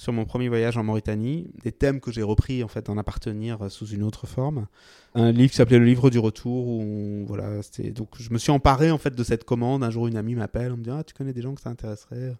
sur 0.00 0.14
mon 0.14 0.24
premier 0.24 0.48
voyage 0.48 0.78
en 0.78 0.82
Mauritanie, 0.82 1.50
des 1.62 1.72
thèmes 1.72 2.00
que 2.00 2.10
j'ai 2.10 2.22
repris 2.22 2.64
en 2.64 2.68
fait 2.68 2.86
d'en 2.86 2.96
appartenir 2.96 3.70
sous 3.70 3.86
une 3.86 4.02
autre 4.02 4.26
forme. 4.26 4.66
Un 5.14 5.30
livre 5.30 5.50
qui 5.50 5.56
s'appelait 5.56 5.78
Le 5.78 5.84
Livre 5.84 6.08
du 6.08 6.18
Retour, 6.18 6.68
où 6.68 7.26
voilà, 7.26 7.60
c'était 7.62 7.90
donc 7.90 8.08
je 8.18 8.30
me 8.30 8.38
suis 8.38 8.50
emparé 8.50 8.90
en 8.90 8.96
fait 8.96 9.14
de 9.14 9.22
cette 9.22 9.44
commande. 9.44 9.84
Un 9.84 9.90
jour, 9.90 10.06
une 10.06 10.16
amie 10.16 10.34
m'appelle, 10.34 10.72
on 10.72 10.78
me 10.78 10.82
dit 10.82 10.88
ah 10.90 11.04
tu 11.04 11.12
connais 11.12 11.34
des 11.34 11.42
gens 11.42 11.54
que 11.54 11.60
ça 11.60 11.68
intéresserait? 11.68 12.34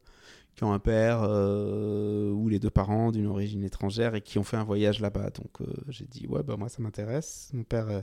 Qui 0.60 0.64
ont 0.64 0.74
un 0.74 0.78
père 0.78 1.20
euh, 1.22 2.30
ou 2.32 2.50
les 2.50 2.58
deux 2.58 2.68
parents 2.68 3.12
d'une 3.12 3.26
origine 3.26 3.64
étrangère 3.64 4.14
et 4.14 4.20
qui 4.20 4.38
ont 4.38 4.42
fait 4.42 4.58
un 4.58 4.64
voyage 4.64 5.00
là-bas. 5.00 5.30
Donc 5.30 5.62
euh, 5.62 5.72
j'ai 5.88 6.04
dit 6.04 6.26
ouais 6.26 6.42
bah 6.42 6.56
moi 6.58 6.68
ça 6.68 6.82
m'intéresse. 6.82 7.48
Mon 7.54 7.62
père 7.62 7.88
euh, 7.88 8.02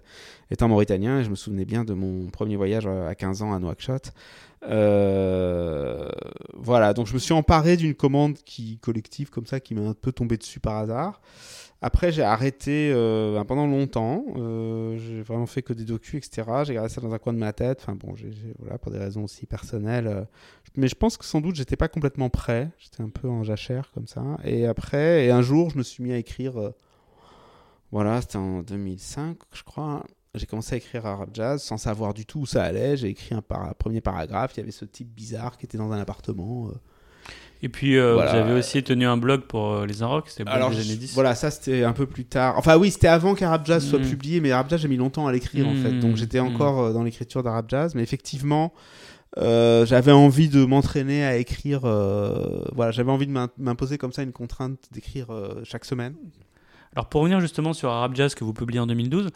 est 0.50 0.64
un 0.64 0.68
Mauritanien 0.68 1.20
et 1.20 1.24
je 1.24 1.30
me 1.30 1.36
souvenais 1.36 1.66
bien 1.66 1.86
de 1.86 1.94
mon 1.94 2.32
premier 2.32 2.56
voyage 2.56 2.88
à 2.88 3.14
15 3.14 3.44
ans 3.44 3.54
à 3.54 3.60
Nouakchott. 3.60 4.12
voilà 4.64 4.74
donc 6.96 7.06
je 7.06 7.14
me 7.14 7.20
suis 7.20 7.34
emparé 7.34 7.78
d'une 7.78 7.94
commande 7.94 8.40
qui 8.44 8.80
collective 8.80 9.30
comme 9.30 9.46
ça 9.46 9.60
qui 9.60 9.76
m'est 9.76 9.86
un 9.86 9.94
peu 9.94 10.12
tombé 10.12 10.36
dessus 10.36 10.60
par 10.60 10.78
hasard. 10.78 11.22
Après, 11.82 12.12
j'ai 12.12 12.24
arrêté 12.24 12.92
euh, 12.92 13.44
pendant 13.44 13.68
longtemps. 13.68 14.26
Euh, 14.36 14.98
j'ai 14.98 15.22
vraiment 15.22 15.46
fait 15.46 15.62
que 15.62 15.74
des 15.74 15.86
docus, 15.86 16.26
etc. 16.26 16.48
J'ai 16.64 16.74
gardé 16.74 16.90
ça 16.90 17.02
dans 17.02 17.14
un 17.14 17.20
coin 17.20 17.34
de 17.34 17.38
ma 17.38 17.54
tête. 17.54 17.80
Enfin 17.82 17.96
bon, 17.96 18.16
voilà, 18.60 18.80
pour 18.80 18.92
des 18.92 18.98
raisons 18.98 19.24
aussi 19.26 19.46
personnelles. 19.46 20.08
Euh. 20.08 20.24
mais 20.76 20.88
je 20.88 20.96
pense 20.96 21.18
que 21.18 21.26
sans 21.26 21.40
doute, 21.40 21.56
j'étais 21.56 21.76
pas 21.76 21.88
complètement 21.88 22.30
prêt. 22.30 22.72
J'étais 22.80 23.04
un 23.04 23.10
peu 23.10 23.30
en 23.30 23.44
jachère 23.44 23.92
comme 23.94 24.08
ça. 24.08 24.24
Et 24.44 24.66
après, 24.66 25.26
et 25.26 25.32
un 25.32 25.44
jour, 25.44 25.70
je 25.70 25.78
me 25.78 25.84
suis 25.84 26.04
mis 26.04 26.12
à 26.12 26.18
écrire. 26.18 26.74
voilà, 27.92 28.22
c'était 28.22 28.38
en 28.38 28.64
2005, 28.64 29.38
je 29.54 29.64
crois. 29.64 30.04
j'ai 30.34 30.48
commencé 30.48 30.74
à 30.74 30.78
écrire 30.78 31.06
arabe 31.06 31.30
jazz 31.34 31.62
sans 31.62 31.78
savoir 31.78 32.16
du 32.16 32.26
tout 32.26 32.40
où 32.40 32.46
ça 32.48 32.64
allait. 32.64 32.98
J'ai 32.98 33.10
écrit 33.10 33.36
un 33.36 33.44
premier 33.78 34.02
paragraphe. 34.02 34.54
Il 34.56 34.62
y 34.62 34.64
avait 34.64 34.72
ce 34.72 34.86
type 34.86 35.14
bizarre 35.14 35.58
qui 35.58 35.66
était 35.68 35.78
dans 35.78 35.92
un 35.92 36.00
appartement. 36.00 36.72
Et 37.62 37.70
puis, 37.70 37.98
vous 37.98 38.20
avez 38.20 38.54
aussi 38.54 38.84
tenu 38.84 39.06
un 39.06 39.18
blog 39.18 39.42
pour 39.42 39.82
les 39.86 40.04
Inrocks, 40.04 40.30
c'était 40.30 40.50
Alors, 40.50 40.70
les 40.70 40.80
années 40.80 40.96
10. 40.96 41.14
Voilà, 41.14 41.34
ça 41.36 41.50
c'était 41.50 41.84
un 41.84 41.94
peu 41.94 42.06
plus 42.06 42.26
tard. 42.26 42.56
Enfin, 42.58 42.78
oui, 42.78 42.92
c'était 42.92 43.08
avant 43.08 43.34
qu'Arab 43.34 43.66
Jazz 43.66 43.84
soit 43.84 44.00
mm. 44.00 44.10
publié, 44.10 44.42
mais 44.42 44.52
Arab 44.52 44.68
Jazz, 44.70 44.82
j'ai 44.82 44.88
mis 44.88 44.98
longtemps 44.98 45.28
à 45.28 45.32
l'écrire 45.32 45.68
en 45.68 45.76
fait. 45.76 46.00
Donc, 46.00 46.14
mm. 46.14 46.18
j'étais 46.18 46.40
mm. 46.40 46.46
encore 46.46 46.94
dans 46.94 47.04
l'écriture 47.04 47.42
d'Arab 47.44 47.66
Jazz, 47.70 47.96
mais 47.96 48.04
effectivement, 48.04 48.74
euh, 49.38 49.86
j'avais 49.86 50.12
envie 50.12 50.50
de 50.50 50.66
m'entraîner 50.66 51.24
à 51.26 51.38
écrire. 51.38 51.82
Euh, 51.86 52.64
voilà, 52.74 52.92
j'avais 52.92 53.12
envie 53.12 53.28
de 53.28 53.50
m'imposer 53.58 53.98
comme 53.98 54.12
ça 54.12 54.24
une 54.24 54.32
contrainte 54.32 54.80
d'écrire 54.92 55.32
euh, 55.32 55.62
chaque 55.64 55.86
semaine. 55.86 56.16
Alors 56.96 57.10
pour 57.10 57.22
revenir 57.22 57.40
justement 57.40 57.74
sur 57.74 57.90
Arab 57.90 58.16
Jazz 58.16 58.34
que 58.34 58.44
vous 58.44 58.54
publiez 58.54 58.80
en 58.80 58.88
2012, 58.88 59.30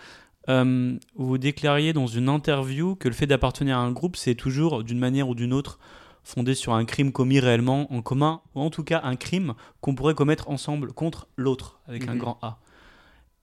vous 1.15 1.37
déclariez 1.37 1.93
dans 1.93 2.07
une 2.07 2.29
interview 2.29 2.95
que 2.95 3.07
le 3.07 3.13
fait 3.13 3.27
d'appartenir 3.27 3.77
à 3.77 3.81
un 3.81 3.91
groupe, 3.91 4.15
c'est 4.15 4.35
toujours 4.35 4.83
d'une 4.83 4.97
manière 4.97 5.29
ou 5.29 5.35
d'une 5.35 5.53
autre 5.53 5.77
fondé 6.23 6.53
sur 6.53 6.73
un 6.73 6.85
crime 6.85 7.11
commis 7.11 7.39
réellement 7.39 7.91
en 7.93 8.01
commun, 8.01 8.41
ou 8.55 8.61
en 8.61 8.69
tout 8.69 8.83
cas 8.83 9.01
un 9.03 9.15
crime 9.15 9.53
qu'on 9.81 9.95
pourrait 9.95 10.15
commettre 10.15 10.49
ensemble 10.49 10.93
contre 10.93 11.27
l'autre, 11.35 11.79
avec 11.87 12.07
un 12.07 12.13
mhm. 12.13 12.19
grand 12.19 12.39
A. 12.41 12.59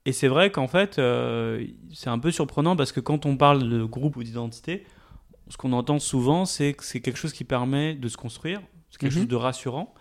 Et 0.04 0.12
c'est 0.12 0.28
vrai 0.28 0.50
qu'en 0.50 0.68
fait, 0.68 1.00
c'est 1.92 2.08
un 2.08 2.18
peu 2.18 2.30
surprenant 2.30 2.76
parce 2.76 2.92
que 2.92 3.00
quand 3.00 3.26
on 3.26 3.36
parle 3.36 3.68
de 3.68 3.84
groupe 3.84 4.16
ou 4.16 4.22
d'identité, 4.22 4.86
ce 5.48 5.56
qu'on 5.56 5.72
entend 5.72 5.98
souvent, 5.98 6.44
c'est 6.44 6.74
que 6.74 6.84
c'est 6.84 7.00
quelque 7.00 7.18
chose 7.18 7.32
qui 7.32 7.44
permet 7.44 7.94
de 7.94 8.08
se 8.08 8.16
construire, 8.16 8.60
c'est 8.90 9.00
quelque 9.00 9.12
mhm. 9.12 9.18
chose 9.20 9.28
de 9.28 9.36
rassurant. 9.36 9.94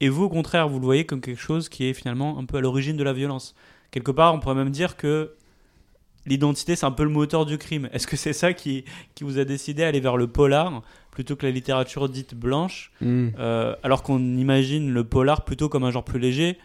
Et 0.00 0.08
vous, 0.08 0.24
au 0.24 0.28
contraire, 0.28 0.68
vous 0.68 0.78
le 0.78 0.84
voyez 0.84 1.06
comme 1.06 1.20
quelque 1.20 1.40
chose 1.40 1.68
qui 1.68 1.84
est 1.84 1.94
finalement 1.94 2.38
un 2.38 2.44
peu 2.44 2.58
à 2.58 2.60
l'origine 2.60 2.96
de 2.96 3.02
la 3.02 3.12
violence. 3.12 3.54
Quelque 3.90 4.10
part, 4.10 4.34
on 4.34 4.38
pourrait 4.38 4.54
même 4.54 4.70
dire 4.70 4.96
que 4.96 5.34
l'identité, 6.26 6.76
c'est 6.76 6.86
un 6.86 6.92
peu 6.92 7.02
le 7.02 7.10
moteur 7.10 7.46
du 7.46 7.58
crime. 7.58 7.88
Est-ce 7.92 8.06
que 8.06 8.16
c'est 8.16 8.32
ça 8.32 8.52
qui, 8.52 8.84
qui 9.14 9.24
vous 9.24 9.38
a 9.38 9.44
décidé 9.44 9.82
d'aller 9.82 10.00
vers 10.00 10.16
le 10.16 10.28
polar 10.28 10.82
plutôt 11.18 11.34
que 11.34 11.46
la 11.46 11.50
littérature 11.50 12.08
dite 12.08 12.36
blanche, 12.36 12.92
hmm. 13.00 13.30
euh, 13.40 13.74
alors 13.82 14.04
qu'on 14.04 14.20
imagine 14.36 14.92
le 14.92 15.02
polar 15.02 15.44
plutôt 15.44 15.68
comme 15.68 15.82
un 15.82 15.90
genre 15.90 16.04
plus 16.04 16.20
léger 16.20 16.58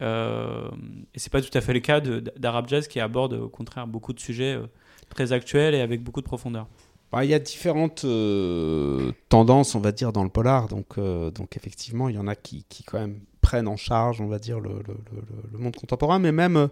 euh, 0.00 0.70
Et 1.16 1.18
c'est 1.18 1.32
pas 1.32 1.42
tout 1.42 1.50
à 1.52 1.60
fait 1.60 1.72
le 1.72 1.80
cas 1.80 2.00
d'Arab 2.00 2.68
Jazz 2.68 2.86
qui 2.86 3.00
aborde 3.00 3.32
au 3.32 3.48
contraire 3.48 3.88
beaucoup 3.88 4.12
de 4.12 4.20
sujets 4.20 4.54
euh, 4.54 4.68
très 5.08 5.32
actuels 5.32 5.74
et 5.74 5.80
avec 5.80 6.00
beaucoup 6.00 6.20
de 6.20 6.26
profondeur. 6.26 6.68
Bah, 7.10 7.24
il 7.24 7.30
y 7.32 7.34
a 7.34 7.40
différentes 7.40 8.04
euh, 8.04 9.10
tendances, 9.28 9.74
on 9.74 9.80
va 9.80 9.90
dire, 9.90 10.12
dans 10.12 10.22
le 10.22 10.30
polar. 10.30 10.68
Donc, 10.68 10.96
euh, 10.98 11.32
donc 11.32 11.56
effectivement, 11.56 12.08
il 12.08 12.14
y 12.14 12.18
en 12.20 12.28
a 12.28 12.36
qui, 12.36 12.64
qui, 12.68 12.84
quand 12.84 13.00
même 13.00 13.18
prennent 13.40 13.66
en 13.66 13.76
charge, 13.76 14.20
on 14.20 14.28
va 14.28 14.38
dire, 14.38 14.60
le, 14.60 14.74
le, 14.86 14.94
le, 15.50 15.58
monde 15.58 15.74
contemporain. 15.74 16.20
Mais 16.20 16.30
même... 16.30 16.68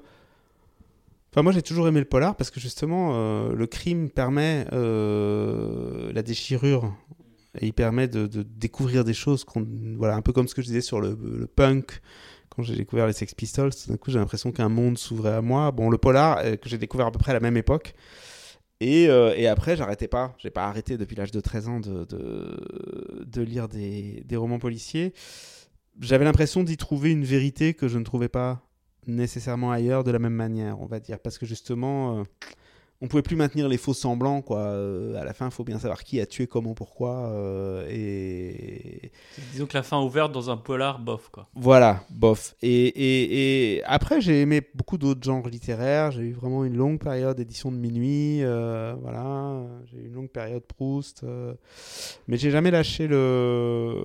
Euh, 1.31 1.39
enfin, 1.39 1.43
moi, 1.43 1.53
j'ai 1.53 1.63
toujours 1.63 1.89
aimé 1.89 2.01
le 2.01 2.07
polar 2.07 2.37
parce 2.37 2.51
que 2.51 2.61
justement, 2.61 3.49
le 3.51 3.67
crime 3.67 4.11
permet 4.11 4.67
la 4.73 6.23
déchirure 6.23 6.93
et 7.61 7.67
il 7.67 7.73
permet 7.73 8.09
de, 8.09 8.27
découvrir 8.43 9.05
des 9.05 9.15
choses, 9.15 9.45
voilà, 9.97 10.17
un 10.17 10.23
peu 10.23 10.33
comme 10.33 10.49
ce 10.49 10.55
que 10.55 10.63
je 10.63 10.67
disais 10.69 10.81
sur 10.81 11.01
le, 11.01 11.47
punk 11.47 12.01
quand 12.49 12.63
j'ai 12.63 12.75
découvert 12.75 13.07
les 13.07 13.13
Sex 13.13 13.35
Pistols. 13.35 13.71
D'un 13.89 13.97
coup, 13.97 14.11
j'ai 14.11 14.19
l'impression 14.19 14.53
qu'un 14.53 14.69
monde 14.69 14.99
s'ouvrait 14.99 15.35
à 15.35 15.43
moi. 15.43 15.71
Bon, 15.71 15.89
le 15.89 15.99
polar 15.99 16.43
que 16.43 16.69
j'ai 16.69 16.79
découvert 16.79 17.07
à 17.07 17.13
peu 17.13 17.19
près 17.19 17.31
à 17.31 17.35
la 17.35 17.41
même 17.41 17.57
époque. 17.57 17.95
Et, 18.81 19.09
euh, 19.09 19.35
et, 19.37 19.47
après, 19.47 19.77
j'arrêtais 19.77 20.09
pas. 20.09 20.35
J'ai 20.39 20.51
pas 20.51 20.65
arrêté 20.65 20.97
depuis 20.97 21.15
l'âge 21.15 21.31
de 21.31 21.41
13 21.41 21.69
ans 21.69 21.81
de, 21.81 22.05
de, 22.07 23.25
de 23.27 23.43
lire 23.43 23.69
des, 23.69 24.23
des, 24.25 24.37
romans 24.37 24.59
policiers. 24.59 25.13
J'avais 26.01 26.25
l'impression 26.25 26.65
d'y 26.65 26.79
trouver 26.79 27.11
une 27.11 27.25
vérité 27.25 27.75
que 27.75 27.89
je 27.89 27.99
ne 27.99 28.05
trouvais 28.05 28.31
pas 28.31 28.70
nécessairement 29.07 29.71
ailleurs 29.71 30.05
de 30.05 30.11
la 30.11 30.19
même 30.19 30.35
manière, 30.35 30.81
on 30.81 30.87
va 30.87 31.01
dire. 31.01 31.19
Parce 31.19 31.39
que 31.39 31.47
justement, 31.47 32.19
euh, 32.19 32.23
on 33.03 33.09
pouvait 33.09 33.23
plus 33.23 33.37
maintenir 33.37 33.69
les 33.69 33.79
faux 33.79 33.95
semblants 33.95 34.43
quoi. 34.43 34.59
Euh, 34.59 35.21
à 35.21 35.25
la 35.25 35.33
fin, 35.33 35.47
il 35.47 35.51
faut 35.53 35.65
bien 35.65 35.79
savoir 35.79 36.05
qui 36.05 36.21
a 36.21 36.27
tué, 36.27 36.47
comment, 36.47 36.75
pourquoi. 36.75 37.31
Euh, 37.31 37.87
et 37.91 39.11
disons 39.53 39.67
que 39.67 39.75
la 39.75 39.83
fin 39.83 40.01
ouverte 40.03 40.33
dans 40.33 40.51
un 40.51 40.59
polar, 40.59 40.99
bof 40.99 41.31
quoi. 41.31 41.49
Voilà, 41.55 42.05
bof. 42.11 42.55
Et, 42.61 42.87
et, 42.89 43.77
et 43.77 43.85
après, 43.85 44.21
j'ai 44.21 44.43
aimé 44.43 44.61
beaucoup 44.75 44.99
d'autres 44.99 45.23
genres 45.23 45.49
littéraires. 45.49 46.11
J'ai 46.11 46.23
eu 46.23 46.33
vraiment 46.33 46.65
une 46.65 46.77
longue 46.77 46.99
période 46.99 47.39
d'édition 47.39 47.73
de 47.73 47.77
minuit. 47.77 48.43
Euh, 48.43 48.95
voilà, 49.01 49.63
j'ai 49.87 49.99
eu 49.99 50.07
une 50.07 50.15
longue 50.15 50.31
période 50.31 50.63
Proust. 50.63 51.25
mais 52.29 52.37
j'ai 52.37 52.51
jamais 52.51 52.71
lâché 52.71 53.07
le 53.07 54.05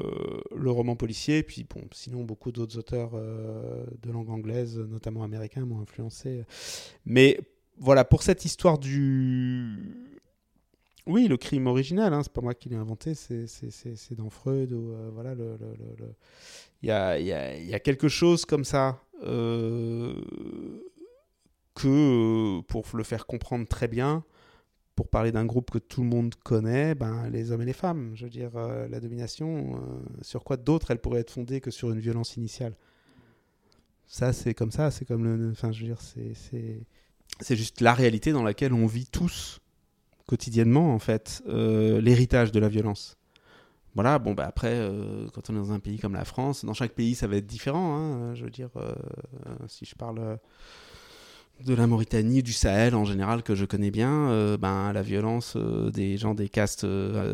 le 0.55 0.71
roman 0.71 0.95
policier. 0.95 1.43
Puis 1.43 1.65
bon, 1.69 1.81
sinon 1.91 2.23
beaucoup 2.23 2.53
d'autres 2.53 2.77
auteurs 2.77 3.11
de 3.11 4.11
langue 4.11 4.29
anglaise, 4.29 4.77
notamment 4.77 5.23
américains, 5.23 5.65
m'ont 5.65 5.81
influencé. 5.81 6.45
Mais 7.05 7.39
voilà, 7.77 8.05
pour 8.05 8.23
cette 8.23 8.45
histoire 8.45 8.77
du. 8.77 10.15
Oui, 11.07 11.27
le 11.27 11.37
crime 11.37 11.67
original, 11.67 12.13
hein, 12.13 12.23
c'est 12.23 12.31
pas 12.31 12.41
moi 12.41 12.55
qui 12.55 12.69
l'ai 12.69 12.75
inventé, 12.75 13.13
c'est 13.13 14.15
dans 14.15 14.29
Freud. 14.29 14.73
Euh, 14.73 15.09
voilà, 15.13 15.35
le, 15.35 15.55
Il, 16.81 16.89
y 16.89 16.91
a, 16.91 17.19
il, 17.19 17.27
y 17.27 17.33
a, 17.33 17.55
il 17.55 17.67
y, 17.67 17.75
a, 17.75 17.79
quelque 17.79 18.07
chose 18.07 18.43
comme 18.45 18.63
ça 18.63 18.99
euh, 19.23 20.19
que, 21.75 22.61
pour 22.61 22.85
le 22.95 23.03
faire 23.03 23.27
comprendre 23.27 23.67
très 23.67 23.87
bien, 23.87 24.23
pour 24.95 25.07
parler 25.07 25.31
d'un 25.31 25.45
groupe 25.45 25.69
que 25.69 25.77
tout 25.77 26.01
le 26.01 26.09
monde 26.09 26.33
connaît, 26.43 26.95
ben, 26.95 27.29
les 27.29 27.51
hommes 27.51 27.61
et 27.61 27.65
les 27.65 27.73
femmes, 27.73 28.13
je 28.15 28.23
veux 28.23 28.31
dire, 28.31 28.55
euh, 28.55 28.87
la 28.87 28.99
domination, 28.99 29.79
sur 30.21 30.43
quoi 30.43 30.57
d'autre 30.57 30.89
elle 30.89 30.99
pourrait 30.99 31.19
être 31.19 31.31
fondée 31.31 31.61
que 31.61 31.69
sur 31.69 31.91
une 31.91 31.99
violence 31.99 32.35
initiale 32.35 32.75
Ça, 34.07 34.33
c'est 34.33 34.55
comme 34.55 34.71
ça, 34.71 34.89
c'est 34.89 35.05
comme 35.05 35.23
le. 35.23 35.51
Enfin, 35.51 35.71
je 35.71 35.81
veux 35.81 35.87
dire, 35.87 36.01
c'est 36.01 36.33
c'est 37.39 37.55
juste 37.55 37.81
la 37.81 37.93
réalité 37.93 38.31
dans 38.31 38.43
laquelle 38.43 38.73
on 38.73 38.87
vit 38.87 39.07
tous 39.07 39.59
quotidiennement 40.27 40.93
en 40.93 40.99
fait 40.99 41.43
euh, 41.47 42.01
l'héritage 42.01 42.51
de 42.51 42.59
la 42.59 42.69
violence. 42.69 43.17
Voilà, 43.93 44.19
bon 44.19 44.33
bah 44.33 44.45
après, 44.45 44.73
euh, 44.73 45.27
quand 45.33 45.49
on 45.49 45.53
est 45.53 45.59
dans 45.59 45.71
un 45.71 45.79
pays 45.79 45.99
comme 45.99 46.15
la 46.15 46.25
France, 46.25 46.65
dans 46.65 46.73
chaque 46.73 46.91
pays 46.91 47.15
ça 47.15 47.27
va 47.27 47.37
être 47.37 47.45
différent. 47.45 47.95
Hein, 47.95 48.35
je 48.35 48.43
veux 48.43 48.49
dire, 48.49 48.69
euh, 48.75 48.93
si 49.67 49.85
je 49.85 49.95
parle 49.95 50.37
de 51.65 51.73
la 51.73 51.87
Mauritanie, 51.87 52.43
du 52.43 52.51
Sahel 52.51 52.95
en 52.95 53.05
général 53.05 53.41
que 53.41 53.55
je 53.55 53.63
connais 53.63 53.91
bien, 53.91 54.57
ben 54.57 54.91
la 54.91 55.01
violence 55.01 55.55
des 55.55 56.17
gens 56.17 56.33
des 56.33 56.49
castes 56.49 56.85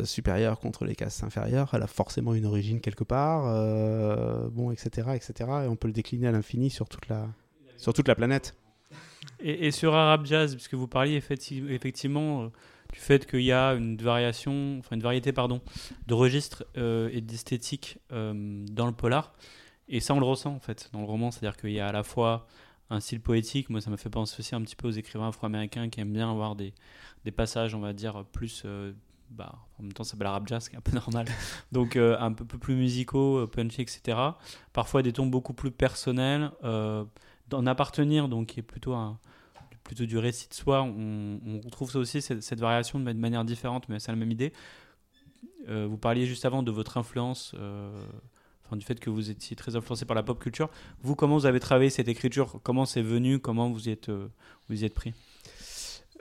supérieures 0.04 0.60
contre 0.60 0.84
les 0.84 0.94
castes 0.94 1.24
inférieures, 1.24 1.70
elle 1.72 1.82
a 1.82 1.88
forcément 1.88 2.32
une 2.32 2.46
origine 2.46 2.80
quelque 2.80 3.02
part, 3.02 3.42
bon 4.52 4.70
etc 4.70 5.08
etc. 5.16 5.50
Et 5.64 5.66
on 5.66 5.74
peut 5.74 5.88
le 5.88 5.92
décliner 5.92 6.28
à 6.28 6.32
l'infini 6.32 6.70
sur 6.70 6.88
toute 6.88 7.08
la 7.08 7.26
sur 7.78 7.92
toute 7.92 8.06
la 8.06 8.14
planète. 8.14 8.54
Et, 9.42 9.70
sur 9.72 9.94
Arab 9.94 10.24
Jazz, 10.24 10.54
puisque 10.54 10.74
vous 10.74 10.86
parliez 10.86 11.16
effectivement 11.16 12.42
euh, 12.42 12.48
du 12.92 12.98
fait 12.98 13.28
qu'il 13.28 13.42
y 13.42 13.52
a 13.52 13.72
une 13.72 13.96
variation, 13.96 14.78
enfin 14.78 14.94
une 14.94 15.02
variété 15.02 15.32
pardon, 15.32 15.60
de 16.06 16.14
registres 16.14 16.64
euh, 16.76 17.10
et 17.12 17.20
d'esthétique 17.20 17.98
euh, 18.12 18.64
dans 18.70 18.86
le 18.86 18.92
polar, 18.92 19.34
et 19.88 19.98
ça 19.98 20.14
on 20.14 20.20
le 20.20 20.26
ressent 20.26 20.54
en 20.54 20.60
fait 20.60 20.90
dans 20.92 21.00
le 21.00 21.06
roman, 21.06 21.30
c'est-à-dire 21.30 21.56
qu'il 21.56 21.72
y 21.72 21.80
a 21.80 21.88
à 21.88 21.92
la 21.92 22.04
fois 22.04 22.46
un 22.90 23.00
style 23.00 23.20
poétique, 23.20 23.68
moi 23.68 23.80
ça 23.80 23.90
me 23.90 23.96
fait 23.96 24.10
penser 24.10 24.36
aussi 24.38 24.54
un 24.54 24.60
petit 24.62 24.76
peu 24.76 24.86
aux 24.86 24.92
écrivains 24.92 25.28
afro-américains 25.28 25.88
qui 25.88 26.00
aiment 26.00 26.12
bien 26.12 26.30
avoir 26.30 26.54
des, 26.54 26.72
passages, 27.34 27.74
on 27.74 27.80
va 27.80 27.92
dire, 27.92 28.24
plus 28.32 28.64
bah, 29.30 29.54
en 29.78 29.82
même 29.82 29.92
temps 29.92 30.04
ça 30.04 30.12
s'appelle 30.12 30.26
Arab 30.26 30.46
jazz, 30.46 30.68
qui 30.68 30.76
est 30.76 30.78
un 30.78 30.82
peu 30.82 30.92
normal. 30.94 31.26
Donc 31.72 31.96
un 31.96 32.32
peu, 32.32 32.44
plus 32.44 32.76
musicaux, 32.76 33.46
punchy, 33.48 33.80
etc. 33.80 34.18
Parfois 34.72 35.02
des 35.02 35.12
tons 35.12 35.26
beaucoup 35.26 35.54
plus 35.54 35.70
personnels, 35.70 36.50
d'en 37.52 37.66
appartenir, 37.66 38.28
donc 38.28 38.48
qui 38.48 38.60
est 38.60 38.64
plutôt 38.64 38.94
plutôt 39.84 40.06
du 40.06 40.18
récit 40.18 40.48
de 40.48 40.54
soi, 40.54 40.82
on, 40.82 41.40
on 41.44 41.60
retrouve 41.60 41.90
ça 41.90 41.98
aussi, 41.98 42.22
cette, 42.22 42.60
variation 42.60 42.98
de 42.98 43.12
manière 43.12 43.44
différente, 43.44 43.88
mais 43.88 43.98
c'est 43.98 44.12
la 44.12 44.16
même 44.16 44.30
idée. 44.30 44.52
Euh, 45.68 45.86
vous 45.88 45.98
parliez 45.98 46.26
juste 46.26 46.44
avant 46.44 46.62
de 46.62 46.70
votre 46.70 46.96
influence, 46.98 47.52
euh, 47.58 47.90
du 48.72 48.86
fait 48.86 48.98
que 48.98 49.10
vous 49.10 49.28
étiez 49.28 49.54
très 49.54 49.76
influencé 49.76 50.06
par 50.06 50.14
la 50.14 50.22
pop 50.22 50.38
culture. 50.38 50.70
Vous, 51.02 51.14
comment 51.14 51.36
vous 51.36 51.44
avez 51.44 51.60
travaillé 51.60 51.90
cette 51.90 52.08
écriture? 52.08 52.58
Comment 52.62 52.86
c'est 52.86 53.02
venu? 53.02 53.38
Comment 53.38 53.70
vous 53.70 53.88
y 53.88 53.92
êtes, 53.92 54.08
euh, 54.08 54.28
vous 54.70 54.82
y 54.82 54.86
êtes 54.86 54.94
pris? 54.94 55.12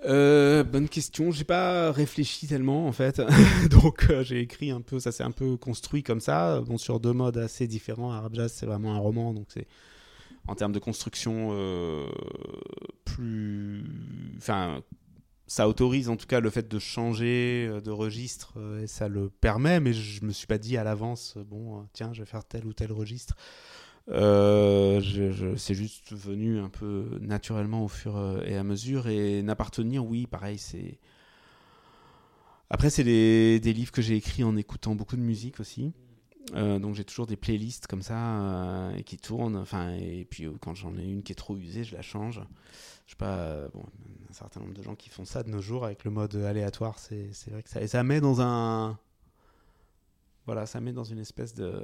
Bonne 0.03 0.89
question. 0.89 1.31
J'ai 1.31 1.45
pas 1.45 1.91
réfléchi 1.91 2.47
tellement 2.47 2.87
en 2.87 2.91
fait, 2.91 3.21
donc 3.69 4.11
j'ai 4.23 4.41
écrit 4.41 4.71
un 4.71 4.81
peu. 4.81 4.99
Ça 4.99 5.11
s'est 5.11 5.23
un 5.23 5.31
peu 5.31 5.55
construit 5.55 6.03
comme 6.03 6.19
ça. 6.19 6.59
Bon, 6.61 6.77
sur 6.77 6.99
deux 6.99 7.13
modes 7.13 7.37
assez 7.37 7.67
différents. 7.67 8.11
Arab 8.11 8.33
Jazz, 8.33 8.51
c'est 8.51 8.65
vraiment 8.65 8.95
un 8.95 8.99
roman, 8.99 9.33
donc 9.33 9.45
c'est 9.49 9.67
en 10.47 10.55
termes 10.55 10.71
de 10.71 10.79
construction 10.79 11.49
euh, 11.51 12.07
plus. 13.05 13.83
Enfin, 14.37 14.81
ça 15.47 15.67
autorise 15.67 16.07
en 16.09 16.15
tout 16.15 16.27
cas 16.27 16.39
le 16.39 16.49
fait 16.49 16.67
de 16.69 16.79
changer 16.79 17.67
euh, 17.69 17.81
de 17.81 17.91
registre 17.91 18.53
euh, 18.57 18.83
et 18.83 18.87
ça 18.87 19.07
le 19.07 19.29
permet, 19.29 19.79
mais 19.79 19.93
je 19.93 20.23
me 20.23 20.31
suis 20.31 20.47
pas 20.47 20.57
dit 20.57 20.77
à 20.77 20.83
l'avance, 20.83 21.37
bon, 21.37 21.85
tiens, 21.93 22.13
je 22.13 22.21
vais 22.21 22.25
faire 22.25 22.45
tel 22.45 22.65
ou 22.65 22.73
tel 22.73 22.91
registre. 22.91 23.35
c'est 24.07 25.73
juste 25.73 26.13
venu 26.13 26.59
un 26.59 26.69
peu 26.69 27.17
naturellement 27.21 27.83
au 27.83 27.87
fur 27.87 28.41
et 28.45 28.57
à 28.57 28.63
mesure 28.63 29.07
et 29.07 29.41
n'appartenir, 29.43 30.05
oui, 30.05 30.27
pareil, 30.27 30.57
c'est. 30.57 30.99
Après, 32.73 32.89
c'est 32.89 33.03
des 33.03 33.73
livres 33.73 33.91
que 33.91 34.01
j'ai 34.01 34.15
écrits 34.15 34.45
en 34.45 34.55
écoutant 34.55 34.95
beaucoup 34.95 35.17
de 35.17 35.21
musique 35.21 35.59
aussi. 35.59 35.91
Euh, 36.53 36.79
donc 36.79 36.95
j'ai 36.95 37.05
toujours 37.05 37.27
des 37.27 37.35
playlists 37.37 37.87
comme 37.87 38.01
ça 38.01 38.17
euh, 38.17 39.01
qui 39.01 39.17
tournent. 39.17 39.55
Enfin, 39.55 39.93
et 39.93 40.25
puis 40.29 40.45
euh, 40.45 40.53
quand 40.59 40.75
j'en 40.75 40.97
ai 40.97 41.03
une 41.03 41.23
qui 41.23 41.31
est 41.31 41.35
trop 41.35 41.55
usée, 41.57 41.83
je 41.83 41.95
la 41.95 42.01
change. 42.01 42.41
Je 43.05 43.11
sais 43.11 43.17
pas, 43.17 43.67
bon, 43.73 43.83
un 44.29 44.33
certain 44.33 44.61
nombre 44.61 44.73
de 44.73 44.81
gens 44.81 44.95
qui 44.95 45.09
font 45.09 45.25
ça 45.25 45.43
de 45.43 45.49
nos 45.49 45.61
jours 45.61 45.85
avec 45.85 46.03
le 46.03 46.11
mode 46.11 46.35
aléatoire. 46.35 46.99
C'est 46.99 47.33
c'est 47.33 47.51
vrai 47.51 47.63
que 47.63 47.69
ça, 47.69 47.81
et 47.81 47.87
ça 47.87 48.03
met 48.03 48.21
dans 48.21 48.41
un, 48.41 48.97
voilà, 50.45 50.65
ça 50.65 50.79
met 50.81 50.93
dans 50.93 51.03
une 51.03 51.19
espèce 51.19 51.53
de, 51.53 51.83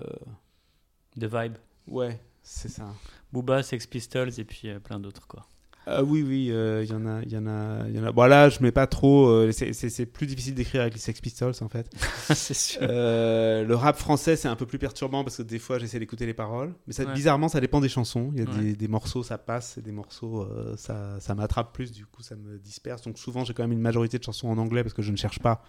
De 1.17 1.27
vibe. 1.27 1.57
ouais, 1.87 2.19
c'est 2.43 2.69
ça. 2.69 2.93
Booba, 3.33 3.61
Sex 3.61 3.87
Pistols 3.87 4.39
et 4.39 4.45
puis 4.45 4.69
plein 4.79 4.99
d'autres 4.99 5.27
quoi. 5.27 5.45
Ah 5.89 6.03
oui, 6.03 6.21
oui, 6.21 6.49
euh, 6.51 6.83
il 6.83 6.89
y 6.89 6.93
en 6.93 7.05
a, 7.05 7.21
il 7.23 7.31
y 7.31 7.37
en 7.37 7.47
a, 7.47 7.87
il 7.87 7.95
y 7.95 7.99
en 7.99 8.03
a. 8.03 8.11
Bon 8.11 8.25
là, 8.25 8.49
je 8.49 8.61
mets 8.61 8.73
pas 8.73 8.87
trop. 8.87 9.27
euh, 9.29 9.51
c'est- 9.53 10.05
plus 10.05 10.27
difficile 10.27 10.53
d'écrire 10.53 10.81
avec 10.81 10.93
les 10.95 10.99
Sex 10.99 11.21
Pistols 11.21 11.53
en 11.61 11.69
fait. 11.69 11.89
c'est 12.35 12.53
sûr. 12.53 12.81
Euh, 12.83 13.63
le 13.63 13.73
rap 13.75 13.97
français, 13.97 14.35
c'est 14.35 14.49
un 14.49 14.57
peu 14.57 14.65
plus 14.65 14.79
perturbant 14.79 15.23
parce 15.23 15.37
que 15.37 15.43
des 15.43 15.59
fois, 15.59 15.79
j'essaie 15.79 15.99
d'écouter 15.99 16.25
les 16.25 16.33
paroles. 16.33 16.73
Mais 16.87 16.93
ça, 16.93 17.05
Ouais. 17.05 17.13
bizarrement, 17.13 17.47
ça 17.47 17.61
dépend 17.61 17.79
des 17.79 17.87
chansons. 17.87 18.31
Il 18.35 18.39
y 18.43 18.45
a 18.45 18.49
Ouais. 18.51 18.57
des, 18.59 18.75
des 18.75 18.87
morceaux, 18.89 19.23
ça 19.23 19.37
passe, 19.37 19.77
et 19.77 19.81
des 19.81 19.93
morceaux, 19.93 20.45
ça, 20.75 21.19
ça 21.21 21.35
m'attrape 21.35 21.71
plus. 21.73 21.93
Du 21.93 22.05
coup, 22.05 22.21
ça 22.21 22.35
me 22.35 22.57
disperse. 22.59 23.03
Donc 23.03 23.17
souvent, 23.17 23.45
j'ai 23.45 23.53
quand 23.53 23.63
même 23.63 23.71
une 23.71 23.79
majorité 23.79 24.17
de 24.19 24.23
chansons 24.23 24.49
en 24.49 24.57
anglais 24.57 24.83
parce 24.83 24.93
que 24.93 25.01
je 25.01 25.11
ne 25.11 25.17
cherche 25.17 25.39
pas. 25.39 25.63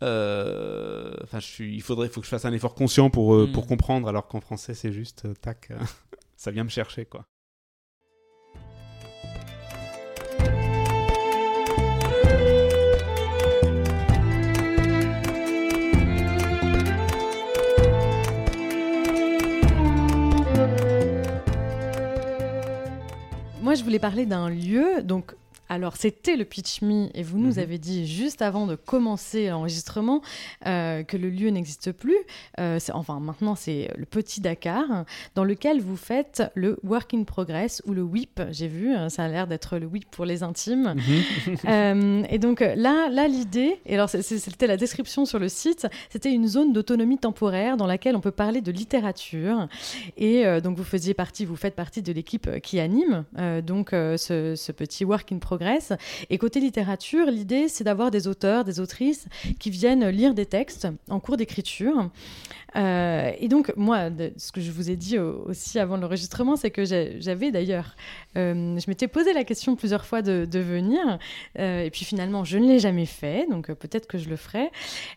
Enfin, 0.00 1.40
je 1.40 1.46
suis. 1.46 1.74
Il 1.74 1.82
faudrait, 1.82 2.08
faut 2.08 2.20
que 2.20 2.26
je 2.26 2.30
fasse 2.30 2.44
un 2.44 2.52
effort 2.52 2.74
conscient 2.74 3.10
pour 3.10 3.34
euh, 3.34 3.46
Mm. 3.48 3.52
pour 3.52 3.66
comprendre, 3.66 4.06
alors 4.08 4.28
qu'en 4.28 4.40
français, 4.40 4.74
c'est 4.74 4.92
juste 4.92 5.26
tac, 5.40 5.70
ça 6.36 6.50
vient 6.52 6.62
me 6.64 6.68
chercher 6.68 7.04
quoi. 7.04 7.24
Moi, 23.68 23.74
je 23.74 23.84
voulais 23.84 23.98
parler 23.98 24.24
d'un 24.24 24.48
lieu. 24.48 25.02
Donc, 25.02 25.34
alors, 25.68 25.96
c'était 25.96 26.36
le 26.36 26.44
Pitch 26.44 26.82
Me, 26.82 27.08
et 27.14 27.22
vous 27.22 27.38
nous 27.38 27.54
Mhm. 27.54 27.58
avez 27.58 27.78
dit 27.78 28.06
juste 28.06 28.42
avant 28.42 28.66
de 28.66 28.74
commencer 28.74 29.48
l'enregistrement 29.48 30.22
euh, 30.66 31.02
que 31.02 31.16
le 31.16 31.30
lieu 31.30 31.50
n'existe 31.50 31.92
plus. 31.92 32.16
Euh, 32.58 32.78
enfin, 32.92 33.20
maintenant, 33.20 33.54
c'est 33.54 33.90
le 33.96 34.04
Petit 34.06 34.40
Dakar, 34.40 35.04
dans 35.34 35.44
lequel 35.44 35.80
vous 35.80 35.96
faites 35.96 36.42
le 36.54 36.78
Work 36.84 37.14
in 37.14 37.24
Progress 37.24 37.82
ou 37.86 37.92
le 37.92 38.02
WIP. 38.02 38.40
J'ai 38.50 38.68
vu, 38.68 38.94
euh, 38.94 39.08
ça 39.08 39.24
a 39.24 39.28
l'air 39.28 39.46
d'être 39.46 39.78
le 39.78 39.86
WIP 39.86 40.10
pour 40.10 40.24
les 40.24 40.42
intimes. 40.42 40.94
Euh, 41.68 42.22
et 42.30 42.38
donc 42.38 42.60
là, 42.60 43.08
là 43.10 43.28
l'idée, 43.28 43.78
et 43.84 43.94
alors 43.94 44.08
c'était 44.08 44.66
la 44.66 44.76
description 44.76 45.24
sur 45.26 45.38
le 45.38 45.48
site, 45.48 45.86
c'était 46.08 46.32
une 46.32 46.46
zone 46.46 46.72
d'autonomie 46.72 47.18
temporaire 47.18 47.76
dans 47.76 47.86
laquelle 47.86 48.16
on 48.16 48.20
peut 48.20 48.30
parler 48.30 48.60
de 48.60 48.70
littérature. 48.72 49.68
Et 50.16 50.44
donc 50.62 50.76
vous 50.76 50.84
faisiez 50.84 51.14
partie, 51.14 51.44
vous 51.44 51.56
faites 51.56 51.74
partie 51.74 52.00
de 52.02 52.12
l'équipe 52.12 52.60
qui 52.60 52.80
anime 52.80 53.24
donc 53.66 53.90
ce, 53.90 54.54
ce 54.56 54.72
petit 54.72 55.04
work 55.04 55.30
in 55.32 55.38
progress. 55.38 55.57
Et 56.30 56.38
côté 56.38 56.60
littérature, 56.60 57.26
l'idée 57.30 57.68
c'est 57.68 57.84
d'avoir 57.84 58.10
des 58.10 58.26
auteurs, 58.28 58.64
des 58.64 58.80
autrices 58.80 59.26
qui 59.58 59.70
viennent 59.70 60.08
lire 60.08 60.34
des 60.34 60.46
textes 60.46 60.88
en 61.08 61.20
cours 61.20 61.36
d'écriture. 61.36 62.10
Euh, 62.76 63.30
et 63.40 63.48
donc, 63.48 63.72
moi, 63.76 64.10
ce 64.36 64.52
que 64.52 64.60
je 64.60 64.70
vous 64.70 64.90
ai 64.90 64.96
dit 64.96 65.18
au- 65.18 65.42
aussi 65.46 65.78
avant 65.78 65.96
l'enregistrement, 65.96 66.54
c'est 66.54 66.70
que 66.70 66.84
j'avais 66.84 67.50
d'ailleurs, 67.50 67.96
euh, 68.36 68.78
je 68.78 68.84
m'étais 68.88 69.08
posé 69.08 69.32
la 69.32 69.44
question 69.44 69.74
plusieurs 69.74 70.04
fois 70.04 70.20
de, 70.20 70.46
venir, 70.58 71.18
euh, 71.58 71.82
et 71.84 71.90
puis 71.90 72.04
finalement, 72.04 72.44
je 72.44 72.58
ne 72.58 72.66
l'ai 72.68 72.78
jamais 72.78 73.06
fait, 73.06 73.46
donc 73.48 73.72
peut-être 73.72 74.06
que 74.06 74.18
je 74.18 74.28
le 74.28 74.36
ferai. 74.36 74.70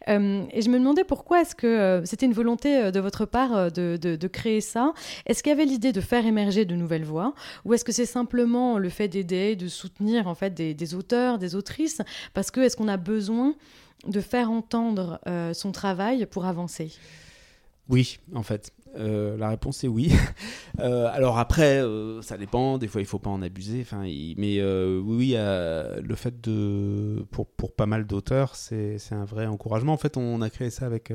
Et 0.07 0.61
je 0.61 0.69
me 0.69 0.77
demandais 0.79 1.03
pourquoi 1.03 1.41
est-ce 1.41 1.55
que 1.55 2.01
c'était 2.05 2.25
une 2.25 2.33
volonté 2.33 2.91
de 2.91 2.99
votre 2.99 3.25
part 3.25 3.71
de- 3.71 3.97
de 3.97 4.27
créer 4.27 4.61
ça 4.61 4.93
Est-ce 5.25 5.43
qu'il 5.43 5.49
y 5.49 5.53
avait 5.53 5.65
l'idée 5.65 5.91
de 5.91 6.01
faire 6.01 6.25
émerger 6.25 6.63
de 6.65 6.75
nouvelles 6.75 7.03
voix, 7.03 7.33
ou 7.65 7.73
est-ce 7.73 7.83
que 7.83 7.91
c'est 7.91 8.05
simplement 8.05 8.77
le 8.77 8.89
fait 8.89 9.07
d'aider, 9.09 9.55
de 9.55 9.67
soutenir 9.67 10.27
en 10.31 10.35
fait 10.35 10.53
des, 10.53 10.95
auteurs, 10.95 11.37
des 11.37 11.55
autrices 11.55 12.01
Parce 12.33 12.49
que 12.51 12.61
est-ce 12.61 12.75
qu'on 12.75 12.87
a 12.87 12.97
besoin 12.97 13.55
de 14.07 14.19
faire 14.19 14.49
entendre 14.49 15.19
euh, 15.27 15.53
son 15.53 15.71
travail 15.71 16.25
pour 16.25 16.45
avancer? 16.45 16.91
Oui, 17.89 18.19
en 18.33 18.43
fait. 18.43 18.71
Euh, 18.97 19.37
la 19.37 19.49
réponse 19.49 19.83
est 19.83 19.87
oui. 19.87 20.11
Euh, 20.79 21.09
alors 21.13 21.37
après, 21.37 21.83
ça 22.21 22.37
dépend. 22.37 22.79
Des 22.79 22.87
fois, 22.87 23.01
il 23.01 23.05
faut 23.05 23.19
pas 23.19 23.29
en 23.29 23.43
abuser. 23.43 23.81
Enfin, 23.81 24.03
mais 24.37 24.63
oui, 24.63 25.35
le 25.35 26.15
fait 26.15 26.41
de 26.41 27.23
pour 27.29 27.45
pour 27.45 27.73
pas 27.73 27.85
mal 27.85 28.07
d'auteurs, 28.07 28.55
c'est 28.55 28.97
un 29.11 29.25
vrai 29.25 29.45
encouragement. 29.45 29.93
En 29.93 29.97
fait, 29.97 30.17
on 30.17 30.41
a 30.41 30.49
créé 30.49 30.71
ça 30.71 30.87
avec 30.87 31.11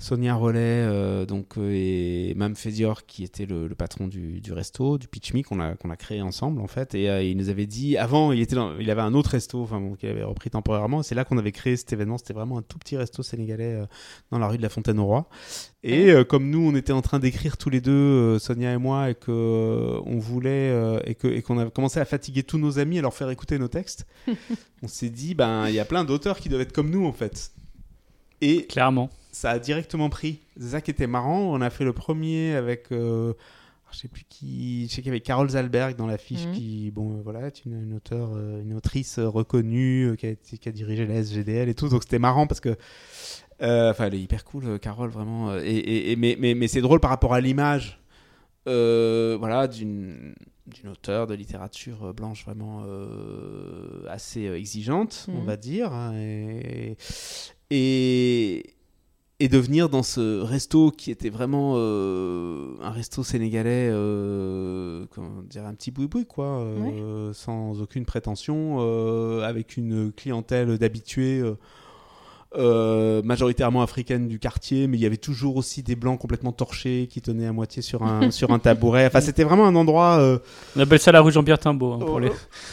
Sonia 0.00 0.34
Rollet, 0.34 0.58
euh, 0.58 1.26
donc 1.26 1.58
euh, 1.58 1.70
et 1.74 2.32
Mam 2.34 2.56
Fedior, 2.56 3.04
qui 3.04 3.22
était 3.22 3.44
le, 3.44 3.68
le 3.68 3.74
patron 3.74 4.08
du, 4.08 4.40
du 4.40 4.52
resto, 4.52 4.96
du 4.96 5.06
Pitch 5.08 5.34
Me, 5.34 5.42
qu'on 5.42 5.60
a 5.60 5.76
qu'on 5.76 5.90
a 5.90 5.96
créé 5.96 6.22
ensemble 6.22 6.60
en 6.62 6.66
fait. 6.66 6.94
Et 6.94 7.10
euh, 7.10 7.22
il 7.22 7.36
nous 7.36 7.50
avait 7.50 7.66
dit 7.66 7.98
avant, 7.98 8.32
il 8.32 8.40
était 8.40 8.54
dans- 8.56 8.76
il 8.78 8.90
avait 8.90 9.02
un 9.02 9.12
autre 9.12 9.30
resto, 9.32 9.60
enfin 9.62 9.78
bon, 9.78 9.94
qu'il 9.94 10.08
avait 10.08 10.24
repris 10.24 10.48
temporairement. 10.48 11.02
C'est 11.02 11.14
là 11.14 11.24
qu'on 11.26 11.36
avait 11.36 11.52
créé 11.52 11.76
cet 11.76 11.92
événement. 11.92 12.16
C'était 12.16 12.32
vraiment 12.32 12.56
un 12.58 12.62
tout 12.62 12.78
petit 12.78 12.96
resto 12.96 13.22
sénégalais 13.22 13.78
dans 14.30 14.38
la 14.38 14.48
rue 14.48 14.56
de 14.56 14.62
la 14.62 14.70
Fontaine 14.70 14.98
au 14.98 15.04
Roi. 15.04 15.28
Et 15.82 16.10
euh, 16.10 16.24
comme 16.24 16.48
nous, 16.48 16.66
on 16.66 16.74
était 16.74 16.92
en 16.92 17.02
train 17.02 17.18
d'écrire 17.18 17.58
tous 17.58 17.68
les 17.70 17.80
deux, 17.82 17.92
euh, 17.92 18.38
Sonia 18.38 18.72
et 18.72 18.78
moi, 18.78 19.10
et 19.10 19.14
que 19.14 19.30
euh, 19.30 20.00
on 20.06 20.18
voulait 20.18 20.74
et 21.04 21.14
que 21.14 21.28
et 21.28 21.42
qu'on 21.42 21.58
avait 21.58 21.70
commencé 21.70 22.00
à 22.00 22.06
fatiguer 22.06 22.42
tous 22.42 22.56
nos 22.58 22.78
amis 22.78 22.98
à 22.98 23.02
leur 23.02 23.12
faire 23.12 23.28
écouter 23.28 23.58
nos 23.58 23.68
textes, 23.68 24.06
on 24.82 24.88
s'est 24.88 25.10
dit 25.10 25.34
ben 25.34 25.68
il 25.68 25.74
y 25.74 25.78
a 25.80 25.84
plein 25.84 26.04
d'auteurs 26.04 26.38
qui 26.40 26.48
doivent 26.48 26.62
être 26.62 26.72
comme 26.72 26.88
nous 26.90 27.04
en 27.04 27.12
fait. 27.12 27.52
Et 28.40 28.66
Clairement. 28.66 29.10
ça 29.32 29.50
a 29.50 29.58
directement 29.58 30.08
pris. 30.10 30.40
C'est 30.58 30.68
ça 30.68 30.80
qui 30.80 30.90
était 30.90 31.06
marrant. 31.06 31.40
On 31.54 31.60
a 31.60 31.70
fait 31.70 31.84
le 31.84 31.92
premier 31.92 32.54
avec. 32.54 32.90
euh, 32.92 33.34
je 33.92 33.98
sais 33.98 34.08
plus 34.08 34.24
qui. 34.28 34.86
Je 34.88 34.94
sais 34.94 35.02
qu'il 35.02 35.06
y 35.06 35.08
avait 35.10 35.20
Carole 35.20 35.48
Zalberg 35.50 35.96
dans 35.96 36.06
l'affiche 36.06 36.46
Mhm. 36.46 36.52
qui, 36.52 36.90
bon, 36.92 37.16
euh, 37.18 37.20
voilà, 37.24 37.46
est 37.48 37.64
une, 37.64 37.82
une 37.82 37.94
auteure, 37.94 38.30
euh, 38.36 38.62
une 38.62 38.74
autrice 38.74 39.18
reconnue 39.18 40.10
euh, 40.10 40.16
qui, 40.16 40.26
a 40.26 40.30
été- 40.30 40.58
qui 40.58 40.68
a 40.68 40.72
dirigé 40.72 41.06
la 41.06 41.14
SGDL 41.16 41.68
et 41.68 41.74
tout. 41.74 41.88
Donc 41.88 42.02
c'était 42.04 42.18
marrant 42.20 42.46
parce 42.46 42.60
que. 42.60 42.76
euh, 43.62 43.90
Enfin, 43.90 44.06
elle 44.06 44.14
est 44.14 44.20
hyper 44.20 44.44
cool, 44.44 44.78
Carole, 44.78 45.10
vraiment. 45.10 45.54
Et, 45.58 45.66
et- 45.68 46.12
et- 46.12 46.16
mais 46.16 46.36
mais, 46.40 46.54
mais 46.54 46.66
c'est 46.68 46.80
drôle 46.80 47.00
par 47.00 47.10
rapport 47.10 47.34
à 47.34 47.40
l'image. 47.40 47.99
Euh, 48.68 49.36
voilà, 49.38 49.66
d'une 49.68 50.34
auteure 50.90 51.26
de 51.26 51.34
littérature 51.34 52.04
euh, 52.04 52.12
blanche 52.12 52.44
vraiment 52.44 52.82
euh, 52.86 54.04
assez 54.08 54.42
exigeante, 54.46 55.26
on 55.28 55.40
Mhm. 55.40 55.46
va 55.46 55.56
dire. 55.56 55.92
hein, 55.92 56.12
et, 56.16 56.96
et, 57.70 58.74
et 59.38 59.48
de 59.48 59.58
venir 59.58 59.88
dans 59.88 60.02
ce 60.02 60.40
resto 60.42 60.90
qui 60.90 61.10
était 61.10 61.30
vraiment 61.30 61.74
euh, 61.76 62.74
un 62.82 62.90
resto 62.90 63.22
sénégalais, 63.24 63.88
comment 65.10 65.42
dire, 65.42 65.64
un 65.64 65.74
petit 65.74 65.90
boui-boui, 65.90 66.26
quoi, 66.26 66.66
sans 67.32 67.80
aucune 67.80 68.04
prétention, 68.04 69.40
avec 69.42 69.76
une 69.76 70.12
clientèle 70.12 70.76
d'habitués. 70.78 71.42
Euh, 72.56 73.22
majoritairement 73.22 73.82
africaine 73.82 74.26
du 74.28 74.38
quartier, 74.38 74.86
mais 74.88 74.96
il 74.96 75.00
y 75.00 75.06
avait 75.06 75.16
toujours 75.16 75.56
aussi 75.56 75.82
des 75.82 75.94
blancs 75.94 76.18
complètement 76.18 76.52
torchés 76.52 77.06
qui 77.10 77.20
tenaient 77.20 77.46
à 77.46 77.52
moitié 77.52 77.80
sur 77.82 78.02
un, 78.02 78.30
sur 78.32 78.50
un 78.50 78.58
tabouret. 78.58 79.06
Enfin, 79.06 79.20
c'était 79.20 79.44
vraiment 79.44 79.66
un 79.66 79.74
endroit. 79.76 80.18
euh, 80.18 80.38
On 80.76 80.80
appelle 80.80 80.98
ça 80.98 81.12
la 81.12 81.20
rue 81.20 81.30
Jean-Pierre 81.32 81.58
Timbaud. 81.60 81.92
hein, 81.92 81.98
pour 82.00 82.18
les... 82.20 82.30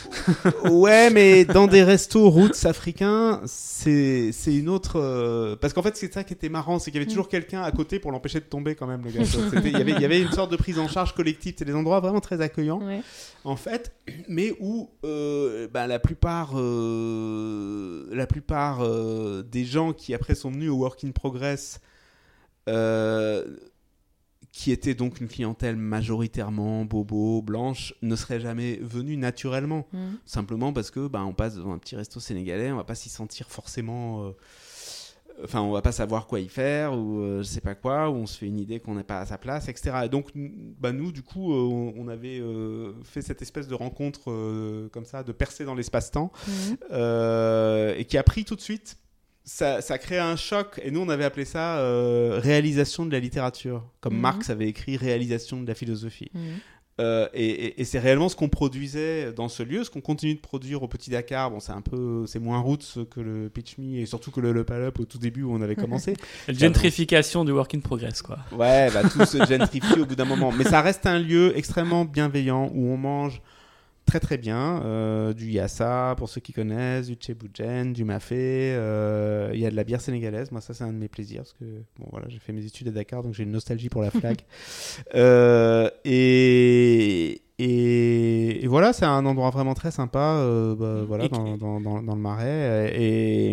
ouais, 0.69 1.09
mais 1.11 1.45
dans 1.45 1.67
des 1.67 1.83
restos 1.83 2.29
roots 2.29 2.65
africains, 2.65 3.41
c'est 3.45 4.31
c'est 4.31 4.55
une 4.55 4.69
autre. 4.69 4.93
euh, 4.99 5.55
Parce 5.55 5.73
qu'en 5.73 5.81
fait, 5.83 5.95
c'est 5.95 6.11
ça 6.13 6.23
qui 6.23 6.33
était 6.33 6.49
marrant, 6.49 6.79
c'est 6.79 6.91
qu'il 6.91 6.99
y 6.99 7.03
avait 7.03 7.09
toujours 7.09 7.29
quelqu'un 7.29 7.61
à 7.61 7.71
côté 7.71 7.99
pour 7.99 8.11
l'empêcher 8.11 8.39
de 8.39 8.45
tomber 8.45 8.75
quand 8.75 8.87
même, 8.87 9.01
le 9.03 9.11
gars. 9.11 9.21
Il 9.63 9.71
y 9.71 9.75
avait, 9.75 9.91
il 9.91 10.01
y 10.01 10.05
avait 10.05 10.21
une 10.21 10.31
sorte 10.31 10.51
de 10.51 10.57
prise 10.57 10.79
en 10.79 10.87
charge 10.87 11.13
collective. 11.13 11.53
C'est 11.57 11.65
des 11.65 11.75
endroits 11.75 11.99
vraiment 11.99 12.19
très 12.19 12.41
accueillants, 12.41 12.79
Ouais. 12.81 13.01
en 13.43 13.55
fait, 13.55 13.91
mais 14.27 14.53
où 14.59 14.89
euh, 15.05 15.67
bah, 15.73 15.87
la 15.87 15.99
plupart, 15.99 16.51
euh, 16.55 17.56
la 18.17 18.27
plupart 18.27 18.81
euh, 18.81 19.43
des 19.43 19.63
gens 19.65 19.93
qui 19.93 20.13
après 20.13 20.35
sont 20.35 20.51
venus 20.51 20.69
au 20.71 20.75
Work 20.77 21.03
in 21.03 21.11
Progress. 21.11 21.79
euh, 22.69 23.45
qui 24.51 24.71
étaient 24.71 24.95
donc 24.95 25.21
une 25.21 25.27
clientèle 25.27 25.75
majoritairement 25.75 26.83
bobo, 26.83 27.41
blanche, 27.41 27.93
ne 28.01 28.15
seraient 28.15 28.39
jamais 28.39 28.77
venus 28.81 29.17
naturellement 29.17 29.87
Mhm. 29.93 30.17
simplement 30.25 30.73
parce 30.73 30.89
que 30.89 31.07
bah, 31.07 31.23
on 31.23 31.33
passe 31.33 31.55
devant 31.55 31.73
un 31.73 31.77
petit 31.77 31.95
resto 31.95 32.19
sénégalais, 32.19 32.71
on 32.71 32.77
va 32.77 32.83
pas 32.83 32.95
s'y 32.95 33.09
sentir 33.09 33.49
forcément. 33.49 34.25
euh, 34.25 34.31
Enfin, 35.43 35.61
on 35.61 35.71
va 35.71 35.81
pas 35.83 35.91
savoir 35.91 36.25
quoi 36.25 36.39
y 36.39 36.47
faire 36.47 36.93
ou 36.93 37.21
euh, 37.21 37.43
je 37.43 37.47
sais 37.47 37.61
pas 37.61 37.75
quoi, 37.75 38.09
ou 38.09 38.15
on 38.15 38.25
se 38.25 38.37
fait 38.37 38.47
une 38.47 38.59
idée 38.59 38.79
qu'on 38.79 38.95
n'est 38.95 39.03
pas 39.03 39.19
à 39.19 39.25
sa 39.25 39.37
place, 39.37 39.67
etc. 39.69 39.91
Et 40.05 40.09
donc, 40.09 40.29
bah, 40.35 40.91
nous, 40.91 41.11
du 41.11 41.21
coup, 41.21 41.53
euh, 41.53 41.93
on, 41.95 42.07
avait 42.07 42.39
euh, 42.39 42.93
fait 43.03 43.21
cette 43.21 43.41
espèce 43.41 43.67
de 43.67 43.75
rencontre 43.75 44.31
euh, 44.31 44.89
comme 44.89 45.05
ça, 45.05 45.23
de 45.23 45.31
percer 45.31 45.63
dans 45.63 45.75
l'espace-temps, 45.75 46.31
euh, 46.91 47.93
et 47.97 48.05
qui 48.05 48.17
a 48.17 48.23
pris 48.23 48.45
tout 48.45 48.55
de 48.55 48.61
suite. 48.61 48.97
Ça, 49.43 49.79
ça 49.81 49.97
crée 49.97 50.19
un 50.19 50.35
choc, 50.35 50.81
et 50.83 50.91
nous 50.91 50.99
on 50.99 51.07
avait 51.07 51.23
appelé 51.23 51.45
ça 51.45 51.77
réalisation 52.39 53.05
de 53.05 53.13
la 53.13 53.19
littérature, 53.19 53.81
comme 54.01 54.15
Mhm. 54.15 54.19
Marx 54.19 54.49
avait 54.49 54.67
écrit 54.67 54.97
réalisation 54.97 55.61
de 55.61 55.67
la 55.67 55.75
philosophie. 55.75 56.29
Mhm. 56.33 56.41
Euh, 56.99 57.27
et, 57.33 57.83
c'est 57.83 57.99
réellement 57.99 58.27
ce 58.27 58.35
qu'on 58.35 58.49
produisait 58.49 59.31
dans 59.31 59.49
ce 59.49 59.61
lieu, 59.61 59.83
ce 59.83 59.89
qu'on 59.89 60.01
continue 60.01 60.33
de 60.33 60.39
produire 60.39 60.81
au 60.83 60.87
Petit 60.87 61.09
Dakar. 61.09 61.51
Bon, 61.51 61.59
c'est 61.59 61.71
un 61.71 61.81
peu, 61.81 62.25
c'est 62.25 62.39
moins 62.39 62.59
route 62.59 62.97
que 63.11 63.19
le 63.19 63.49
Pitch 63.49 63.77
Me 63.77 63.99
et 63.99 64.05
surtout 64.05 64.31
que 64.31 64.39
le 64.39 64.51
Le 64.51 64.65
Up 64.69 64.99
au 64.99 65.05
tout 65.05 65.19
début 65.19 65.43
où 65.43 65.53
on 65.53 65.61
avait 65.61 65.75
commencé. 65.75 66.15
La 66.47 66.53
gentrification 66.53 67.45
du 67.45 67.51
work 67.51 67.73
in 67.75 67.79
progress, 67.79 68.21
quoi. 68.21 68.39
Ouais, 68.51 68.89
bah, 68.91 69.03
tout 69.03 69.25
se 69.25 69.37
gentrifie 69.37 69.99
au 69.99 70.05
bout 70.05 70.15
d'un 70.15 70.25
moment. 70.25 70.51
Mais 70.51 70.63
ça 70.63 70.81
reste 70.81 71.05
un 71.05 71.19
lieu 71.19 71.55
extrêmement 71.55 72.05
bienveillant 72.05 72.71
où 72.73 72.87
on 72.87 72.97
mange 72.97 73.41
très 74.07 74.19
très 74.19 74.37
bien. 74.37 74.81
Euh, 74.83 75.33
du 75.33 75.51
yassa, 75.51 76.15
pour 76.17 76.29
ceux 76.29 76.41
qui 76.41 76.53
connaissent, 76.53 77.07
du 77.07 77.13
tchéboujen, 77.13 77.93
du 77.93 78.03
mafé. 78.03 78.73
Euh, 78.73 79.51
il 79.53 79.59
y 79.59 79.65
a 79.67 79.69
de 79.69 79.75
la 79.75 79.83
bière 79.83 80.01
sénégalaise. 80.01 80.51
Moi, 80.51 80.61
ça, 80.61 80.73
c'est 80.73 80.83
un 80.83 80.93
de 80.93 80.97
mes 80.97 81.09
plaisirs. 81.09 81.43
Parce 81.43 81.53
que 81.53 81.65
bon, 81.99 82.07
voilà, 82.09 82.27
j'ai 82.29 82.39
fait 82.39 82.53
mes 82.53 82.65
études 82.65 82.87
à 82.87 82.91
Dakar, 82.91 83.21
donc 83.21 83.35
j'ai 83.35 83.43
une 83.43 83.51
nostalgie 83.51 83.89
pour 83.89 84.01
la 84.01 84.09
flag. 84.09 84.37
Euh, 85.15 85.89
et, 86.05 87.41
et, 87.59 88.67
voilà, 88.67 88.93
c'est 88.93 89.05
un 89.05 89.25
endroit 89.25 89.49
vraiment 89.49 89.73
très 89.73 89.91
sympa 89.91 90.43
bah, 90.77 91.03
voilà, 91.07 91.27
dans, 91.27 91.57
dans, 91.57 91.79
dans, 91.79 92.15
le 92.15 92.21
marais. 92.21 92.93
Et, 92.95 93.51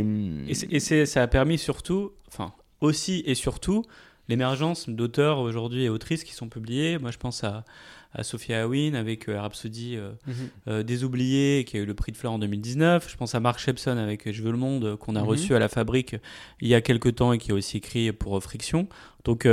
et, 0.49 0.55
et 0.71 1.07
ça 1.07 1.23
a 1.23 1.27
permis 1.27 1.59
surtout, 1.59 2.13
enfin, 2.29 2.53
aussi 2.81 3.23
et 3.27 3.35
surtout, 3.35 3.85
l'émergence 4.29 4.89
d'auteurs 4.89 5.39
aujourd'hui 5.39 5.85
et 5.85 5.89
autrices 5.89 6.25
qui 6.25 6.35
sont 6.35 6.49
publiés. 6.49 6.99
Moi, 6.99 7.11
je 7.11 7.19
pense 7.19 7.45
à 7.45 7.65
à 8.15 8.23
Sophia 8.23 8.63
Hawin 8.63 8.95
avec 8.95 9.29
euh, 9.29 9.41
Rhapsody 9.41 9.99
des 10.67 11.05
oubliés 11.05 11.65
qui 11.67 11.77
a 11.77 11.81
eu 11.81 11.85
le 11.85 11.95
prix 11.95 12.13
de 12.13 12.17
fleur 12.17 12.33
en 12.33 12.39
2019. 12.39 13.11
Je 13.11 13.17
pense 13.17 13.35
à 13.35 13.41
Mark 13.41 13.59
Shepson 13.59 13.97
avec 13.97 14.31
Je 14.31 14.43
veux 14.43 14.53
le 14.53 14.59
monde 14.59 14.97
qu'on 14.97 15.17
a 15.17 15.23
mhm. 15.23 15.29
reçu 15.29 15.55
à 15.55 15.59
la 15.59 15.69
fabrique 15.69 16.17
il 16.61 16.69
y 16.69 16.75
a 16.75 16.81
quelques 16.81 17.17
temps 17.17 17.33
et 17.33 17.39
qui 17.39 17.53
a 17.53 17.55
aussi 17.55 17.79
écrit 17.79 18.13
pour 18.13 18.43
Friction. 18.43 18.89
Donc 19.25 19.47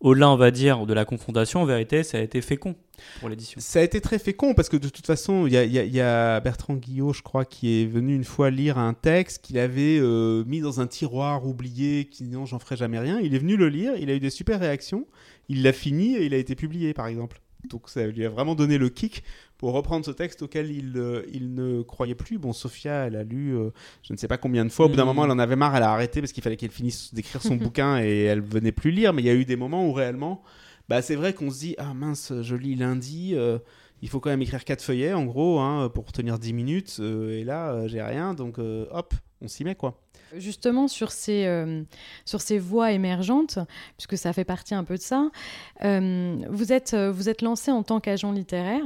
au-delà, 0.00 0.30
on 0.30 0.36
va 0.36 0.50
dire, 0.50 0.86
de 0.86 0.94
la 0.94 1.04
confrontation, 1.04 1.60
en 1.60 1.66
vérité, 1.66 2.02
ça 2.02 2.16
a 2.16 2.20
été 2.22 2.40
fécond 2.40 2.74
pour 3.20 3.28
l'édition. 3.28 3.60
Ça 3.60 3.80
a 3.80 3.82
été 3.82 4.00
très 4.00 4.18
fécond 4.18 4.54
parce 4.54 4.70
que 4.70 4.78
de 4.78 4.88
toute 4.88 5.06
façon, 5.06 5.46
il 5.46 5.52
y, 5.52 6.00
a 6.00 6.40
Bertrand 6.40 6.74
Guillot, 6.74 7.12
je 7.12 7.22
crois, 7.22 7.44
qui 7.44 7.82
est 7.82 7.86
venu 7.86 8.14
une 8.14 8.24
fois 8.24 8.50
lire 8.50 8.78
un 8.78 8.94
texte 8.94 9.44
qu'il 9.44 9.58
avait 9.58 10.00
mis 10.46 10.60
dans 10.60 10.80
un 10.80 10.86
tiroir 10.86 11.46
oublié, 11.46 12.06
qui 12.06 12.24
non, 12.24 12.46
j'en 12.46 12.58
ferai 12.58 12.76
jamais 12.76 12.98
rien. 12.98 13.20
Il 13.20 13.34
est 13.34 13.38
venu 13.38 13.56
le 13.56 13.68
lire, 13.68 13.92
il 13.96 14.10
a 14.10 14.14
eu 14.14 14.20
des 14.20 14.30
super 14.30 14.58
réactions, 14.58 15.06
il 15.48 15.62
l'a 15.62 15.72
fini 15.72 16.16
et 16.16 16.24
il 16.24 16.34
a 16.34 16.38
été 16.38 16.54
publié, 16.54 16.94
par 16.94 17.06
exemple. 17.06 17.40
Donc 17.68 17.88
ça 17.88 18.06
lui 18.06 18.24
a 18.24 18.30
vraiment 18.30 18.54
donné 18.54 18.78
le 18.78 18.88
kick 18.88 19.22
pour 19.58 19.72
reprendre 19.72 20.04
ce 20.04 20.10
texte 20.10 20.42
auquel 20.42 20.70
il, 20.70 20.96
euh, 20.96 21.22
il 21.32 21.54
ne 21.54 21.82
croyait 21.82 22.14
plus. 22.14 22.38
Bon, 22.38 22.52
Sophia, 22.52 23.06
elle 23.06 23.16
a 23.16 23.24
lu 23.24 23.56
euh, 23.56 23.70
je 24.02 24.12
ne 24.12 24.18
sais 24.18 24.28
pas 24.28 24.38
combien 24.38 24.64
de 24.64 24.70
fois. 24.70 24.86
Au 24.86 24.88
bout 24.88 24.96
d'un 24.96 25.04
mm. 25.04 25.06
moment, 25.08 25.24
elle 25.24 25.30
en 25.30 25.38
avait 25.38 25.56
marre, 25.56 25.76
elle 25.76 25.82
a 25.82 25.92
arrêté 25.92 26.20
parce 26.20 26.32
qu'il 26.32 26.42
fallait 26.42 26.56
qu'elle 26.56 26.70
finisse 26.70 27.12
d'écrire 27.12 27.42
son 27.42 27.56
bouquin 27.56 28.02
et 28.02 28.22
elle 28.22 28.40
venait 28.40 28.72
plus 28.72 28.90
lire. 28.90 29.12
Mais 29.12 29.22
il 29.22 29.26
y 29.26 29.30
a 29.30 29.34
eu 29.34 29.44
des 29.44 29.56
moments 29.56 29.86
où 29.86 29.92
réellement, 29.92 30.42
bah, 30.88 31.02
c'est 31.02 31.14
vrai 31.14 31.34
qu'on 31.34 31.50
se 31.50 31.58
dit 31.58 31.74
Ah 31.78 31.92
mince, 31.94 32.32
je 32.40 32.56
lis 32.56 32.74
lundi. 32.74 33.32
Euh, 33.34 33.58
il 34.02 34.08
faut 34.08 34.18
quand 34.18 34.30
même 34.30 34.40
écrire 34.40 34.64
quatre 34.64 34.82
feuillets 34.82 35.12
en 35.12 35.26
gros 35.26 35.60
hein, 35.60 35.90
pour 35.90 36.10
tenir 36.10 36.38
10 36.38 36.54
minutes 36.54 37.00
et 37.00 37.44
là 37.44 37.86
j'ai 37.86 38.00
rien 38.00 38.32
donc 38.32 38.56
hop 38.58 39.12
on 39.42 39.46
s'y 39.46 39.62
met 39.62 39.74
quoi. 39.74 40.00
Justement, 40.36 40.86
sur 40.86 41.10
ces, 41.10 41.46
euh, 41.46 41.82
sur 42.24 42.40
ces 42.40 42.58
voies 42.58 42.92
émergentes, 42.92 43.58
puisque 43.96 44.16
ça 44.16 44.32
fait 44.32 44.44
partie 44.44 44.74
un 44.74 44.84
peu 44.84 44.96
de 44.96 45.02
ça, 45.02 45.30
euh, 45.84 46.36
vous, 46.48 46.72
êtes, 46.72 46.94
euh, 46.94 47.10
vous 47.10 47.28
êtes 47.28 47.42
lancé 47.42 47.70
en 47.70 47.82
tant 47.82 48.00
qu'agent 48.00 48.32
littéraire. 48.32 48.84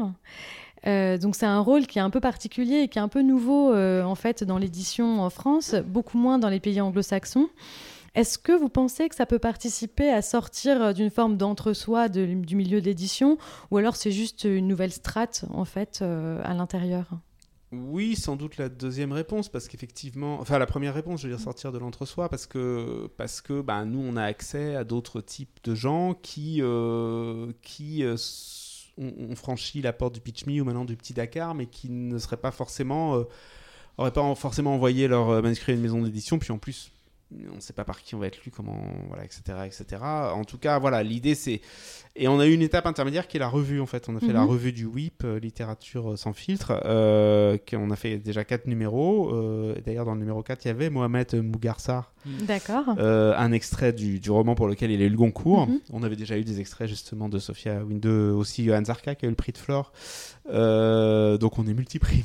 donc 0.86 1.34
c'est 1.34 1.46
un 1.46 1.60
rôle 1.60 1.86
qui 1.86 1.98
est 1.98 2.02
un 2.02 2.10
peu 2.10 2.20
particulier 2.20 2.80
et 2.80 2.88
qui 2.88 2.98
est 2.98 3.02
un 3.02 3.08
peu 3.08 3.22
nouveau 3.22 3.74
en 3.74 4.14
fait 4.14 4.44
dans 4.44 4.58
l'édition 4.58 5.22
en 5.22 5.30
France, 5.30 5.74
beaucoup 5.86 6.18
moins 6.18 6.38
dans 6.38 6.50
les 6.50 6.60
pays 6.60 6.80
anglo-saxons. 6.80 7.48
Est-ce 8.14 8.38
que 8.38 8.52
vous 8.52 8.68
pensez 8.68 9.08
que 9.08 9.14
ça 9.14 9.26
peut 9.26 9.38
participer 9.38 10.10
à 10.10 10.22
sortir 10.22 10.94
d'une 10.94 11.10
forme 11.10 11.36
d'entre-soi 11.36 12.08
du 12.08 12.56
milieu 12.56 12.80
d'édition 12.80 13.38
ou 13.70 13.78
alors 13.78 13.96
c'est 13.96 14.12
juste 14.12 14.44
une 14.44 14.68
nouvelle 14.68 14.92
strate 14.92 15.46
en 15.52 15.64
fait 15.64 16.02
à 16.02 16.54
l'intérieur? 16.54 17.06
Oui, 17.88 18.16
sans 18.16 18.36
doute 18.36 18.56
la 18.56 18.68
deuxième 18.68 19.12
réponse, 19.12 19.48
parce 19.48 19.68
qu'effectivement, 19.68 20.40
enfin 20.40 20.58
la 20.58 20.66
première 20.66 20.94
réponse, 20.94 21.20
je 21.20 21.28
veux 21.28 21.34
dire 21.34 21.42
sortir 21.42 21.72
de 21.72 21.78
l'entre-soi, 21.78 22.28
parce 22.28 22.46
que, 22.46 23.08
parce 23.16 23.40
que 23.40 23.60
bah, 23.60 23.84
nous, 23.84 24.00
on 24.00 24.16
a 24.16 24.22
accès 24.22 24.76
à 24.76 24.84
d'autres 24.84 25.20
types 25.20 25.58
de 25.64 25.74
gens 25.74 26.14
qui, 26.14 26.60
euh, 26.62 27.52
qui 27.62 28.04
euh, 28.04 28.16
ont, 28.98 29.34
franchi 29.36 29.82
la 29.82 29.92
porte 29.92 30.14
du 30.14 30.20
Pitch 30.20 30.46
Me 30.46 30.60
ou 30.60 30.64
maintenant 30.64 30.84
du 30.84 30.96
Petit 30.96 31.12
Dakar, 31.12 31.54
mais 31.54 31.66
qui 31.66 31.90
ne 31.90 32.18
seraient 32.18 32.36
pas 32.36 32.50
forcément, 32.50 33.16
euh, 33.16 33.24
auraient 33.98 34.12
pas 34.12 34.34
forcément 34.34 34.74
envoyé 34.74 35.08
leur 35.08 35.42
manuscrit 35.42 35.72
à 35.72 35.74
une 35.74 35.82
maison 35.82 36.02
d'édition, 36.02 36.38
puis 36.38 36.52
en 36.52 36.58
plus, 36.58 36.92
on 37.52 37.56
ne 37.56 37.60
sait 37.60 37.72
pas 37.72 37.84
par 37.84 38.02
qui 38.02 38.14
on 38.14 38.18
va 38.18 38.26
être 38.26 38.42
lu, 38.44 38.50
comment, 38.50 38.78
voilà, 39.08 39.24
etc., 39.24 39.42
etc. 39.66 40.02
En 40.02 40.44
tout 40.44 40.58
cas, 40.58 40.78
voilà, 40.78 41.02
l'idée 41.02 41.34
c'est 41.34 41.60
et 42.16 42.28
on 42.28 42.38
a 42.38 42.46
eu 42.46 42.52
une 42.52 42.62
étape 42.62 42.86
intermédiaire 42.86 43.26
qui 43.26 43.38
est 43.38 43.40
la 43.40 43.48
revue 43.48 43.80
en 43.80 43.86
fait. 43.86 44.08
On 44.08 44.14
a 44.14 44.20
fait 44.20 44.32
la 44.32 44.42
mhm. 44.42 44.48
revue 44.48 44.72
du 44.72 44.86
WIP, 44.86 45.24
euh, 45.24 45.40
littérature 45.40 46.12
euh, 46.12 46.16
sans 46.16 46.32
filtre. 46.32 46.80
Euh, 46.84 47.58
on 47.72 47.90
a 47.90 47.96
fait 47.96 48.18
déjà 48.18 48.44
quatre 48.44 48.66
numéros. 48.66 49.34
Euh, 49.34 49.74
D'ailleurs, 49.84 50.04
dans 50.04 50.14
le 50.14 50.20
numéro 50.20 50.40
4, 50.42 50.64
il 50.64 50.68
y 50.68 50.70
avait 50.70 50.90
Mohamed 50.90 51.34
Mougarsar. 51.34 52.12
D'accord. 52.24 52.88
un 52.98 53.52
extrait 53.52 53.92
du, 53.92 54.18
du, 54.18 54.30
roman 54.30 54.54
pour 54.54 54.66
lequel 54.66 54.90
il 54.90 55.02
a 55.02 55.04
eu 55.04 55.10
le 55.10 55.16
Goncourt. 55.16 55.66
Mhm. 55.66 55.80
On 55.92 56.02
avait 56.04 56.16
déjà 56.16 56.38
eu 56.38 56.44
des 56.44 56.60
extraits 56.60 56.88
justement 56.88 57.28
de 57.28 57.38
Sophia 57.38 57.84
Winde, 57.84 58.06
aussi 58.06 58.64
Johan 58.64 58.84
Zarka 58.84 59.14
qui 59.14 59.26
a 59.26 59.28
eu 59.28 59.30
le 59.30 59.36
prix 59.36 59.52
de 59.52 59.58
Flore. 59.58 59.92
donc 60.46 61.58
on 61.58 61.66
est 61.66 61.74
multiprimé. 61.74 62.24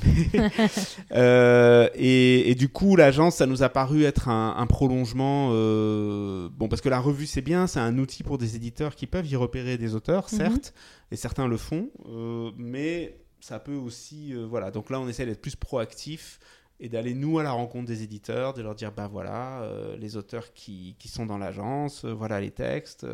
et, 1.96 2.52
et, 2.52 2.56
du 2.56 2.70
coup, 2.70 2.96
l'agence, 2.96 3.38
ça 3.38 3.46
nous 3.48 3.64
a 3.64 3.70
paru 3.70 4.04
être 4.04 4.30
un, 4.30 4.56
un 4.56 4.68
prolongement. 4.68 4.99
Bon, 5.04 6.68
parce 6.70 6.82
que 6.82 6.90
la 6.90 7.00
revue, 7.00 7.26
c'est 7.26 7.42
bien, 7.42 7.68
c'est 7.68 7.80
un 7.80 7.98
outil 7.98 8.24
pour 8.24 8.38
des 8.38 8.56
éditeurs 8.56 8.96
qui 8.96 9.08
peuvent 9.08 9.28
y 9.28 9.36
repérer 9.36 9.78
des 9.78 9.96
auteurs, 9.96 10.28
mhm. 10.32 10.38
certes, 10.38 10.74
et 11.12 11.16
certains 11.16 11.48
le 11.48 11.58
font, 11.58 11.90
euh, 12.08 12.52
mais 12.58 13.20
ça 13.40 13.60
peut 13.60 13.76
aussi, 13.76 14.34
euh, 14.34 14.46
voilà. 14.46 14.72
Donc 14.72 14.90
là, 14.90 15.00
on 15.00 15.08
essaie 15.08 15.26
d'être 15.26 15.42
plus 15.42 15.56
proactif 15.56 16.40
et 16.82 16.88
d'aller 16.88 17.14
nous 17.14 17.40
à 17.40 17.44
la 17.44 17.52
rencontre 17.52 17.88
des 17.88 18.04
éditeurs, 18.04 18.54
de 18.54 18.62
leur 18.62 18.74
dire, 18.74 18.94
bah 18.94 19.10
voilà, 19.12 19.64
euh, 19.64 19.98
les 19.98 20.16
auteurs 20.16 20.54
qui, 20.54 20.96
qui 20.98 21.10
sont 21.10 21.26
dans 21.26 21.38
l'agence, 21.38 22.06
voilà 22.06 22.40
les 22.40 22.52
textes, 22.52 23.06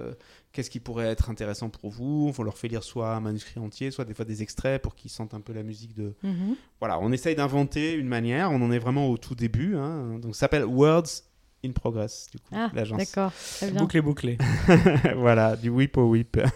qu'est-ce 0.51 0.69
qui 0.69 0.79
pourrait 0.79 1.07
être 1.07 1.31
intéressant 1.31 1.69
pour 1.69 1.89
vous? 1.89 2.31
On 2.37 2.43
leur 2.43 2.59
fait 2.59 2.67
lire 2.67 2.83
soit 2.83 3.15
un 3.15 3.21
manuscrit 3.21 3.59
entier, 3.59 3.89
soit 3.89 4.05
des 4.05 4.13
fois 4.13 4.25
des 4.25 4.43
extraits 4.43 4.79
pour 4.79 4.93
qu'ils 4.93 5.09
sentent 5.09 5.33
un 5.33 5.41
peu 5.41 5.51
la 5.51 5.63
musique 5.63 5.95
de... 5.95 6.13
Mhm. 6.21 6.55
Voilà, 6.79 6.99
on 6.99 7.11
essaye 7.11 7.33
d'inventer 7.33 7.93
une 7.93 8.07
manière, 8.07 8.51
on 8.51 8.61
en 8.61 8.71
est 8.71 8.77
vraiment 8.77 9.09
au 9.09 9.17
tout 9.17 9.33
début, 9.33 9.75
hein. 9.77 10.19
donc 10.19 10.35
ça 10.35 10.41
s'appelle 10.41 10.65
Words 10.65 11.23
in 11.65 11.71
progress, 11.71 12.27
du 12.31 12.39
coup, 12.39 12.53
ah, 12.53 12.69
l'agence. 12.73 12.97
D'accord, 12.97 13.31
Bouclé, 13.77 14.01
bouclé. 14.01 14.37
voilà, 15.15 15.55
du 15.55 15.69
whip 15.69 15.97
au 15.97 16.09
whip. 16.09 16.39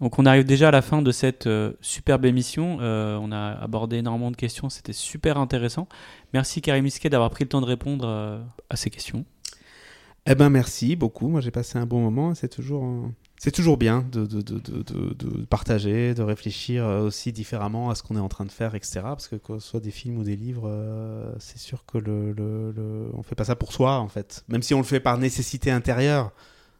Donc 0.00 0.18
on 0.18 0.26
arrive 0.26 0.44
déjà 0.44 0.68
à 0.68 0.70
la 0.70 0.82
fin 0.82 1.02
de 1.02 1.12
cette 1.12 1.46
euh, 1.46 1.72
superbe 1.80 2.24
émission. 2.24 2.78
Euh, 2.80 3.18
on 3.20 3.32
a 3.32 3.52
abordé 3.52 3.96
énormément 3.96 4.30
de 4.30 4.36
questions, 4.36 4.68
c'était 4.68 4.92
super 4.92 5.38
intéressant. 5.38 5.88
Merci 6.32 6.60
Karim 6.60 6.84
Misquet 6.84 7.08
d'avoir 7.08 7.30
pris 7.30 7.44
le 7.44 7.48
temps 7.48 7.60
de 7.60 7.66
répondre 7.66 8.06
euh, 8.06 8.42
à 8.68 8.76
ces 8.76 8.90
questions. 8.90 9.24
Eh 10.26 10.34
ben 10.34 10.50
merci 10.50 10.96
beaucoup. 10.96 11.28
Moi 11.28 11.40
j'ai 11.40 11.50
passé 11.50 11.78
un 11.78 11.86
bon 11.86 12.00
moment. 12.00 12.34
C'est 12.34 12.48
toujours 12.48 12.84
c'est 13.42 13.52
toujours 13.52 13.78
bien 13.78 14.04
de, 14.12 14.26
de, 14.26 14.42
de, 14.42 14.58
de, 14.60 15.44
partager, 15.46 16.12
de 16.12 16.22
réfléchir 16.22 16.84
euh, 16.84 17.06
aussi 17.06 17.32
différemment 17.32 17.88
à 17.88 17.94
ce 17.94 18.02
qu'on 18.02 18.14
est 18.16 18.20
en 18.20 18.28
train 18.28 18.44
de 18.44 18.50
faire, 18.50 18.74
etc. 18.74 19.00
Parce 19.02 19.28
que 19.28 19.36
que 19.36 19.58
ce 19.58 19.66
soit 19.66 19.80
des 19.80 19.90
films 19.90 20.18
ou 20.18 20.24
des 20.24 20.36
livres, 20.36 20.64
euh, 20.66 21.32
c'est 21.38 21.56
sûr 21.56 21.86
que 21.86 21.96
le, 21.96 22.32
le, 22.32 23.08
on 23.14 23.22
fait 23.22 23.34
pas 23.34 23.44
ça 23.44 23.56
pour 23.56 23.72
soi, 23.72 23.96
en 23.96 24.08
fait. 24.08 24.44
Même 24.48 24.60
si 24.60 24.74
on 24.74 24.76
le 24.76 24.84
fait 24.84 25.00
par 25.00 25.16
nécessité 25.16 25.70
intérieure, 25.70 26.32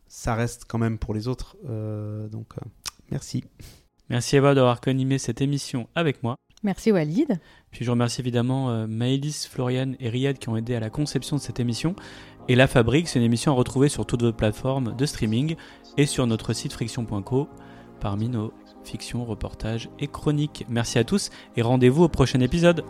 ça 0.07 0.35
reste 0.35 0.67
quand 0.69 0.77
même 0.77 0.99
pour 0.99 1.15
les 1.15 1.29
autres. 1.29 1.57
Euh, 1.67 2.29
donc, 2.29 2.49
merci. 3.11 3.43
Merci 4.11 4.37
Eva 4.37 4.55
d'avoir 4.55 4.83
animé 4.85 5.17
cette 5.17 5.41
émission 5.41 5.89
avec 5.95 6.23
moi. 6.23 6.37
Merci 6.63 6.93
Walid. 6.93 7.41
Puis 7.71 7.87
je 7.87 7.91
remercie 7.91 8.21
évidemment 8.21 8.87
Maëlys, 8.87 9.47
Florian 9.47 9.95
et 9.99 10.11
Riyad 10.11 10.39
qui 10.39 10.51
ont 10.51 10.59
aidé 10.59 10.75
à 10.75 10.81
la 10.81 10.91
conception 10.91 11.37
de 11.37 11.41
cette 11.41 11.59
émission. 11.59 11.97
Et 12.51 12.57
La 12.57 12.67
Fabrique, 12.67 13.07
c'est 13.07 13.21
une 13.21 13.25
émission 13.25 13.53
à 13.53 13.55
retrouver 13.55 13.89
sur 13.89 14.05
toutes 14.05 14.23
vos 14.23 14.33
plateformes 14.33 14.97
de 14.97 15.07
streaming 15.07 15.55
et 15.97 16.05
sur 16.05 16.27
notre 16.27 16.53
site 16.53 16.73
friction.co 16.73 17.49
parmi 18.01 18.29
nos 18.29 18.53
fictions, 18.83 19.25
reportages 19.25 19.89
et 20.01 20.09
chroniques. 20.09 20.67
Merci 20.69 20.99
à 20.99 21.05
tous 21.05 21.31
et 21.57 21.63
rendez-vous 21.63 22.03
au 22.03 22.09
prochain 22.09 22.41
épisode. 22.41 22.85